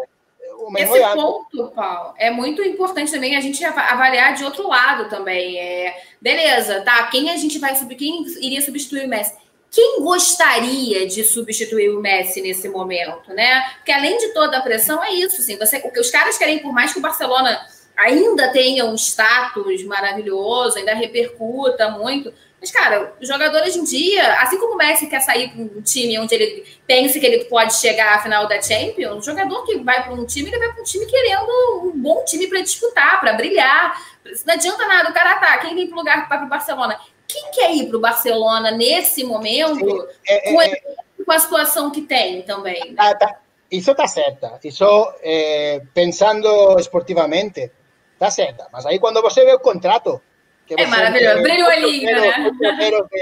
[0.77, 5.59] Esse ponto, Paulo, é muito importante também a gente avaliar de outro lado também.
[5.59, 7.07] É, beleza, tá?
[7.07, 7.95] Quem a gente vai subir?
[7.95, 9.33] Quem iria substituir o Messi?
[9.71, 13.71] Quem gostaria de substituir o Messi nesse momento, né?
[13.77, 16.59] Porque além de toda a pressão, é isso, assim, você, o que os caras querem,
[16.59, 17.59] por mais que o Barcelona
[17.97, 22.31] ainda tenha um status maravilhoso, ainda repercuta muito,
[22.63, 25.81] mas, cara, o jogador hoje em dia, assim como o Messi quer sair para um
[25.81, 29.79] time onde ele pensa que ele pode chegar à final da Champions, o jogador que
[29.79, 31.51] vai para um time, ele vai para um time querendo
[31.83, 34.01] um bom time para disputar, para brilhar.
[34.45, 36.97] Não adianta nada, o cara tá, quem vem para o lugar para o Barcelona?
[37.27, 40.81] Quem quer ir para o Barcelona nesse momento, é, é, com, é,
[41.25, 42.91] com, a situação que tem também?
[42.91, 42.95] Né?
[42.97, 43.39] Ah, tá.
[43.69, 44.47] Isso está certo.
[44.63, 47.69] Isso, eh, pensando esportivamente,
[48.13, 48.63] está certo.
[48.71, 50.21] Mas aí quando você vê o contrato,
[50.65, 51.41] Que é maravilhoso.
[51.41, 52.51] Brilho olhinho, né?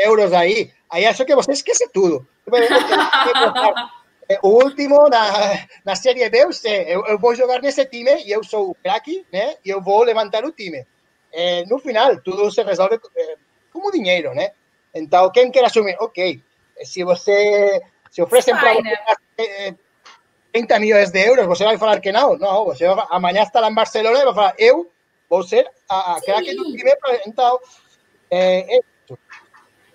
[0.06, 0.72] euros aí.
[0.90, 2.28] Aí acho que você esquece tudo.
[4.44, 8.32] O último na, na Série B, eu sei, eu, eu vou jogar nesse time e
[8.32, 9.56] eu sou o craque, né?
[9.66, 10.86] E eu vou levantar o time.
[11.34, 13.36] É, no final, tudo se resolve é,
[13.74, 14.52] como dinheiro, né?
[14.94, 15.98] Então, quem quer assumir?
[16.00, 16.42] Ok,
[16.84, 19.76] se você se oferecem para você né?
[20.54, 22.38] 30 milhões de euros, você vai falar que não?
[22.38, 24.92] Não, você vai, amanhã está lá em Barcelona e vai falar, eu
[25.48, 26.84] ser a, a craque do time.
[27.26, 27.60] Então,
[28.30, 28.82] é, é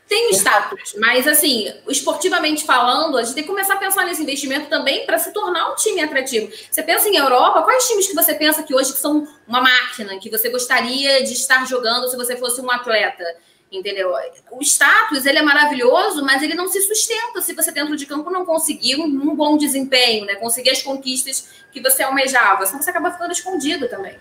[0.08, 4.68] tem status, mas assim, esportivamente falando, a gente tem que começar a pensar nesse investimento
[4.68, 6.48] também para se tornar um time atrativo.
[6.70, 10.30] Você pensa em Europa, quais times que você pensa que hoje são uma máquina, que
[10.30, 13.24] você gostaria de estar jogando se você fosse um atleta?
[13.70, 14.14] Entendeu?
[14.52, 18.30] O status ele é maravilhoso, mas ele não se sustenta se você dentro de campo
[18.30, 20.36] não conseguir um, um bom desempenho, né?
[20.36, 24.16] Conseguir as conquistas que você almejava, senão você acaba ficando escondido também.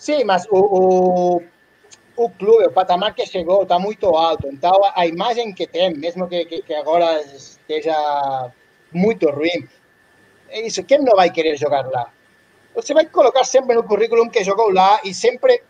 [0.00, 1.42] Sim, mas o, o,
[2.16, 4.48] o clube, o patamar que chegou está muito alto.
[4.48, 8.50] Então, a imagem que tem, mesmo que, que, que agora esteja
[8.90, 9.68] muito ruim,
[10.48, 10.82] é isso.
[10.84, 12.10] Quem não vai querer jogar lá?
[12.74, 15.62] Você vai colocar sempre no currículo que jogou lá e sempre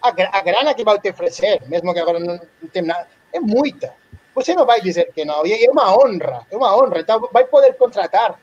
[0.00, 3.38] a, a grana que vai te oferecer, mesmo que agora não, não tem nada, é
[3.38, 3.94] muita.
[4.34, 5.44] Você não vai dizer que não.
[5.46, 7.00] E é uma honra, é uma honra.
[7.00, 8.40] Então, vai poder contratar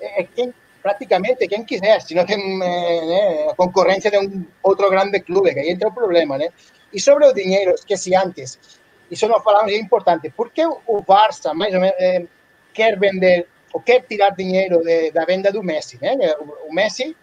[0.00, 0.52] é, quem
[0.86, 5.58] prácticamente quem quiser, se não tem né, a concorrência de um outro grande clube, que
[5.58, 6.50] aí entra o problema, né?
[6.92, 8.56] E sobre o dinheiro, esqueci antes,
[9.10, 12.24] isso não falamos, é importante, por que o Barça, mais ou menos, é,
[12.72, 16.16] quer vender, ou quer tirar dinheiro de, da venda do Messi, né?
[16.38, 17.16] O, o Messi,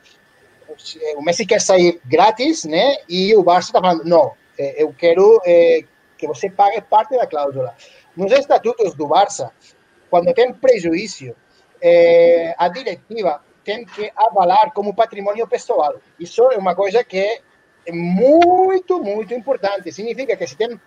[1.16, 2.98] o Messi quer sair grátis, né?
[3.08, 5.86] E o Barça está falando, não, eu quero é,
[6.18, 7.74] que você pague parte da cláusula.
[8.14, 9.54] Nos estatutos do Barça,
[10.10, 11.34] quando tem prejuízo,
[11.82, 15.96] é, a diretiva tem que avalar como patrimônio pessoal.
[16.20, 17.42] Isso é uma coisa que
[17.86, 19.92] é muito, muito importante.
[19.92, 20.80] Significa que se tem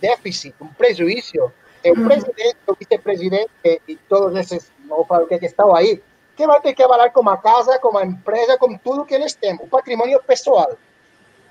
[0.00, 1.52] déficit, um prejuízo,
[1.82, 3.50] é o presidente, o vice-presidente
[3.88, 6.02] e todos esses, não vou que estão aí,
[6.36, 9.34] que vai ter que avalar como a casa, como a empresa, com tudo que eles
[9.34, 10.76] têm, o patrimônio pessoal.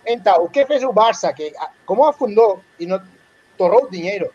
[0.05, 1.53] Então, o que fez o Barça, que
[1.85, 3.01] como afundou e não
[3.57, 4.33] torrou dinheiro,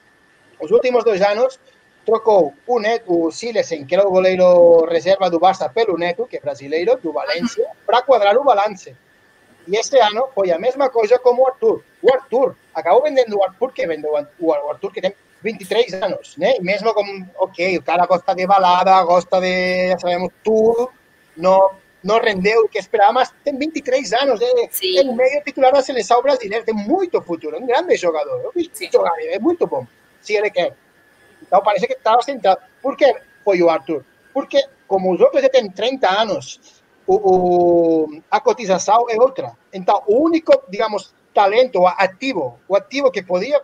[0.61, 1.59] os últimos dois anos,
[2.05, 6.37] trocou o, Neto, o Silesen, que era o goleiro reserva do Barça, pelo Neto, que
[6.37, 8.95] é brasileiro, do Valência, para quadrar o balance.
[9.67, 11.83] E este ano foi a mesma coisa como o Arthur.
[12.03, 16.57] O Arthur acabou vendendo o Arthur, que vendeu o Arthur, que tem 23 anos, né?
[16.59, 20.91] E mesmo com, ok, o cara gosta de balada, gosta de, já sabemos, tudo,
[21.37, 21.71] não,
[22.03, 25.83] não rendeu o que esperava, mas tem 23 anos, é, é o meio titular da
[25.83, 28.41] seleção brasileira, tem muito futuro, é um grande jogador.
[28.43, 29.87] Eu vi jogar, é muito bom,
[30.21, 30.75] se ele quer.
[31.47, 32.61] Então parece que estava centrado.
[32.83, 33.15] Por que
[33.45, 34.05] foi o Arthur?
[34.33, 39.53] Porque, como os outros já têm 30 anos, o, o, a cotização é outra.
[39.73, 43.61] Então, o único, digamos, talento ativo, o ativo que podia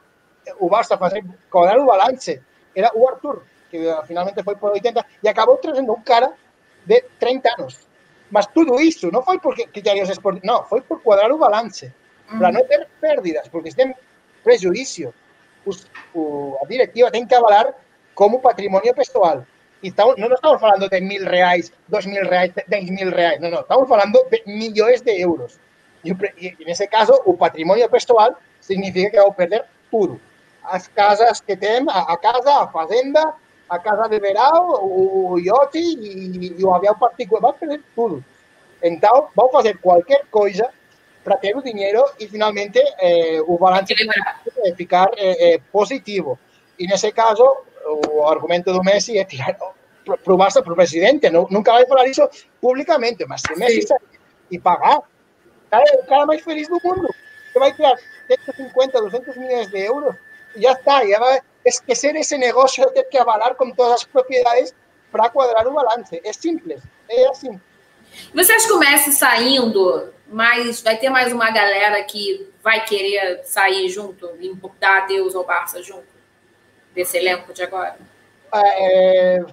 [0.59, 2.43] o Barça fazer, cobrar o balance,
[2.74, 6.32] era o Arthur, que finalmente foi por 80 e acabou trazendo um cara
[6.85, 7.89] de 30 anos.
[8.31, 11.93] Mas tudo isso não foi por critérios esportivos, não, foi por quadrar o balance,
[12.39, 13.94] para não ter pérdidas, porque se tem
[14.43, 15.12] prejuízo,
[15.65, 17.74] os, o, a directiva tem que avalar
[18.15, 19.45] como patrimônio pessoal.
[19.82, 23.61] Então, não estamos falando de mil reais, dois mil reais, dez mil reais, não, não,
[23.61, 25.59] estamos falando de milhões de euros.
[26.05, 30.20] E, e nesse caso, o patrimônio pessoal significa que vou perder tudo.
[30.62, 33.35] As casas que tem, a, a casa, a fazenda,
[33.69, 38.23] a casa de verão, o, o iate e, e o avião particular, vai perder tudo.
[38.82, 40.70] Então, vão fazer qualquer coisa
[41.22, 46.38] para ter o dinheiro e finalmente eh, o balance é ficar eh, eh, positivo.
[46.78, 47.44] E nesse caso,
[48.10, 49.56] o argumento do Messi é tirar
[50.05, 52.26] para o Barça, para o presidente, não, nunca vai falar isso
[52.60, 54.01] publicamente, mas se o Messi sair
[54.51, 55.02] e pagar,
[55.70, 57.09] é o cara mais feliz do mundo.
[57.52, 57.97] Você vai tirar
[58.28, 60.14] 150, 200 milhões de euros
[60.56, 64.05] e já está, já vai esquecer esse negócio de ter que avalar com todas as
[64.05, 64.74] propriedades
[65.12, 66.20] para quadrar o balance.
[66.24, 67.60] É simples, é assim.
[68.34, 73.43] Você acha que o Messi saindo, mas vai ter mais uma galera que vai querer
[73.44, 76.07] sair junto e dar adeus ao Barça junto
[76.94, 77.97] desse elenco de agora?
[78.55, 79.44] É,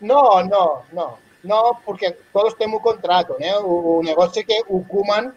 [0.00, 1.24] não, não, não.
[1.42, 3.54] Não, porque todos temos contrato, né?
[3.58, 5.34] O, o negócio é que o Kuman,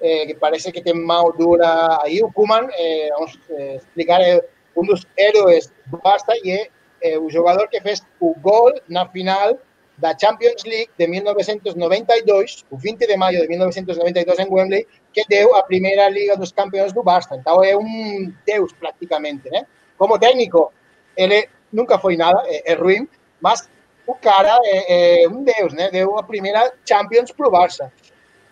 [0.00, 4.44] eh, que parece que tem mão dura aí, o Kuman, eh, vamos eh, explicar, é
[4.76, 6.68] um dos heróis do Barça e
[7.00, 9.56] é o jogador que fez o gol na final
[9.98, 15.54] da Champions League de 1992, o 20 de maio de 1992 em Wembley, que deu
[15.54, 17.36] a primeira Liga dos Campeões do Barça.
[17.36, 19.66] Então é um deus praticamente, né?
[19.96, 20.72] Como técnico,
[21.16, 23.08] ele nunca foi nada, é, é ruim,
[23.40, 23.68] mas
[24.06, 25.90] o cara é, é, um deus, né?
[25.90, 27.90] Deu a primeira Champions pro Barça.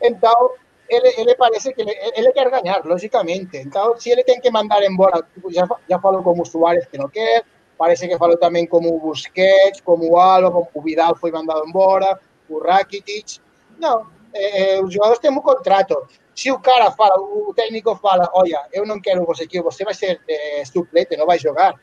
[0.00, 0.52] Então,
[0.88, 3.56] ele, ele parece que ele, ele, quer ganhar, logicamente.
[3.58, 7.08] Então, se ele tem que mandar embora, já, já falou como o Suárez que não
[7.08, 7.44] quer,
[7.78, 11.66] parece que falou também como o Busquets, como o Alba, como o Vidal foi mandado
[11.66, 12.18] embora,
[12.48, 13.40] o Rakitic.
[13.78, 16.06] Não, é, os jogadores têm um contrato.
[16.34, 19.94] Se o cara fala, o técnico fala, olha, eu não quero você aqui, você vai
[19.94, 21.74] ser é, suplente, não vai jogar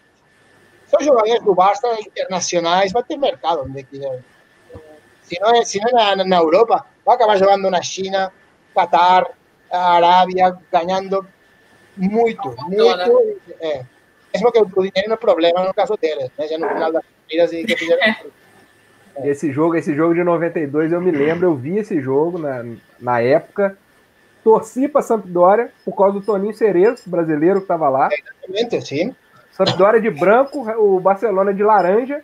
[0.91, 4.21] são jogadores do Barça internacionais, vai ter mercado onde quiser.
[5.23, 8.31] Se não é, se não é na, na Europa, vai acabar jogando na China,
[8.75, 9.31] Qatar,
[9.71, 11.25] Arábia, ganhando
[11.95, 13.39] muito, muito.
[13.61, 13.85] É.
[14.33, 16.47] Mesmo que o dinheiro não é problema no caso deles, né?
[16.47, 18.03] Já no final das partidas e que fizeram.
[18.03, 19.29] É.
[19.29, 22.65] Esse jogo, esse jogo de 92, eu me lembro, eu vi esse jogo na,
[22.99, 23.77] na época,
[24.43, 28.09] torci para Sampdoria por causa do Toninho Cerezo, brasileiro que estava lá.
[28.11, 29.15] Exatamente, sim.
[29.51, 32.23] Sampdoria de branco, o Barcelona de laranja.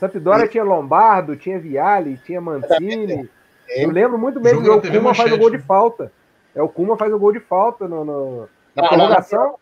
[0.00, 3.28] Sampdoria tinha Lombardo, tinha Viali, tinha Mancini.
[3.68, 6.12] Eu lembro muito bem que o Kuma faz o gol de falta.
[6.54, 9.54] É o Kuma faz o gol de falta no, no na ah, prorrogação.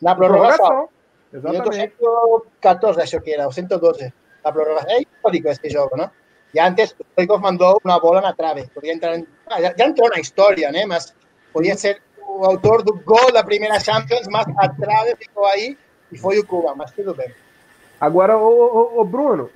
[0.00, 0.88] Na prorrogação.
[1.32, 1.94] Exatamente.
[1.98, 4.12] 114, acho que era, 112.
[4.44, 4.90] Na prorrogação.
[4.90, 6.10] É histórico esse jogo, não?
[6.54, 8.68] E antes, o Stoikov mandou uma bola na trave.
[8.74, 9.26] Podia entrar em...
[9.46, 10.84] ah, já, já entrou na história, né?
[10.84, 11.14] Mas
[11.52, 15.78] podia ser o autor do gol da primeira Champions, mas a trave ficou aí
[16.10, 17.32] e foi o Cuba, mas tudo bem.
[18.00, 19.48] Agora, o, o, Bruno,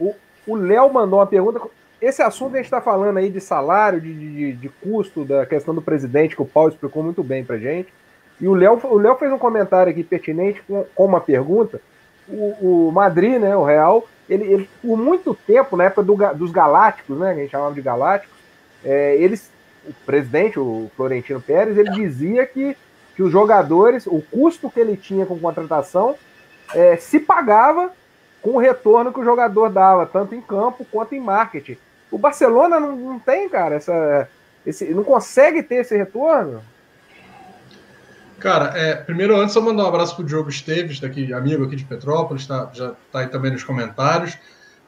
[0.46, 1.60] o Léo mandou uma pergunta.
[2.00, 5.74] Esse assunto a gente está falando aí de salário, de, de, de, custo, da questão
[5.74, 7.92] do presidente, que o Paulo explicou muito bem para gente.
[8.40, 11.80] E o Léo, o Léo fez um comentário aqui pertinente com, com uma pergunta.
[12.28, 16.50] O, o Madrid, né, o Real, ele, ele, por muito tempo, na época do, dos
[16.50, 18.36] Galácticos, né, que a gente chamava de Galácticos,
[18.84, 19.50] é, eles,
[19.86, 22.76] o presidente, o Florentino Pérez, ele dizia que,
[23.14, 26.16] que os jogadores, o custo que ele tinha com contratação
[26.74, 27.92] é, se pagava
[28.42, 31.78] com o retorno que o jogador dava, tanto em campo quanto em marketing.
[32.10, 34.28] O Barcelona não, não tem, cara, essa,
[34.64, 36.62] esse, não consegue ter esse retorno.
[38.38, 41.84] Cara, é, primeiro, antes, só mandar um abraço pro Diogo Esteves, daqui, amigo aqui de
[41.84, 44.36] Petrópolis, tá, já tá aí também nos comentários.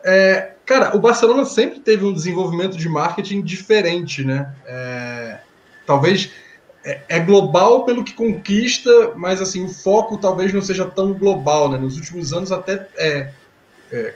[0.04, 4.54] É, cara, o Barcelona sempre teve um desenvolvimento de marketing diferente, né?
[4.66, 5.38] É,
[5.86, 6.30] talvez
[6.84, 11.70] é, é, global pelo que conquista, mas assim o foco talvez não seja tão global,
[11.70, 11.78] né?
[11.78, 13.30] Nos últimos anos até é,
[13.90, 14.14] é,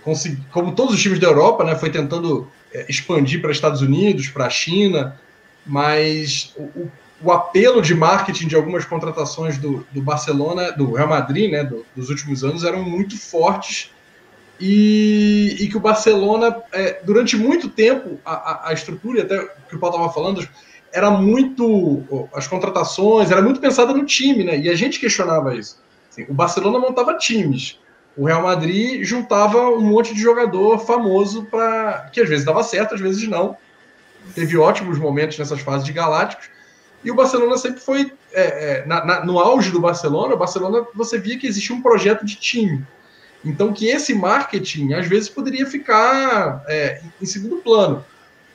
[0.50, 4.46] como todos os times da Europa, né, foi tentando é, expandir para Estados Unidos, para
[4.46, 5.18] a China,
[5.66, 6.90] mas o,
[7.30, 12.08] apelo de marketing de algumas contratações do, do Barcelona, do Real Madrid, né, do, dos
[12.10, 13.92] últimos anos eram muito fortes
[14.64, 19.74] e, e que o Barcelona, é, durante muito tempo, a, a, a estrutura, até que
[19.74, 20.48] o Paulo estava falando,
[20.92, 22.28] era muito.
[22.32, 24.56] As contratações, era muito pensada no time, né?
[24.56, 25.82] E a gente questionava isso.
[26.08, 27.80] Assim, o Barcelona montava times.
[28.16, 32.94] O Real Madrid juntava um monte de jogador famoso para que às vezes dava certo,
[32.94, 33.56] às vezes não.
[34.32, 36.50] Teve ótimos momentos nessas fases de Galácticos.
[37.04, 38.12] E o Barcelona sempre foi.
[38.32, 41.82] É, é, na, na, no auge do Barcelona, o Barcelona você via que existia um
[41.82, 42.84] projeto de time.
[43.44, 48.04] Então que esse marketing às vezes poderia ficar é, em segundo plano.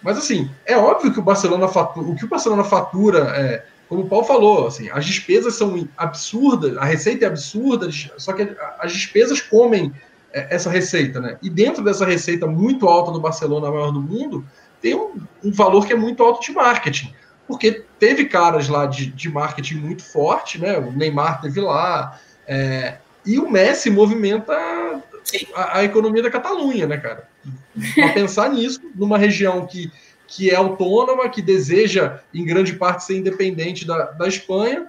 [0.01, 4.03] Mas assim, é óbvio que o Barcelona fatura, o que o Barcelona fatura, é, como
[4.03, 8.91] o Paulo falou, assim, as despesas são absurdas, a receita é absurda, só que as
[8.91, 9.93] despesas comem
[10.31, 11.37] é, essa receita, né?
[11.41, 14.45] E dentro dessa receita muito alta do Barcelona, a maior do mundo,
[14.81, 17.13] tem um, um valor que é muito alto de marketing.
[17.47, 20.77] Porque teve caras lá de, de marketing muito forte, né?
[20.77, 24.53] O Neymar teve lá, é, e o Messi movimenta
[25.53, 27.27] a, a, economia da Catalunha, né, cara?
[27.95, 29.91] Para pensar nisso, numa região que,
[30.25, 34.87] que é autônoma, que deseja, em grande parte, ser independente da, da Espanha,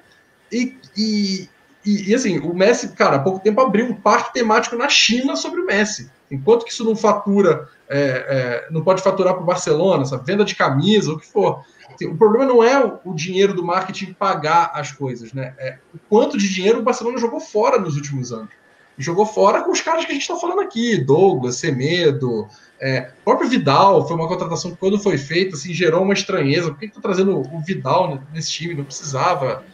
[0.53, 1.49] e, e,
[1.85, 5.35] e, e, assim, o Messi, cara, há pouco tempo abriu um parque temático na China
[5.35, 6.11] sobre o Messi.
[6.31, 10.45] Enquanto que isso não fatura, é, é, não pode faturar para o Barcelona, essa venda
[10.45, 11.65] de camisa, o que for.
[11.99, 15.53] Assim, o problema não é o, dinheiro do marketing pagar as coisas, né?
[15.59, 18.51] É o quanto de dinheiro o Barcelona jogou fora nos últimos anos.
[18.97, 22.47] jogou fora com os caras que a gente está falando aqui, Douglas, Semedo,
[22.81, 26.71] é, próprio Vidal foi uma contratação que, quando foi feita, assim, gerou uma estranheza.
[26.71, 28.75] Por que, que tá trazendo o Vidal nesse time?
[28.75, 29.65] Não precisava.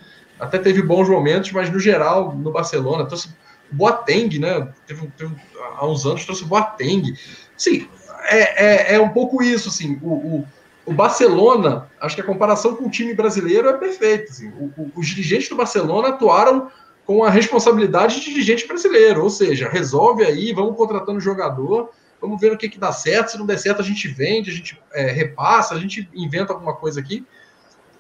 [0.41, 3.29] Até teve bons momentos, mas no geral, no Barcelona, trouxe
[3.71, 4.67] Boateng, né?
[4.87, 5.35] Teve, teve,
[5.77, 7.15] há uns anos trouxe Boateng.
[7.55, 7.87] Sim,
[8.29, 9.99] é, é, é, um pouco isso, assim.
[10.03, 10.49] O, o,
[10.87, 14.31] o, Barcelona, acho que a comparação com o time brasileiro é perfeita.
[14.31, 14.49] Assim.
[14.49, 16.71] O, os dirigentes do Barcelona atuaram
[17.07, 21.91] com a responsabilidade de dirigente brasileiro, ou seja, resolve aí, vamos contratando jogador,
[22.21, 24.55] vamos ver o que, que dá certo, se não der certo a gente vende, a
[24.55, 27.25] gente é, repassa, a gente inventa alguma coisa aqui.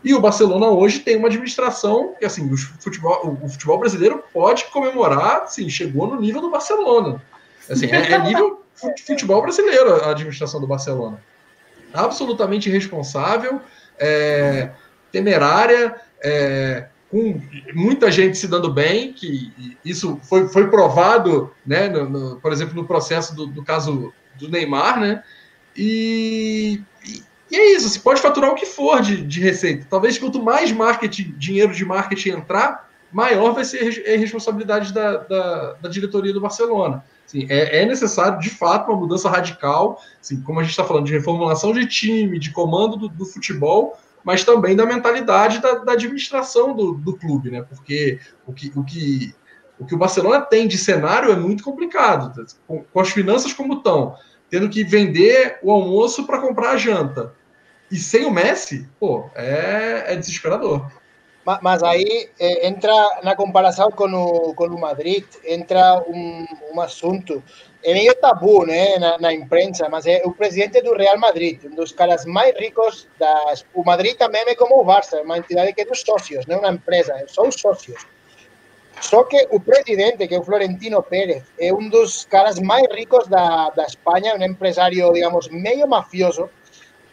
[0.02, 4.65] E o Barcelona hoje tem uma administração que, assim, o futebol, o futebol brasileiro pode
[4.66, 7.23] comemorar, assim, chegou no nível do Barcelona.
[7.70, 8.62] Assim, é, é nível
[9.06, 11.23] futebol brasileiro a administração do Barcelona.
[11.95, 13.61] Absolutamente irresponsável,
[13.99, 14.71] é,
[15.12, 17.41] temerária, é, com
[17.73, 22.75] muita gente se dando bem, que isso foi, foi provado, né, no, no, por exemplo,
[22.75, 25.23] no processo do, do, caso do Neymar, né?
[25.77, 26.83] E,
[27.49, 29.87] e, é isso, você pode faturar o que for de, de receita.
[29.89, 33.79] Talvez quanto mais marketing, dinheiro de marketing entrar, maior vai ser
[34.12, 37.05] a responsabilidade da, da, da diretoria do Barcelona.
[37.27, 41.07] Assim, é, é, necessário, de fato, uma mudança radical, assim, como a gente está falando
[41.07, 45.93] de reformulação de time, de comando do, do futebol, mas também da mentalidade da, da
[45.93, 47.63] administração do, do, clube, né?
[47.63, 49.35] Porque o que, o, que,
[49.79, 53.75] o que o Barcelona tem de cenário é muito complicado, com, com as finanças como
[53.75, 54.17] estão,
[54.49, 57.35] tendo que vender o almoço para comprar a janta.
[57.91, 60.91] E sem o Messi, pô, é, é desesperador.
[61.61, 67.43] Mas aí eh, entra na comparação com o, com o Madrid, entra um, um assunto
[67.85, 71.75] é meio tabu né, na, na, imprensa, mas é o presidente do Real Madrid, um
[71.75, 73.66] dos caras mais ricos das...
[73.75, 76.61] O Madrid também é como o Barça, uma entidade que é dos sócios, não é
[76.61, 78.07] uma empresa, são os sócios.
[79.03, 83.29] Só que o presidente, que é o Florentino Pérez, é um dos caras mais ricos
[83.29, 86.49] da, da Espanha, um empresário, digamos, meio mafioso,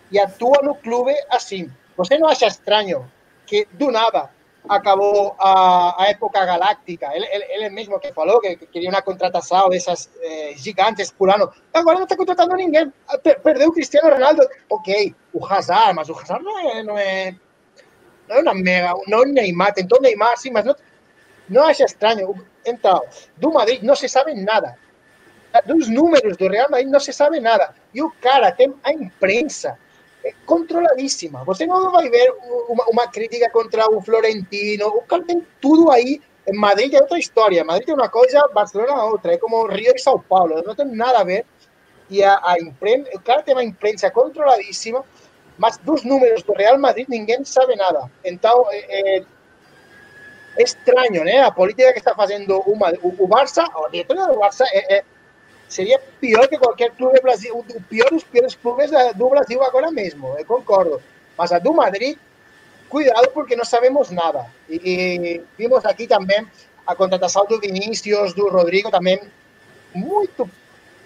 [0.09, 1.69] e atua no clube assim.
[1.97, 3.11] Você não acha estranho
[3.51, 4.29] que, do nada,
[4.69, 7.11] acabou a, época galáctica.
[7.13, 11.29] Ele, ele, ele, mesmo que falou que, que queria uma contratação dessas eh, gigantes por
[11.29, 11.51] ano.
[11.73, 12.93] Agora não está contratando ninguém.
[13.21, 14.41] Per, perdeu o Cristiano Ronaldo.
[14.69, 18.93] Ok, o Hazard, mas o Hazard não é, não mega.
[19.05, 19.73] Não é Neymar.
[19.73, 20.75] Tentou Neymar, sim, mas não,
[21.49, 22.33] não acha estranho.
[22.65, 23.03] Então,
[23.35, 24.77] do Madrid não se sabe nada.
[25.65, 27.75] Dos números do Real Madrid não se sabe nada.
[27.93, 29.77] E o cara tem a imprensa
[30.45, 31.43] controladíssima.
[31.45, 32.31] Você não vai ver
[32.69, 34.87] uma, uma, crítica contra o Florentino.
[34.87, 36.21] O cara tem tudo aí.
[36.53, 37.63] Madrid é outra história.
[37.63, 39.33] Madrid é uma coisa, Barcelona é outra.
[39.33, 40.61] É como Rio e São Paulo.
[40.65, 41.45] Não tem nada a ver.
[42.09, 45.05] E a, a imprensa, o cara tem uma imprensa controladíssima,
[45.57, 48.11] mas dos números do Real Madrid ninguém sabe nada.
[48.23, 49.25] Então, é, é
[50.57, 51.41] estranho, né?
[51.41, 55.03] A política que está fazendo uma, o, o Barça, o diretor do Barça é, é
[55.71, 59.89] seria pior que qualquer clube do Brasil, o pior dos piores clubes do Brasil agora
[59.89, 61.01] mesmo, eu concordo.
[61.37, 62.17] Mas a do Madrid,
[62.89, 64.45] cuidado porque não sabemos nada.
[64.69, 66.45] E, vimos aqui também
[66.85, 69.19] a contratação do Vinícius, do Rodrigo também,
[69.95, 70.49] muito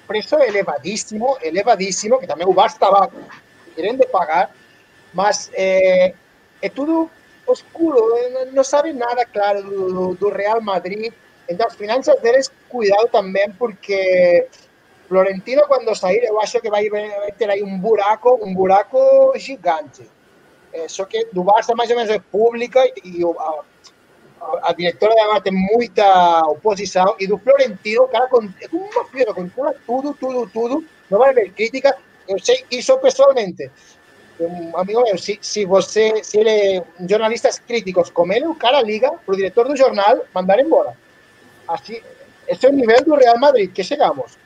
[0.07, 3.11] preço elevadíssimo, elevadíssimo, que também o Barça estava
[3.75, 4.51] querendo pagar,
[5.13, 6.13] mas é,
[6.61, 7.09] é tudo
[7.45, 7.99] oscuro,
[8.31, 11.13] não, não sabe nada claro do, do Real Madrid,
[11.47, 14.47] Então, as finanças deles, cuidado também, porque
[15.07, 20.09] Florentino, quando sair, eu acho que vai, vai ter aí um buraco, um buraco gigante.
[20.88, 23.61] Só que do Barça, mais ou menos, é pública e, a,
[24.41, 27.15] a, a diretora da tem muita oposição.
[27.19, 30.85] E do Florentino, cara, com, é como uma fibra, controla tudo, tudo, tudo.
[31.09, 31.95] Não vai haver crítica.
[32.27, 33.72] Eu sei isso pessoalmente.
[34.39, 39.11] Um amigo meu, se, se você, se ele jornalistas críticos como ele, o cara liga
[39.26, 40.97] pro diretor do jornal mandar embora.
[41.67, 42.03] Así,
[42.47, 44.37] é o nível do Real Madrid que chegamos.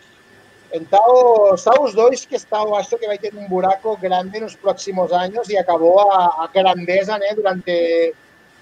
[0.72, 5.12] Então, são os dois que estão, acho que vai ter um buraco grande nos próximos
[5.12, 8.14] anos e acabou a, a grandeza né, durante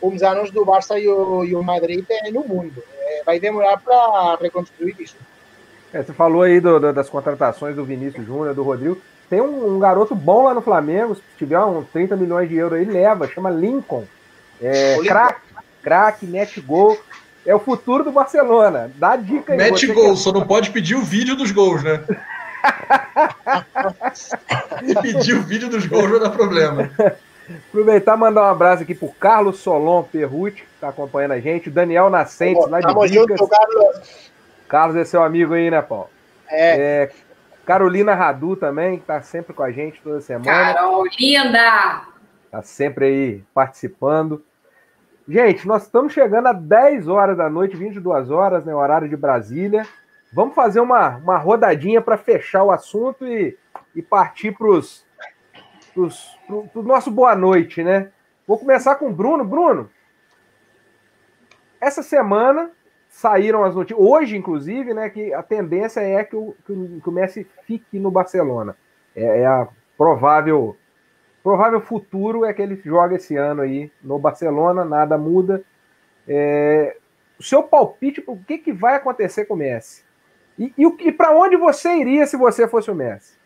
[0.02, 2.82] uns anos do Barça e o, e o Madrid no mundo.
[3.00, 5.18] É, vai demorar para reconstruir isso.
[5.94, 9.02] É, você falou aí do, do, das contratações do Vinícius Júnior, do Rodrigo.
[9.30, 12.80] Tem um, um, garoto bom lá no Flamengo, se tiver uns 30 milhões de euros
[12.80, 14.06] aí, leva, chama Lincoln.
[14.62, 15.42] É, craque,
[15.84, 16.98] craque, mete gol
[17.48, 18.92] é o futuro do Barcelona.
[18.96, 19.58] Dá dica aí.
[19.58, 22.04] Mete gol, só não pode pedir o vídeo dos gols, né?
[25.02, 26.92] pedir o vídeo dos gols vai dar problema.
[27.70, 31.70] Aproveitar e mandar um abraço aqui pro Carlos Solon Perruti, que tá acompanhando a gente,
[31.70, 34.30] o Daniel Nascentes, Pô, lá de Tamo junto, Carlos.
[34.68, 36.10] Carlos é seu amigo aí, né, Paulo?
[36.50, 37.04] É.
[37.04, 37.10] é.
[37.66, 40.46] Carolina Radu também, que tá sempre com a gente toda semana.
[40.46, 42.02] Carol, linda!
[42.52, 44.44] Tá sempre aí participando.
[45.28, 48.74] Gente, nós estamos chegando a 10 horas da noite, 22 horas, né?
[48.74, 49.86] Horário de Brasília.
[50.32, 53.58] Vamos fazer uma, uma rodadinha para fechar o assunto e,
[53.94, 54.82] e partir para o
[56.82, 58.10] nosso boa noite, né?
[58.48, 59.44] Vou começar com o Bruno.
[59.44, 59.90] Bruno,
[61.82, 62.72] essa semana
[63.10, 65.10] saíram as notícias, hoje, inclusive, né?
[65.10, 68.78] Que a tendência é que o, que o Messi fique no Barcelona.
[69.14, 69.68] É, é a
[69.98, 70.78] provável
[71.48, 75.64] provável futuro é que ele joga esse ano aí no Barcelona, nada muda.
[76.28, 76.98] É,
[77.40, 80.04] o seu palpite, o que, que vai acontecer com o Messi?
[80.60, 83.38] E, e, e para onde você iria se você fosse o Messi?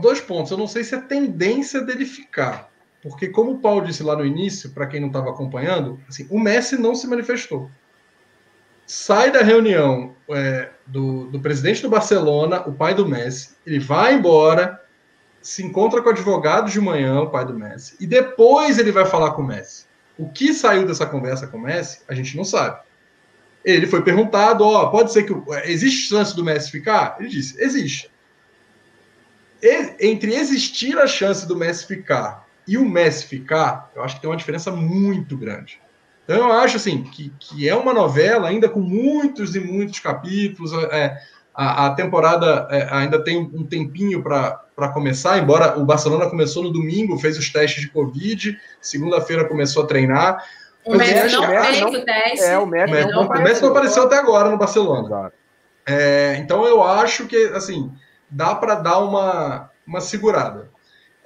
[0.00, 0.50] Dois pontos.
[0.50, 2.70] Eu não sei se é tendência dele ficar.
[3.02, 6.40] Porque, como o Paulo disse lá no início, para quem não estava acompanhando, assim, o
[6.40, 7.70] Messi não se manifestou.
[8.86, 14.14] Sai da reunião é, do, do presidente do Barcelona, o pai do Messi, ele vai
[14.14, 14.82] embora,
[15.48, 19.06] se encontra com o advogado de manhã, o pai do Messi, e depois ele vai
[19.06, 19.86] falar com o Messi.
[20.18, 22.82] O que saiu dessa conversa com o Messi, a gente não sabe.
[23.64, 25.32] Ele foi perguntado, ó, oh, pode ser que
[25.64, 27.16] existe chance do Messi ficar?
[27.18, 28.10] Ele disse, existe.
[29.62, 34.20] E, entre existir a chance do Messi ficar e o Messi ficar, eu acho que
[34.20, 35.80] tem uma diferença muito grande.
[36.24, 40.74] Então eu acho assim que, que é uma novela ainda com muitos e muitos capítulos.
[40.92, 41.18] É,
[41.60, 46.72] a, a temporada é, ainda tem um tempinho para começar, embora o Barcelona começou no
[46.72, 50.46] domingo, fez os testes de Covid, segunda-feira começou a treinar.
[50.84, 52.44] O Messi não fez o teste.
[52.44, 55.32] É, o Messi, não, não, o Messi não apareceu até agora no Barcelona.
[55.84, 57.90] É, então eu acho que assim
[58.30, 60.70] dá para dar uma, uma segurada.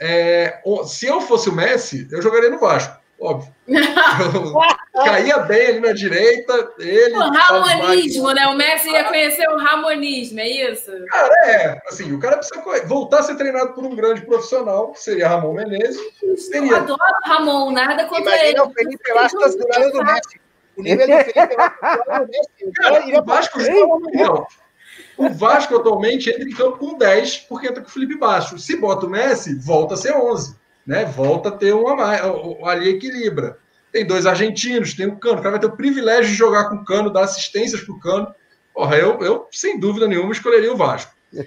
[0.01, 3.55] É, se eu fosse o Messi, eu jogaria no Vasco óbvio.
[4.93, 7.17] caía bem ali na direita, ele.
[7.17, 8.47] O ramonismo, né?
[8.47, 10.91] O Messi ia conhecer o ramonismo, é isso?
[11.07, 11.83] Cara, é.
[11.87, 15.55] Assim, o cara precisa voltar a ser treinado por um grande profissional, que seria Ramon
[15.55, 16.01] Menezes.
[16.37, 16.73] Seria...
[16.73, 18.61] Eu adoro o Ramon, nada contra Imagina ele.
[18.61, 20.41] o Felipe Lastas do lado do Messi.
[20.77, 22.73] O nível do Felipe Lastas do lado do Messi.
[22.75, 23.59] Cara, o Vasco,
[24.13, 24.47] não,
[25.17, 28.59] o Vasco atualmente entra em campo com 10, porque entra com o Felipe Baixo.
[28.59, 31.05] Se bota o Messi, volta a ser 11 né?
[31.05, 32.21] Volta a ter uma mais,
[32.65, 33.59] ali equilibra.
[33.93, 36.77] Tem dois argentinos, tem o Cano, o cara vai ter o privilégio de jogar com
[36.77, 38.35] o Cano, dar assistências para o Cano.
[38.73, 41.13] Porra, eu, eu, sem dúvida nenhuma, escolheria o Vasco.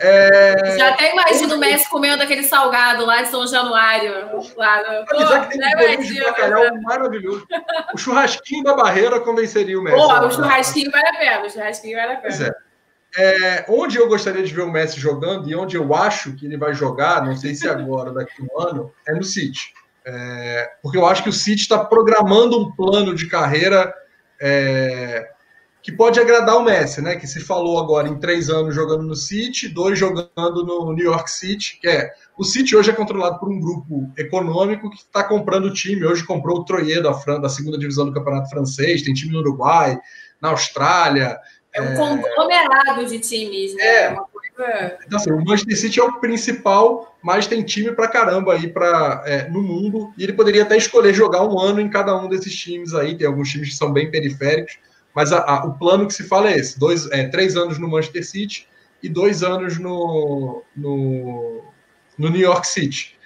[0.00, 0.76] É...
[0.76, 4.12] Já até imagino o Messi comendo aquele salgado lá de São Januário.
[4.56, 5.06] Lá no...
[5.06, 6.80] Pô, que tem né, um de bacalhau né?
[6.82, 7.46] maravilhoso.
[7.94, 9.96] O churrasquinho da barreira convenceria o Messi.
[9.96, 12.22] Pô, o churrasquinho vale a pena, o churrasquinho vale a pena.
[12.22, 12.67] Pois é.
[13.16, 16.58] É, onde eu gostaria de ver o Messi jogando e onde eu acho que ele
[16.58, 19.72] vai jogar, não sei se agora, daqui um ano, é no City.
[20.04, 23.94] É, porque eu acho que o City está programando um plano de carreira
[24.40, 25.28] é,
[25.82, 27.16] que pode agradar o Messi, né?
[27.16, 31.30] Que se falou agora em três anos jogando no City, dois jogando no New York
[31.30, 35.66] City, que é o City hoje é controlado por um grupo econômico que está comprando
[35.66, 36.04] o time.
[36.04, 39.98] Hoje comprou o Troyer da, da segunda divisão do Campeonato Francês, tem time no Uruguai,
[40.40, 41.38] na Austrália.
[41.78, 43.84] É um conglomerado de times, né?
[43.84, 44.08] É.
[44.10, 44.98] Uma coisa...
[45.06, 49.22] Então, assim, o Manchester City é o principal, mas tem time pra caramba aí pra,
[49.24, 52.54] é, no mundo, e ele poderia até escolher jogar um ano em cada um desses
[52.54, 54.78] times aí, tem alguns times que são bem periféricos,
[55.14, 57.88] mas a, a, o plano que se fala é esse: dois, é, três anos no
[57.88, 58.68] Manchester City
[59.02, 61.62] e dois anos no, no,
[62.16, 63.16] no New York City.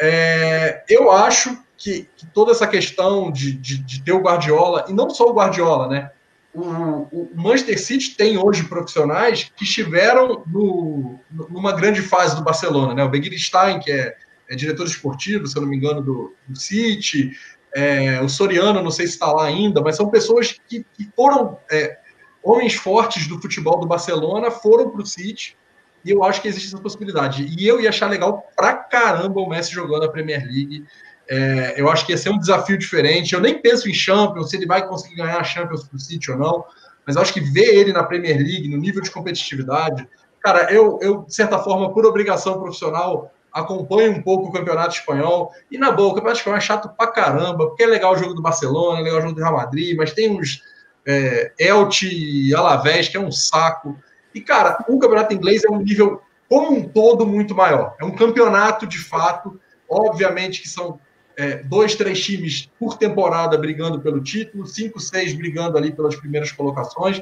[0.00, 4.92] É, eu acho que, que, toda essa questão de, de, de ter o Guardiola, e
[4.92, 6.10] não só o Guardiola, né?
[6.54, 6.62] O,
[7.10, 11.18] o, Manchester City tem hoje profissionais que estiveram no,
[11.48, 13.02] numa grande fase do Barcelona, né?
[13.02, 14.14] O Begiristain, que é,
[14.48, 17.32] é, diretor esportivo, se eu não me engano, do, do City,
[17.74, 21.58] é, o Soriano, não sei se está lá ainda, mas são pessoas que, que foram
[21.70, 21.98] é,
[22.42, 25.56] homens fortes do futebol do Barcelona, foram para o City,
[26.04, 27.46] e eu acho que existe essa possibilidade.
[27.58, 30.84] E eu ia achar legal pra caramba o Messi jogando a Premier League.
[31.28, 33.34] É, eu acho que ia ser um desafio diferente.
[33.34, 36.38] Eu nem penso em Champions, se ele vai conseguir ganhar a Champions pro City ou
[36.38, 36.64] não,
[37.06, 40.08] mas eu acho que ver ele na Premier League, no nível de competitividade,
[40.40, 45.52] cara, eu, eu de certa forma, por obrigação profissional, acompanho um pouco o campeonato espanhol.
[45.70, 48.34] E na boa, o campeonato espanhol é chato pra caramba, porque é legal o jogo
[48.34, 50.62] do Barcelona, é legal o jogo do Real Madrid, mas tem uns
[51.06, 53.96] é, Elche e Alavés, que é um saco.
[54.34, 57.94] E, cara, o campeonato inglês é um nível, como um todo, muito maior.
[58.00, 59.60] É um campeonato de fato.
[59.88, 60.98] Obviamente que são
[61.36, 66.52] é, dois, três times por temporada brigando pelo título, cinco, seis brigando ali pelas primeiras
[66.52, 67.20] colocações,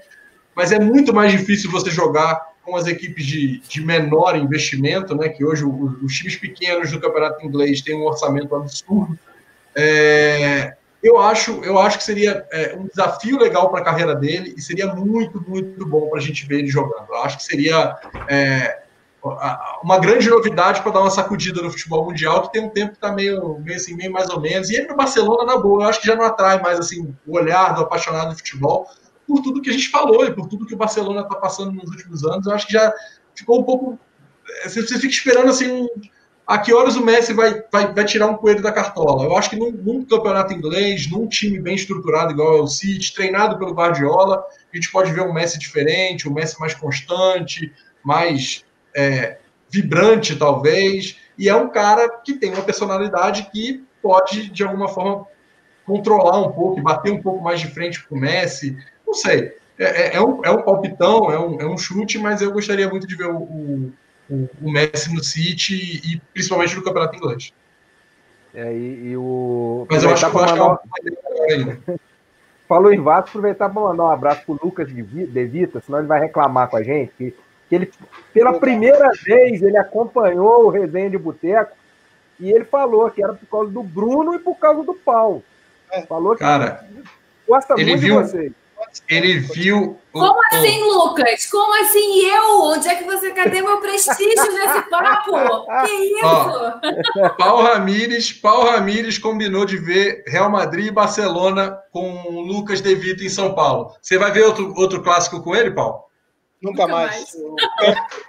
[0.54, 5.28] mas é muito mais difícil você jogar com as equipes de, de menor investimento, né?
[5.28, 9.18] Que hoje os, os times pequenos do campeonato inglês têm um orçamento absurdo.
[9.74, 14.54] É, eu acho, eu acho que seria é, um desafio legal para a carreira dele
[14.56, 17.06] e seria muito, muito bom para a gente ver ele jogando.
[17.08, 17.96] Eu acho que seria
[18.28, 18.82] é,
[19.82, 22.96] uma grande novidade para dar uma sacudida no futebol mundial, que tem um tempo que
[22.96, 24.70] está meio, meio assim, meio mais ou menos.
[24.70, 27.36] E ele no Barcelona, na boa, eu acho que já não atrai mais assim, o
[27.36, 28.88] olhar do apaixonado de futebol
[29.26, 31.88] por tudo que a gente falou e por tudo que o Barcelona está passando nos
[31.90, 32.46] últimos anos.
[32.46, 32.92] Eu acho que já
[33.34, 33.98] ficou um pouco.
[34.64, 35.86] Você fica esperando assim
[36.50, 39.22] a que horas o Messi vai, vai, vai tirar um coelho da cartola?
[39.22, 43.14] Eu acho que num, num, campeonato inglês, num time bem estruturado igual é o City,
[43.14, 47.72] treinado pelo Guardiola, a gente pode ver um Messi diferente, um Messi mais constante,
[48.02, 48.64] mais
[48.94, 49.38] é,
[49.68, 51.18] vibrante, talvez.
[51.38, 55.26] E é um cara que tem uma personalidade que pode, de alguma forma,
[55.84, 58.76] controlar um pouco, bater um pouco mais de frente com o Messi.
[59.06, 59.56] Não sei.
[59.78, 62.88] É, é, é um, é um palpitão, é um, é um chute, mas eu gostaria
[62.88, 63.92] muito de ver o, o
[64.30, 67.52] o, o Messi no City e principalmente no campeonato inglês.
[68.54, 69.86] É, e, e o.
[69.90, 71.80] Mas eu acho, que, eu acho que é ainda.
[72.68, 76.20] Falou em Vasco, aproveitar para mandar um abraço pro Lucas de Vita, senão ele vai
[76.20, 77.12] reclamar com a gente.
[77.18, 77.34] Que
[77.74, 77.92] ele,
[78.32, 81.76] pela primeira vez, ele acompanhou o resenha de boteco
[82.38, 85.42] e ele falou que era por causa do Bruno e por causa do Paulo.
[85.92, 86.02] É.
[86.02, 86.86] Falou que Cara,
[87.46, 88.52] gosta muito viu, de vocês.
[89.08, 89.98] Ele viu.
[90.10, 90.86] Como o, assim, o...
[90.86, 91.46] Lucas?
[91.46, 92.62] Como assim eu?
[92.62, 93.30] Onde é que você.
[93.30, 95.66] Cadê meu prestígio nesse papo?
[95.84, 96.24] Que isso?
[96.24, 102.80] Ó, Paulo Ramires, Paulo Ramires combinou de ver Real Madrid e Barcelona com o Lucas
[102.80, 103.94] De Vita em São Paulo.
[104.00, 106.09] Você vai ver outro, outro clássico com ele, Paulo?
[106.62, 107.14] Nunca, nunca mais.
[107.14, 107.34] mais.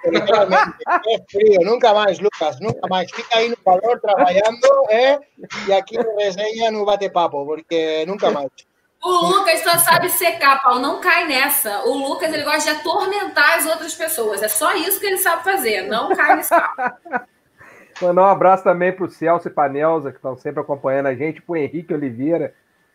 [1.07, 3.11] É, frio, nunca mais, Lucas, nunca mais.
[3.11, 5.19] Fica aí no calor trabalhando eh?
[5.67, 8.49] e aqui no resenha no bate-papo, porque nunca mais.
[9.03, 10.79] O Lucas só sabe secar, Paulo.
[10.79, 11.83] Não cai nessa.
[11.85, 14.43] O Lucas ele gosta de atormentar as outras pessoas.
[14.43, 15.87] É só isso que ele sabe fazer.
[15.87, 17.01] Não cai nesse papo.
[18.01, 21.15] Mandar um abraço também para o Celso e para Nelza, que estão sempre acompanhando a
[21.15, 22.53] gente, para o Henrique Oliveira,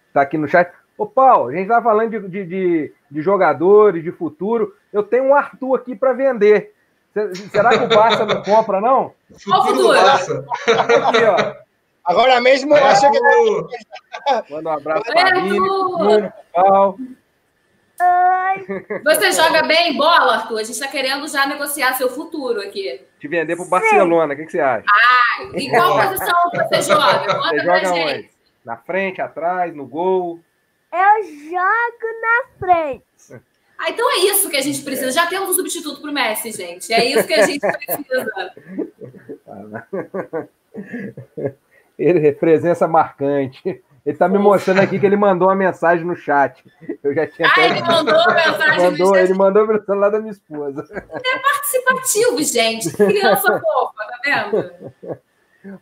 [0.08, 0.72] está aqui no chat.
[0.98, 4.74] Ô, Paulo, a gente está falando de, de, de, de, jogadores, de futuro.
[4.92, 6.72] Eu tenho um Arthur aqui para vender.
[7.50, 9.12] Será que o Barça não compra, não?
[9.38, 10.44] Futuro Barça.
[11.08, 11.66] Aqui, ó.
[12.04, 13.20] Agora mesmo eu acho que.
[14.50, 16.98] Manda um abraço para Aline, Paulo.
[17.98, 19.02] Oi.
[19.02, 20.58] Você joga bem bola, Arthur?
[20.58, 23.00] A gente está querendo já negociar seu futuro aqui.
[23.18, 24.84] Te vender para o Barcelona, o que, que, você acha?
[24.88, 27.34] Ah, em qual posição você joga?
[27.34, 28.18] Conta você joga gente.
[28.18, 28.30] Onde?
[28.64, 30.40] Na frente, atrás, no gol?
[30.96, 33.44] Eu jogo na frente.
[33.78, 35.12] Ah, então é isso que a gente precisa.
[35.12, 36.90] Já temos um substituto para o Messi, gente.
[36.90, 38.54] É isso que a gente precisa.
[41.98, 43.60] ele presença marcante.
[44.06, 46.64] Ele está me mostrando aqui que ele mandou uma mensagem no chat.
[47.02, 47.46] Eu já tinha.
[47.54, 50.86] Ah, ele mandou mensagem mandou, no Ele mandou pelo celular da minha esposa.
[50.90, 52.90] É participativo, gente.
[52.96, 55.18] Criança fofa, tá vendo?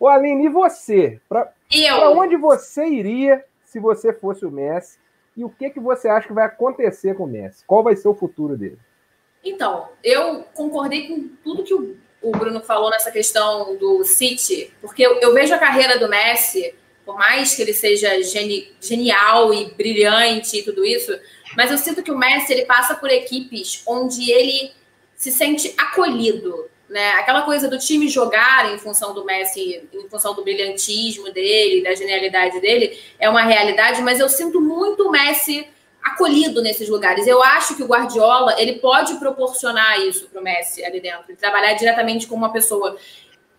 [0.01, 1.21] Ô, Aline, e você?
[1.29, 1.53] Para
[2.17, 5.04] onde você iria se você fosse o Messi?
[5.37, 7.65] E o que, que você acha que vai acontecer com o Messi?
[7.67, 8.79] Qual vai ser o futuro dele?
[9.45, 15.21] Então, eu concordei com tudo que o Bruno falou nessa questão do City, porque eu,
[15.21, 16.75] eu vejo a carreira do Messi,
[17.05, 21.13] por mais que ele seja geni, genial e brilhante e tudo isso,
[21.57, 24.73] mas eu sinto que o Messi ele passa por equipes onde ele
[25.15, 27.11] se sente acolhido, né?
[27.15, 31.93] Aquela coisa do time jogar em função do Messi, em função do brilhantismo dele, da
[31.93, 35.67] genialidade dele, é uma realidade, mas eu sinto muito o Messi
[36.01, 37.27] acolhido nesses lugares.
[37.27, 41.75] Eu acho que o Guardiola ele pode proporcionar isso para o Messi ali dentro, trabalhar
[41.75, 42.97] diretamente com uma pessoa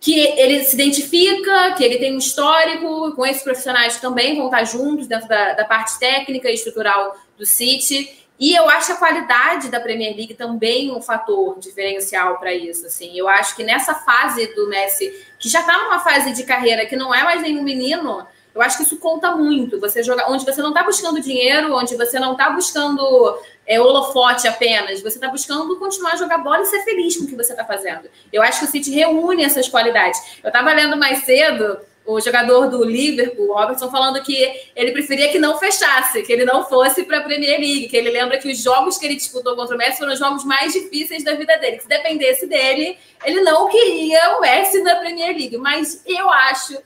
[0.00, 4.64] que ele se identifica, que ele tem um histórico, com esses profissionais também vão estar
[4.64, 8.25] juntos dentro da, da parte técnica e estrutural do City.
[8.38, 12.86] E eu acho a qualidade da Premier League também um fator diferencial para isso.
[12.86, 16.84] Assim, eu acho que nessa fase do Messi, que já está numa fase de carreira
[16.84, 19.80] que não é mais nenhum menino, eu acho que isso conta muito.
[19.80, 24.46] Você joga onde você não está buscando dinheiro, onde você não está buscando é, holofote
[24.46, 27.52] apenas, você está buscando continuar a jogar bola e ser feliz com o que você
[27.52, 28.08] está fazendo.
[28.32, 30.20] Eu acho que o City reúne essas qualidades.
[30.42, 35.38] Eu estava lendo mais cedo o jogador do Liverpool, Robertson, falando que ele preferia que
[35.38, 38.62] não fechasse, que ele não fosse para a Premier League, que ele lembra que os
[38.62, 41.76] jogos que ele disputou contra o Messi foram os jogos mais difíceis da vida dele,
[41.78, 45.58] que se dependesse dele, ele não queria o Messi na Premier League.
[45.58, 46.78] Mas eu acho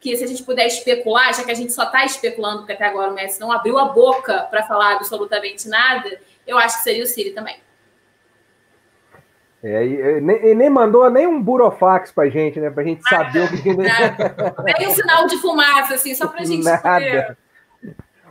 [0.00, 2.84] que se a gente puder especular, já que a gente só está especulando, porque até
[2.84, 7.04] agora o Messi não abriu a boca para falar absolutamente nada, eu acho que seria
[7.04, 7.56] o Siri também.
[9.62, 12.70] É, e, nem, nem mandou nem um burofax pra gente, né?
[12.70, 13.74] Pra gente nada, saber o que.
[13.74, 14.54] Nada.
[14.64, 16.80] Nem um sinal de fumaça, assim, só pra gente nada.
[16.82, 17.36] Poder...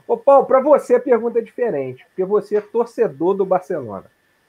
[0.08, 4.06] Ô, Paulo, pra você a pergunta é diferente, porque você é torcedor do Barcelona.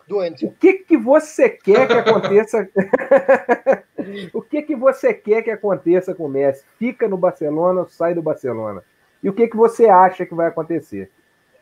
[0.07, 0.47] Doente.
[0.47, 2.69] O que, que você quer que aconteça?
[4.33, 6.65] o que, que você quer que aconteça com o Messi?
[6.79, 8.83] Fica no Barcelona ou sai do Barcelona?
[9.23, 11.11] E o que, que você acha que vai acontecer?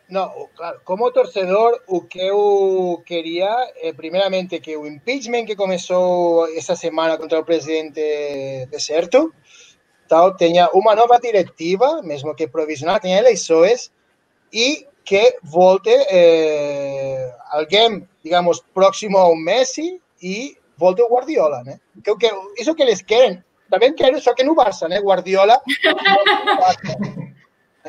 [0.08, 3.50] No, claro, como torcedor, o que eu queria,
[3.82, 9.34] eh, primeiramente, que o impeachment que começou essa semana contra o presidente deserto,
[10.06, 13.90] tal, tenha uma nova diretiva, mesmo que provisional, tenha eleições
[14.52, 21.80] e que volte eh, alguém, digamos, próximo ao Messi e volte o Guardiola, né?
[22.04, 23.42] Que, que, isso que eles querem.
[23.68, 25.00] Também quero, só que no Barça, né?
[25.00, 25.60] Guardiola.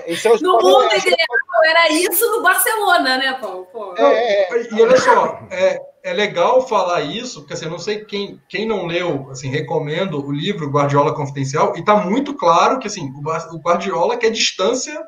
[0.05, 3.67] É no mundo ideal era isso no Barcelona, né, Paulo?
[3.97, 8.05] É, é, e olha só, é, é legal falar isso, porque assim, eu não sei
[8.05, 12.87] quem, quem não leu, assim, recomendo o livro Guardiola Confidencial, e tá muito claro que
[12.87, 15.01] assim, o, o Guardiola quer distância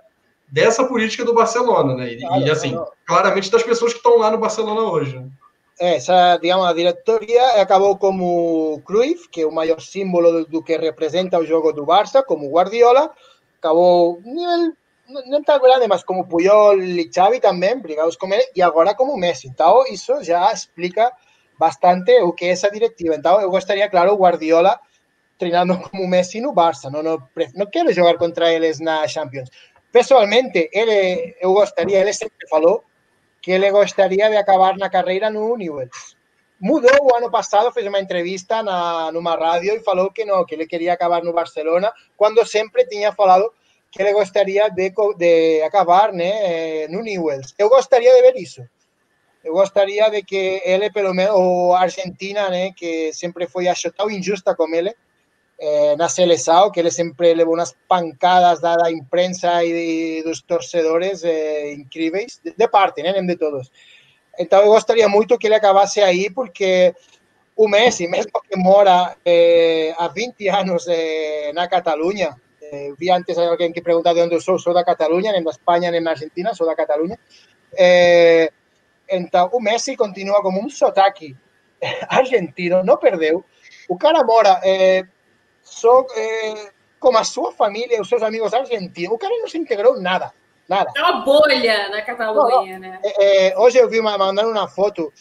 [0.51, 2.13] dessa política do Barcelona, né?
[2.13, 2.87] E, claro, e assim, não.
[3.05, 5.17] claramente das pessoas que estão lá no Barcelona hoje.
[5.17, 5.29] Né?
[5.79, 11.39] essa, digamos, a diretoria acabou como Cruyff, que é o maior símbolo do que representa
[11.39, 13.09] o jogo do Barça, como Guardiola,
[13.57, 14.73] acabou nível
[15.27, 19.17] não tão grande, mas como Puyol e Xavi também, brigados com ele, e agora como
[19.17, 19.47] Messi.
[19.47, 21.11] Então, isso já explica
[21.57, 23.15] bastante o que é essa diretiva.
[23.15, 24.79] Então, eu gostaria, claro, Guardiola
[25.37, 26.89] treinando como Messi no Barça.
[26.89, 27.17] Não, não,
[27.55, 29.49] não quero jogar contra eles na Champions.
[29.91, 32.83] Pessoalmente, ele, eu gostaria, ele sempre falou
[33.41, 36.17] que ele gostaria de acabar na carreira no Newell's.
[36.59, 40.53] Mudou o ano passado, fez uma entrevista na, numa rádio e falou que não, que
[40.53, 43.49] ele queria acabar no Barcelona, quando sempre tinha falado
[43.91, 47.53] que ele gostaria de, de acabar né, no Newell's.
[47.57, 48.63] Eu gostaria de ver isso.
[49.43, 53.91] Eu gostaria de que ele, pelo menos, ou a Argentina, né, que sempre foi acho
[53.91, 54.93] tão injusta com ele,
[55.59, 61.73] eh, na seleção, que ele sempre levou umas pancadas da, imprensa e dos torcedores eh,
[61.73, 63.71] incríveis, de, de parte, né, de todos.
[64.37, 66.93] Então, eu gostaria muito que ele acabasse aí, porque
[67.55, 72.35] o Messi, mesmo que mora eh, há 20 anos eh, na Catalunha,
[72.71, 76.11] eh, vi antes alguém que perguntava de sou da Catalunha, nem da Espanha, nem da
[76.11, 77.17] Argentina, sou da Catalunha.
[77.73, 78.51] Eh,
[79.09, 81.35] então, o Messi continua como um sotaque
[82.09, 83.43] argentino, não perdeu.
[83.87, 85.03] O cara mora eh,
[85.63, 89.15] só eh, como a sua família e os seus amigos argentinos.
[89.15, 90.31] O cara não se integrou nada.
[90.67, 90.91] Nada.
[90.95, 92.93] É uma bolha na Catalunha, não, não.
[92.93, 92.99] né?
[93.03, 95.11] É, hoje eu vi uma, mandando uma foto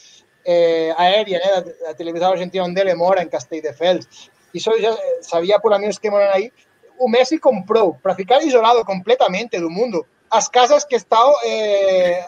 [0.44, 4.30] é, aérea né, da, da, televisão argentina onde ele mora, em Castelldefels.
[4.52, 6.52] Isso eu já sabia por amigos que moram aí.
[6.98, 11.34] O Messi comprou, para ficar isolado completamente do mundo, as casas que estão.
[11.44, 12.26] É,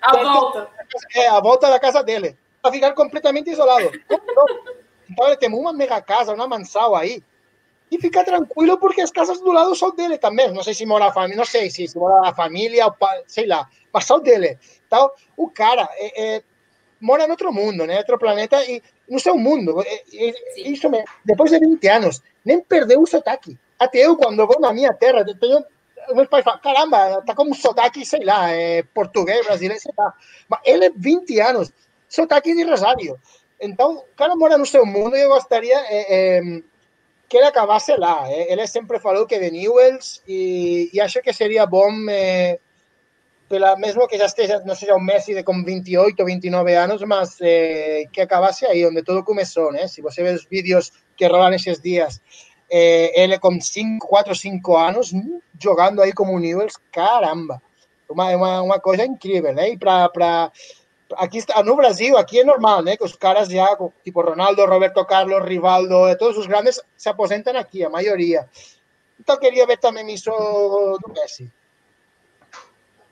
[0.00, 0.68] à volta.
[1.14, 2.36] É, à volta da casa dele.
[2.62, 3.90] Para ficar completamente isolado.
[5.10, 7.22] Então ele tem uma mega casa, uma mansão aí,
[7.90, 10.52] e fica tranquilo porque as casas do lado são dele também.
[10.52, 12.94] Não sei se mora a família, não sei se, se mora a família, ou
[13.26, 14.58] sei lá, mas são dele.
[14.86, 16.42] Então, o cara é, é,
[17.00, 17.98] mora em outro mundo, né?
[17.98, 19.82] outro planeta e no seu mundo.
[19.82, 20.04] É,
[20.56, 21.06] isso mesmo.
[21.24, 23.58] Depois de 20 anos, nem perdeu o sotaque.
[23.78, 25.64] Até eu, quando vou na minha terra, tenho
[26.14, 30.12] meus pais caramba, tá como sotaque, sei lá, é português, brasileiro, sei lá.
[30.48, 31.72] Mas ele, 20 anos,
[32.08, 33.18] sotaque de Rosário.
[33.60, 36.62] Então, o cara mora no seu mundo e eu gostaria é, é,
[37.28, 38.24] que ele acabasse lá.
[38.30, 42.58] Ele sempre falou que de Newells e, e acho que seria bom, é,
[43.48, 47.36] pela, mesmo que já esteja, não seja um Messi de com 28, 29 anos, mas
[47.40, 49.88] é, que acabasse aí, onde tudo começou, né?
[49.88, 52.20] Se você vê os vídeos que rolam esses dias,
[52.70, 55.12] é, ele com 5, 4, 5 anos,
[55.60, 57.60] jogando aí como Newells, caramba!
[58.08, 59.70] Uma, uma, uma coisa incrível, né?
[59.70, 60.50] E para
[61.16, 62.96] aqui no Brasil, aqui é normal, né?
[62.96, 67.84] Que os caras já, tipo Ronaldo, Roberto Carlos, Rivaldo, todos os grandes se aposentam aqui,
[67.84, 68.48] a maioria.
[69.20, 71.50] Então queria ver também isso do Messi.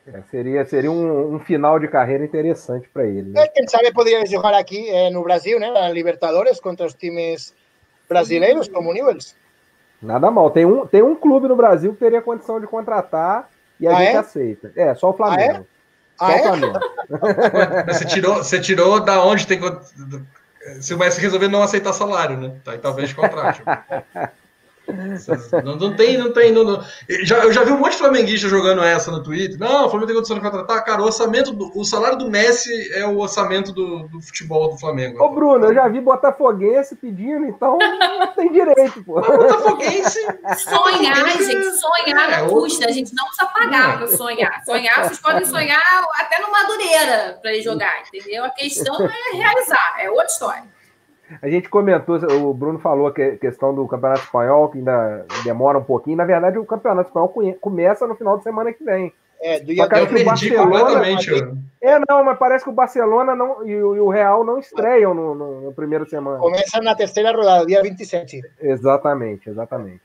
[0.06, 3.30] É, seria seria um, um, final de carreira interessante para ele.
[3.30, 3.48] Né?
[3.48, 5.68] Quem sabe poderia jogar aqui eh, no Brasil, né?
[5.70, 7.52] Na Libertadores contra os times
[8.08, 9.34] brasileiros como Newells.
[10.02, 10.50] Nada mal.
[10.50, 13.48] Tem um, tem um clube no Brasil que teria condição de contratar
[13.80, 14.18] e a ah, gente é?
[14.18, 14.72] aceita.
[14.76, 15.66] É, só o Flamengo.
[16.18, 16.42] Ah, é?
[16.42, 17.92] Ah, é?
[17.92, 19.60] você, tirou, você tirou da onde tem.
[20.80, 22.56] Se o Messi resolver não aceitar salário, né?
[22.64, 23.62] Tá, talvez contrate.
[25.64, 26.52] Não, não, tem, não tem.
[26.52, 26.84] Não, não.
[27.08, 29.58] Eu, já, eu já vi um monte de flamenguista jogando essa no Twitter.
[29.58, 30.84] Não, o Flamengo tem condição de contratar.
[30.84, 34.78] Cara, o orçamento, do, o salário do Messi é o orçamento do, do futebol do
[34.78, 35.22] Flamengo.
[35.22, 37.78] Ô, Bruno, eu já vi Botafoguense pedindo, então
[38.36, 39.20] tem direito, pô.
[39.20, 40.20] Botafoguense.
[40.58, 42.86] Sonhar, gente, sonhar é, custa.
[42.86, 44.64] A gente não precisa pagar para sonhar.
[44.64, 45.82] Sonhar, vocês podem sonhar
[46.14, 48.44] até no Madureira para ir jogar, entendeu?
[48.44, 50.75] A questão é realizar, é outra história.
[51.42, 55.78] A gente comentou, o Bruno falou que a questão do Campeonato Espanhol, que ainda demora
[55.78, 56.16] um pouquinho.
[56.16, 59.12] Na verdade, o Campeonato Espanhol começa no final de semana que vem.
[59.40, 61.30] É, do dia eu perdi Barcelona, completamente.
[61.80, 65.60] É, não, mas parece que o Barcelona não, e, o, Real não estreiam no, no,
[65.62, 66.38] no primeiro semana.
[66.38, 68.40] Começa na terceira rodada, dia 27.
[68.60, 70.00] Exatamente, exatamente.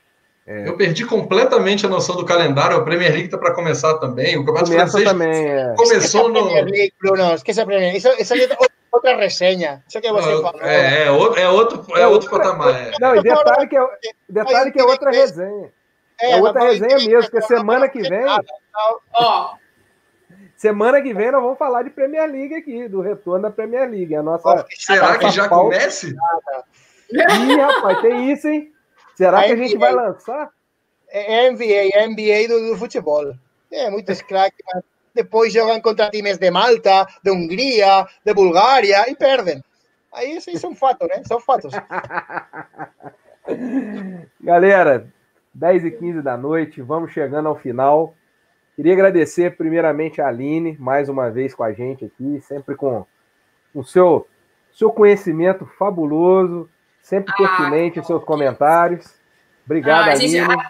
[0.46, 0.68] É.
[0.68, 2.76] Eu perdi completamente a noção do calendário.
[2.76, 4.36] A Premier League está para começar também.
[4.36, 5.74] O Campeonato Começa Francês também, é.
[5.76, 6.42] começou no.
[6.42, 7.34] Premier League, Bruno.
[7.34, 7.98] Esquece a Premier League.
[7.98, 8.56] Isso, isso é
[8.92, 9.82] outra resenha.
[9.88, 10.62] Isso que você não, falou.
[10.62, 12.74] É, é, outro, é outro, é outro patamar.
[12.74, 12.92] É.
[13.00, 13.86] Não, e detalhe que é,
[14.28, 15.72] detalhe que é outra resenha.
[16.20, 18.24] É, é outra resenha mesmo, porque semana que vem.
[19.14, 19.54] Ó.
[20.56, 24.14] Semana que vem nós vamos falar de Premier League aqui, do retorno da Premier League.
[24.14, 25.64] A nossa, Será que já pauta.
[25.64, 26.14] comece?
[27.10, 28.72] Ih, rapaz, tem isso, hein?
[29.16, 30.50] Será a que a gente vai lançar?
[31.08, 33.34] É NBA, é NBA do, do futebol.
[33.70, 39.16] É, muitos craques, mas depois jogam contra times de Malta, de Hungria, de Bulgária e
[39.16, 39.62] perdem.
[40.12, 41.22] Aí isso são fatos, né?
[41.26, 41.72] São fatos.
[44.40, 45.08] Galera,
[45.54, 48.14] 10 e 15 da noite, vamos chegando ao final.
[48.76, 53.06] Queria agradecer primeiramente a Aline, mais uma vez com a gente aqui, sempre com
[53.74, 54.26] o seu,
[54.72, 56.68] seu conhecimento fabuloso,
[57.00, 59.21] sempre ah, pertinente em seus comentários.
[59.64, 60.14] Obrigado, ah.
[60.16, 60.62] Gente, adoro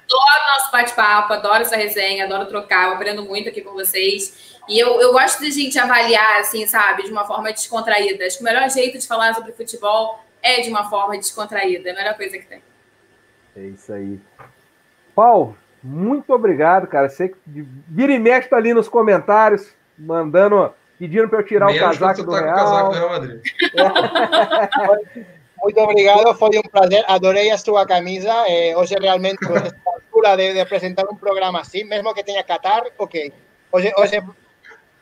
[0.58, 4.60] nosso bate-papo, adoro essa resenha, adoro trocar, eu aprendo muito aqui com vocês.
[4.68, 8.24] E eu, eu gosto de gente avaliar, assim, sabe, de uma forma descontraída.
[8.24, 11.92] Acho que o melhor jeito de falar sobre futebol é de uma forma descontraída, é
[11.92, 12.62] a melhor coisa que tem.
[13.56, 14.20] É isso aí.
[15.14, 17.08] Paulo, muito obrigado, cara.
[17.08, 21.80] Você que vira e mexe tá ali nos comentários, mandando, pedindo para eu tirar Menos
[21.80, 22.54] o casaco do tá Real.
[22.54, 23.42] Casaco do Real Madrid.
[25.62, 27.04] Muito obrigado, foi um prazer.
[27.06, 28.32] Adorei a sua camisa.
[28.48, 32.84] Eh, hoje realmente, esta altura de, de, apresentar um programa assim, mesmo que tenha Qatar,
[32.98, 33.32] ok.
[33.70, 34.20] Hoje, hoje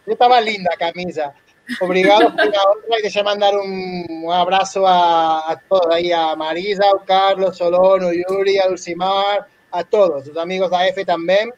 [0.07, 1.35] estava linda a camisa.
[1.81, 7.01] Obrigado por y deixa mandar un, un abrazo a, a, todos aí, a Marisa, ao
[7.01, 11.51] Carlos, Solón, o Yuri, a Dulcimar, a todos, os amigos da F também.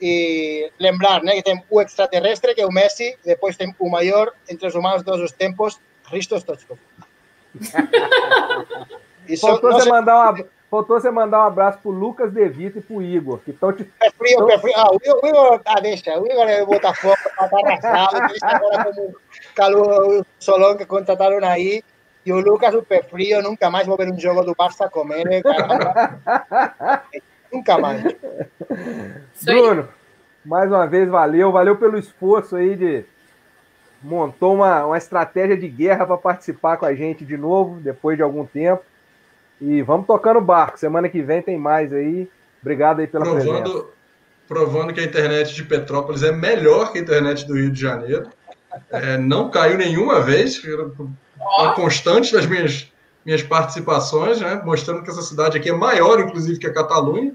[0.00, 4.32] E lembrar né, que tem o extraterrestre, que é o Messi, depois tem o maior
[4.50, 5.80] entre os humanos de todos os tempos,
[6.10, 6.78] Christos Stoichkov.
[9.40, 13.02] faltou, você mandar uma, faltou você mandar um abraço pro Lucas De Vito e pro
[13.02, 13.90] Igor, que estão te.
[14.02, 14.50] É frio, tão...
[14.50, 14.74] é frio.
[14.76, 16.18] Ah, o Igor, ah, deixa.
[16.18, 18.92] O Igor é Botafogo, tá arrasado, deixa agora
[19.56, 21.82] como o Solon que contrataram aí.
[22.26, 25.12] E o Lucas, o pé frio, nunca mais vou ver um jogo do Barça com
[25.12, 25.42] ele.
[27.52, 28.02] Nunca mais.
[29.42, 29.88] Bruno,
[30.44, 31.52] mais uma vez, valeu.
[31.52, 33.04] Valeu pelo esforço aí de
[34.04, 38.22] montou uma, uma estratégia de guerra para participar com a gente de novo, depois de
[38.22, 38.82] algum tempo.
[39.60, 40.78] E vamos tocando o barco.
[40.78, 42.28] Semana que vem tem mais aí.
[42.60, 43.86] Obrigado aí pela provando, presença.
[44.46, 48.28] Provando que a internet de Petrópolis é melhor que a internet do Rio de Janeiro.
[48.90, 50.62] É, não caiu nenhuma vez.
[51.58, 52.92] Uma constante das minhas,
[53.24, 54.60] minhas participações, né?
[54.64, 57.32] mostrando que essa cidade aqui é maior, inclusive, que a Catalunha.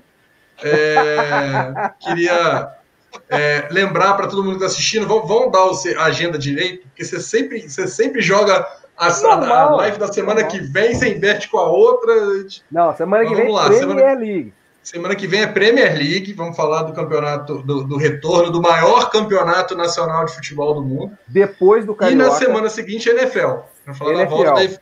[0.61, 2.78] É, queria
[3.29, 7.03] é, lembrar para todo mundo que está assistindo, vão, vão dar a agenda direito, porque
[7.03, 8.65] você sempre, você sempre joga
[8.97, 12.13] a, a, live da semana que vem, você inverte com a outra.
[12.71, 14.53] Não, semana que vem é Premier semana, League.
[14.83, 19.09] Semana que vem é Premier League, vamos falar do campeonato, do, do, retorno do maior
[19.09, 21.17] campeonato nacional de futebol do mundo.
[21.27, 22.23] Depois do Carioca.
[22.23, 23.61] E na semana seguinte, NFL.
[23.85, 24.23] Vamos falar NFL.
[24.23, 24.79] da volta da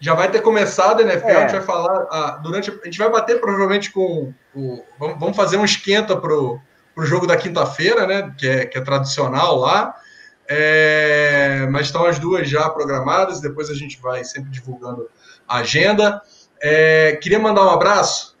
[0.00, 1.36] já vai ter começado a NFL, é.
[1.36, 2.70] a gente vai falar ah, durante.
[2.70, 4.32] A gente vai bater provavelmente com.
[4.54, 6.60] O, vamos, vamos fazer um esquenta pro,
[6.98, 8.34] pro jogo da quinta-feira, né?
[8.36, 9.94] Que é, que é tradicional lá.
[10.48, 15.08] É, mas estão as duas já programadas, depois a gente vai sempre divulgando
[15.46, 16.20] a agenda.
[16.60, 18.36] É, queria mandar um abraço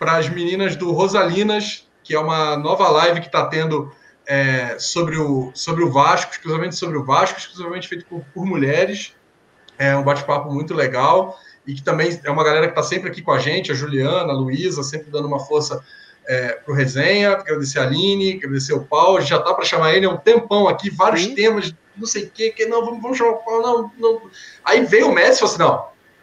[0.00, 3.92] para as meninas do Rosalinas, que é uma nova live que está tendo
[4.26, 9.14] é, sobre, o, sobre o Vasco, exclusivamente sobre o Vasco, exclusivamente feito por, por mulheres.
[9.78, 13.22] É um bate-papo muito legal e que também é uma galera que está sempre aqui
[13.22, 15.84] com a gente, a Juliana, a Luísa, sempre dando uma força
[16.26, 17.32] é, para o resenha.
[17.32, 19.20] Agradecer a Aline, agradecer o Paulo.
[19.20, 21.34] Já está para chamar ele há um tempão aqui, vários Sim.
[21.34, 24.30] temas, não sei o que, que não, vamos, vamos chamar o Paulo, não, não.
[24.64, 25.58] Aí veio o Messi e falou assim: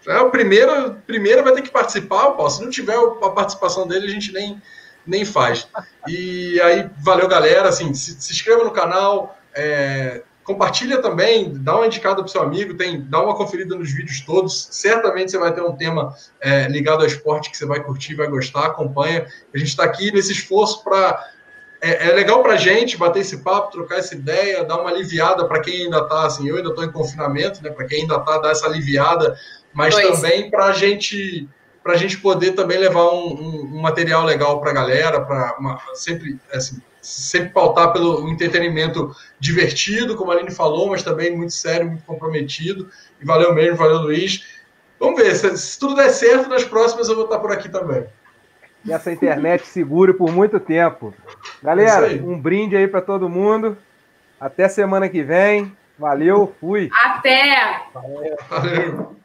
[0.08, 2.50] não, é o primeiro, primeiro vai ter que participar, Paulo.
[2.50, 4.62] Se não tiver a participação dele, a gente nem,
[5.06, 5.68] nem faz.
[6.08, 7.70] E aí, valeu, galera.
[7.70, 9.38] Assim, se, se inscreva no canal.
[9.54, 13.94] É, Compartilha também, dá uma indicada para o seu amigo, tem, dá uma conferida nos
[13.94, 14.68] vídeos todos.
[14.72, 16.12] Certamente você vai ter um tema
[16.42, 19.28] é, ligado ao esporte que você vai curtir, vai gostar, acompanha.
[19.54, 21.24] A gente está aqui nesse esforço para.
[21.80, 25.48] É, é, legal para a gente bater esse papo, trocar essa ideia, dar uma aliviada
[25.48, 27.70] para quem ainda está, assim, eu ainda estou em confinamento, né?
[27.70, 29.38] Para quem ainda está, dar essa aliviada,
[29.72, 30.20] mas pois.
[30.20, 31.48] também para a gente
[31.84, 35.56] para a gente poder também levar um, um, um material legal para a galera, para
[35.94, 41.88] sempre assim, sempre pautar pelo entretenimento divertido, como a Aline falou, mas também muito sério,
[41.88, 42.90] muito comprometido.
[43.22, 44.45] E valeu mesmo, valeu Luiz.
[44.99, 48.06] Vamos ver, se, se tudo der certo, nas próximas eu vou estar por aqui também.
[48.86, 51.14] E essa internet segure por muito tempo.
[51.61, 53.77] Galera, um brinde aí para todo mundo.
[54.40, 55.76] Até semana que vem.
[55.98, 56.90] Valeu, fui.
[56.94, 57.81] Até!
[57.94, 58.38] Valeu.
[58.49, 59.19] Valeu.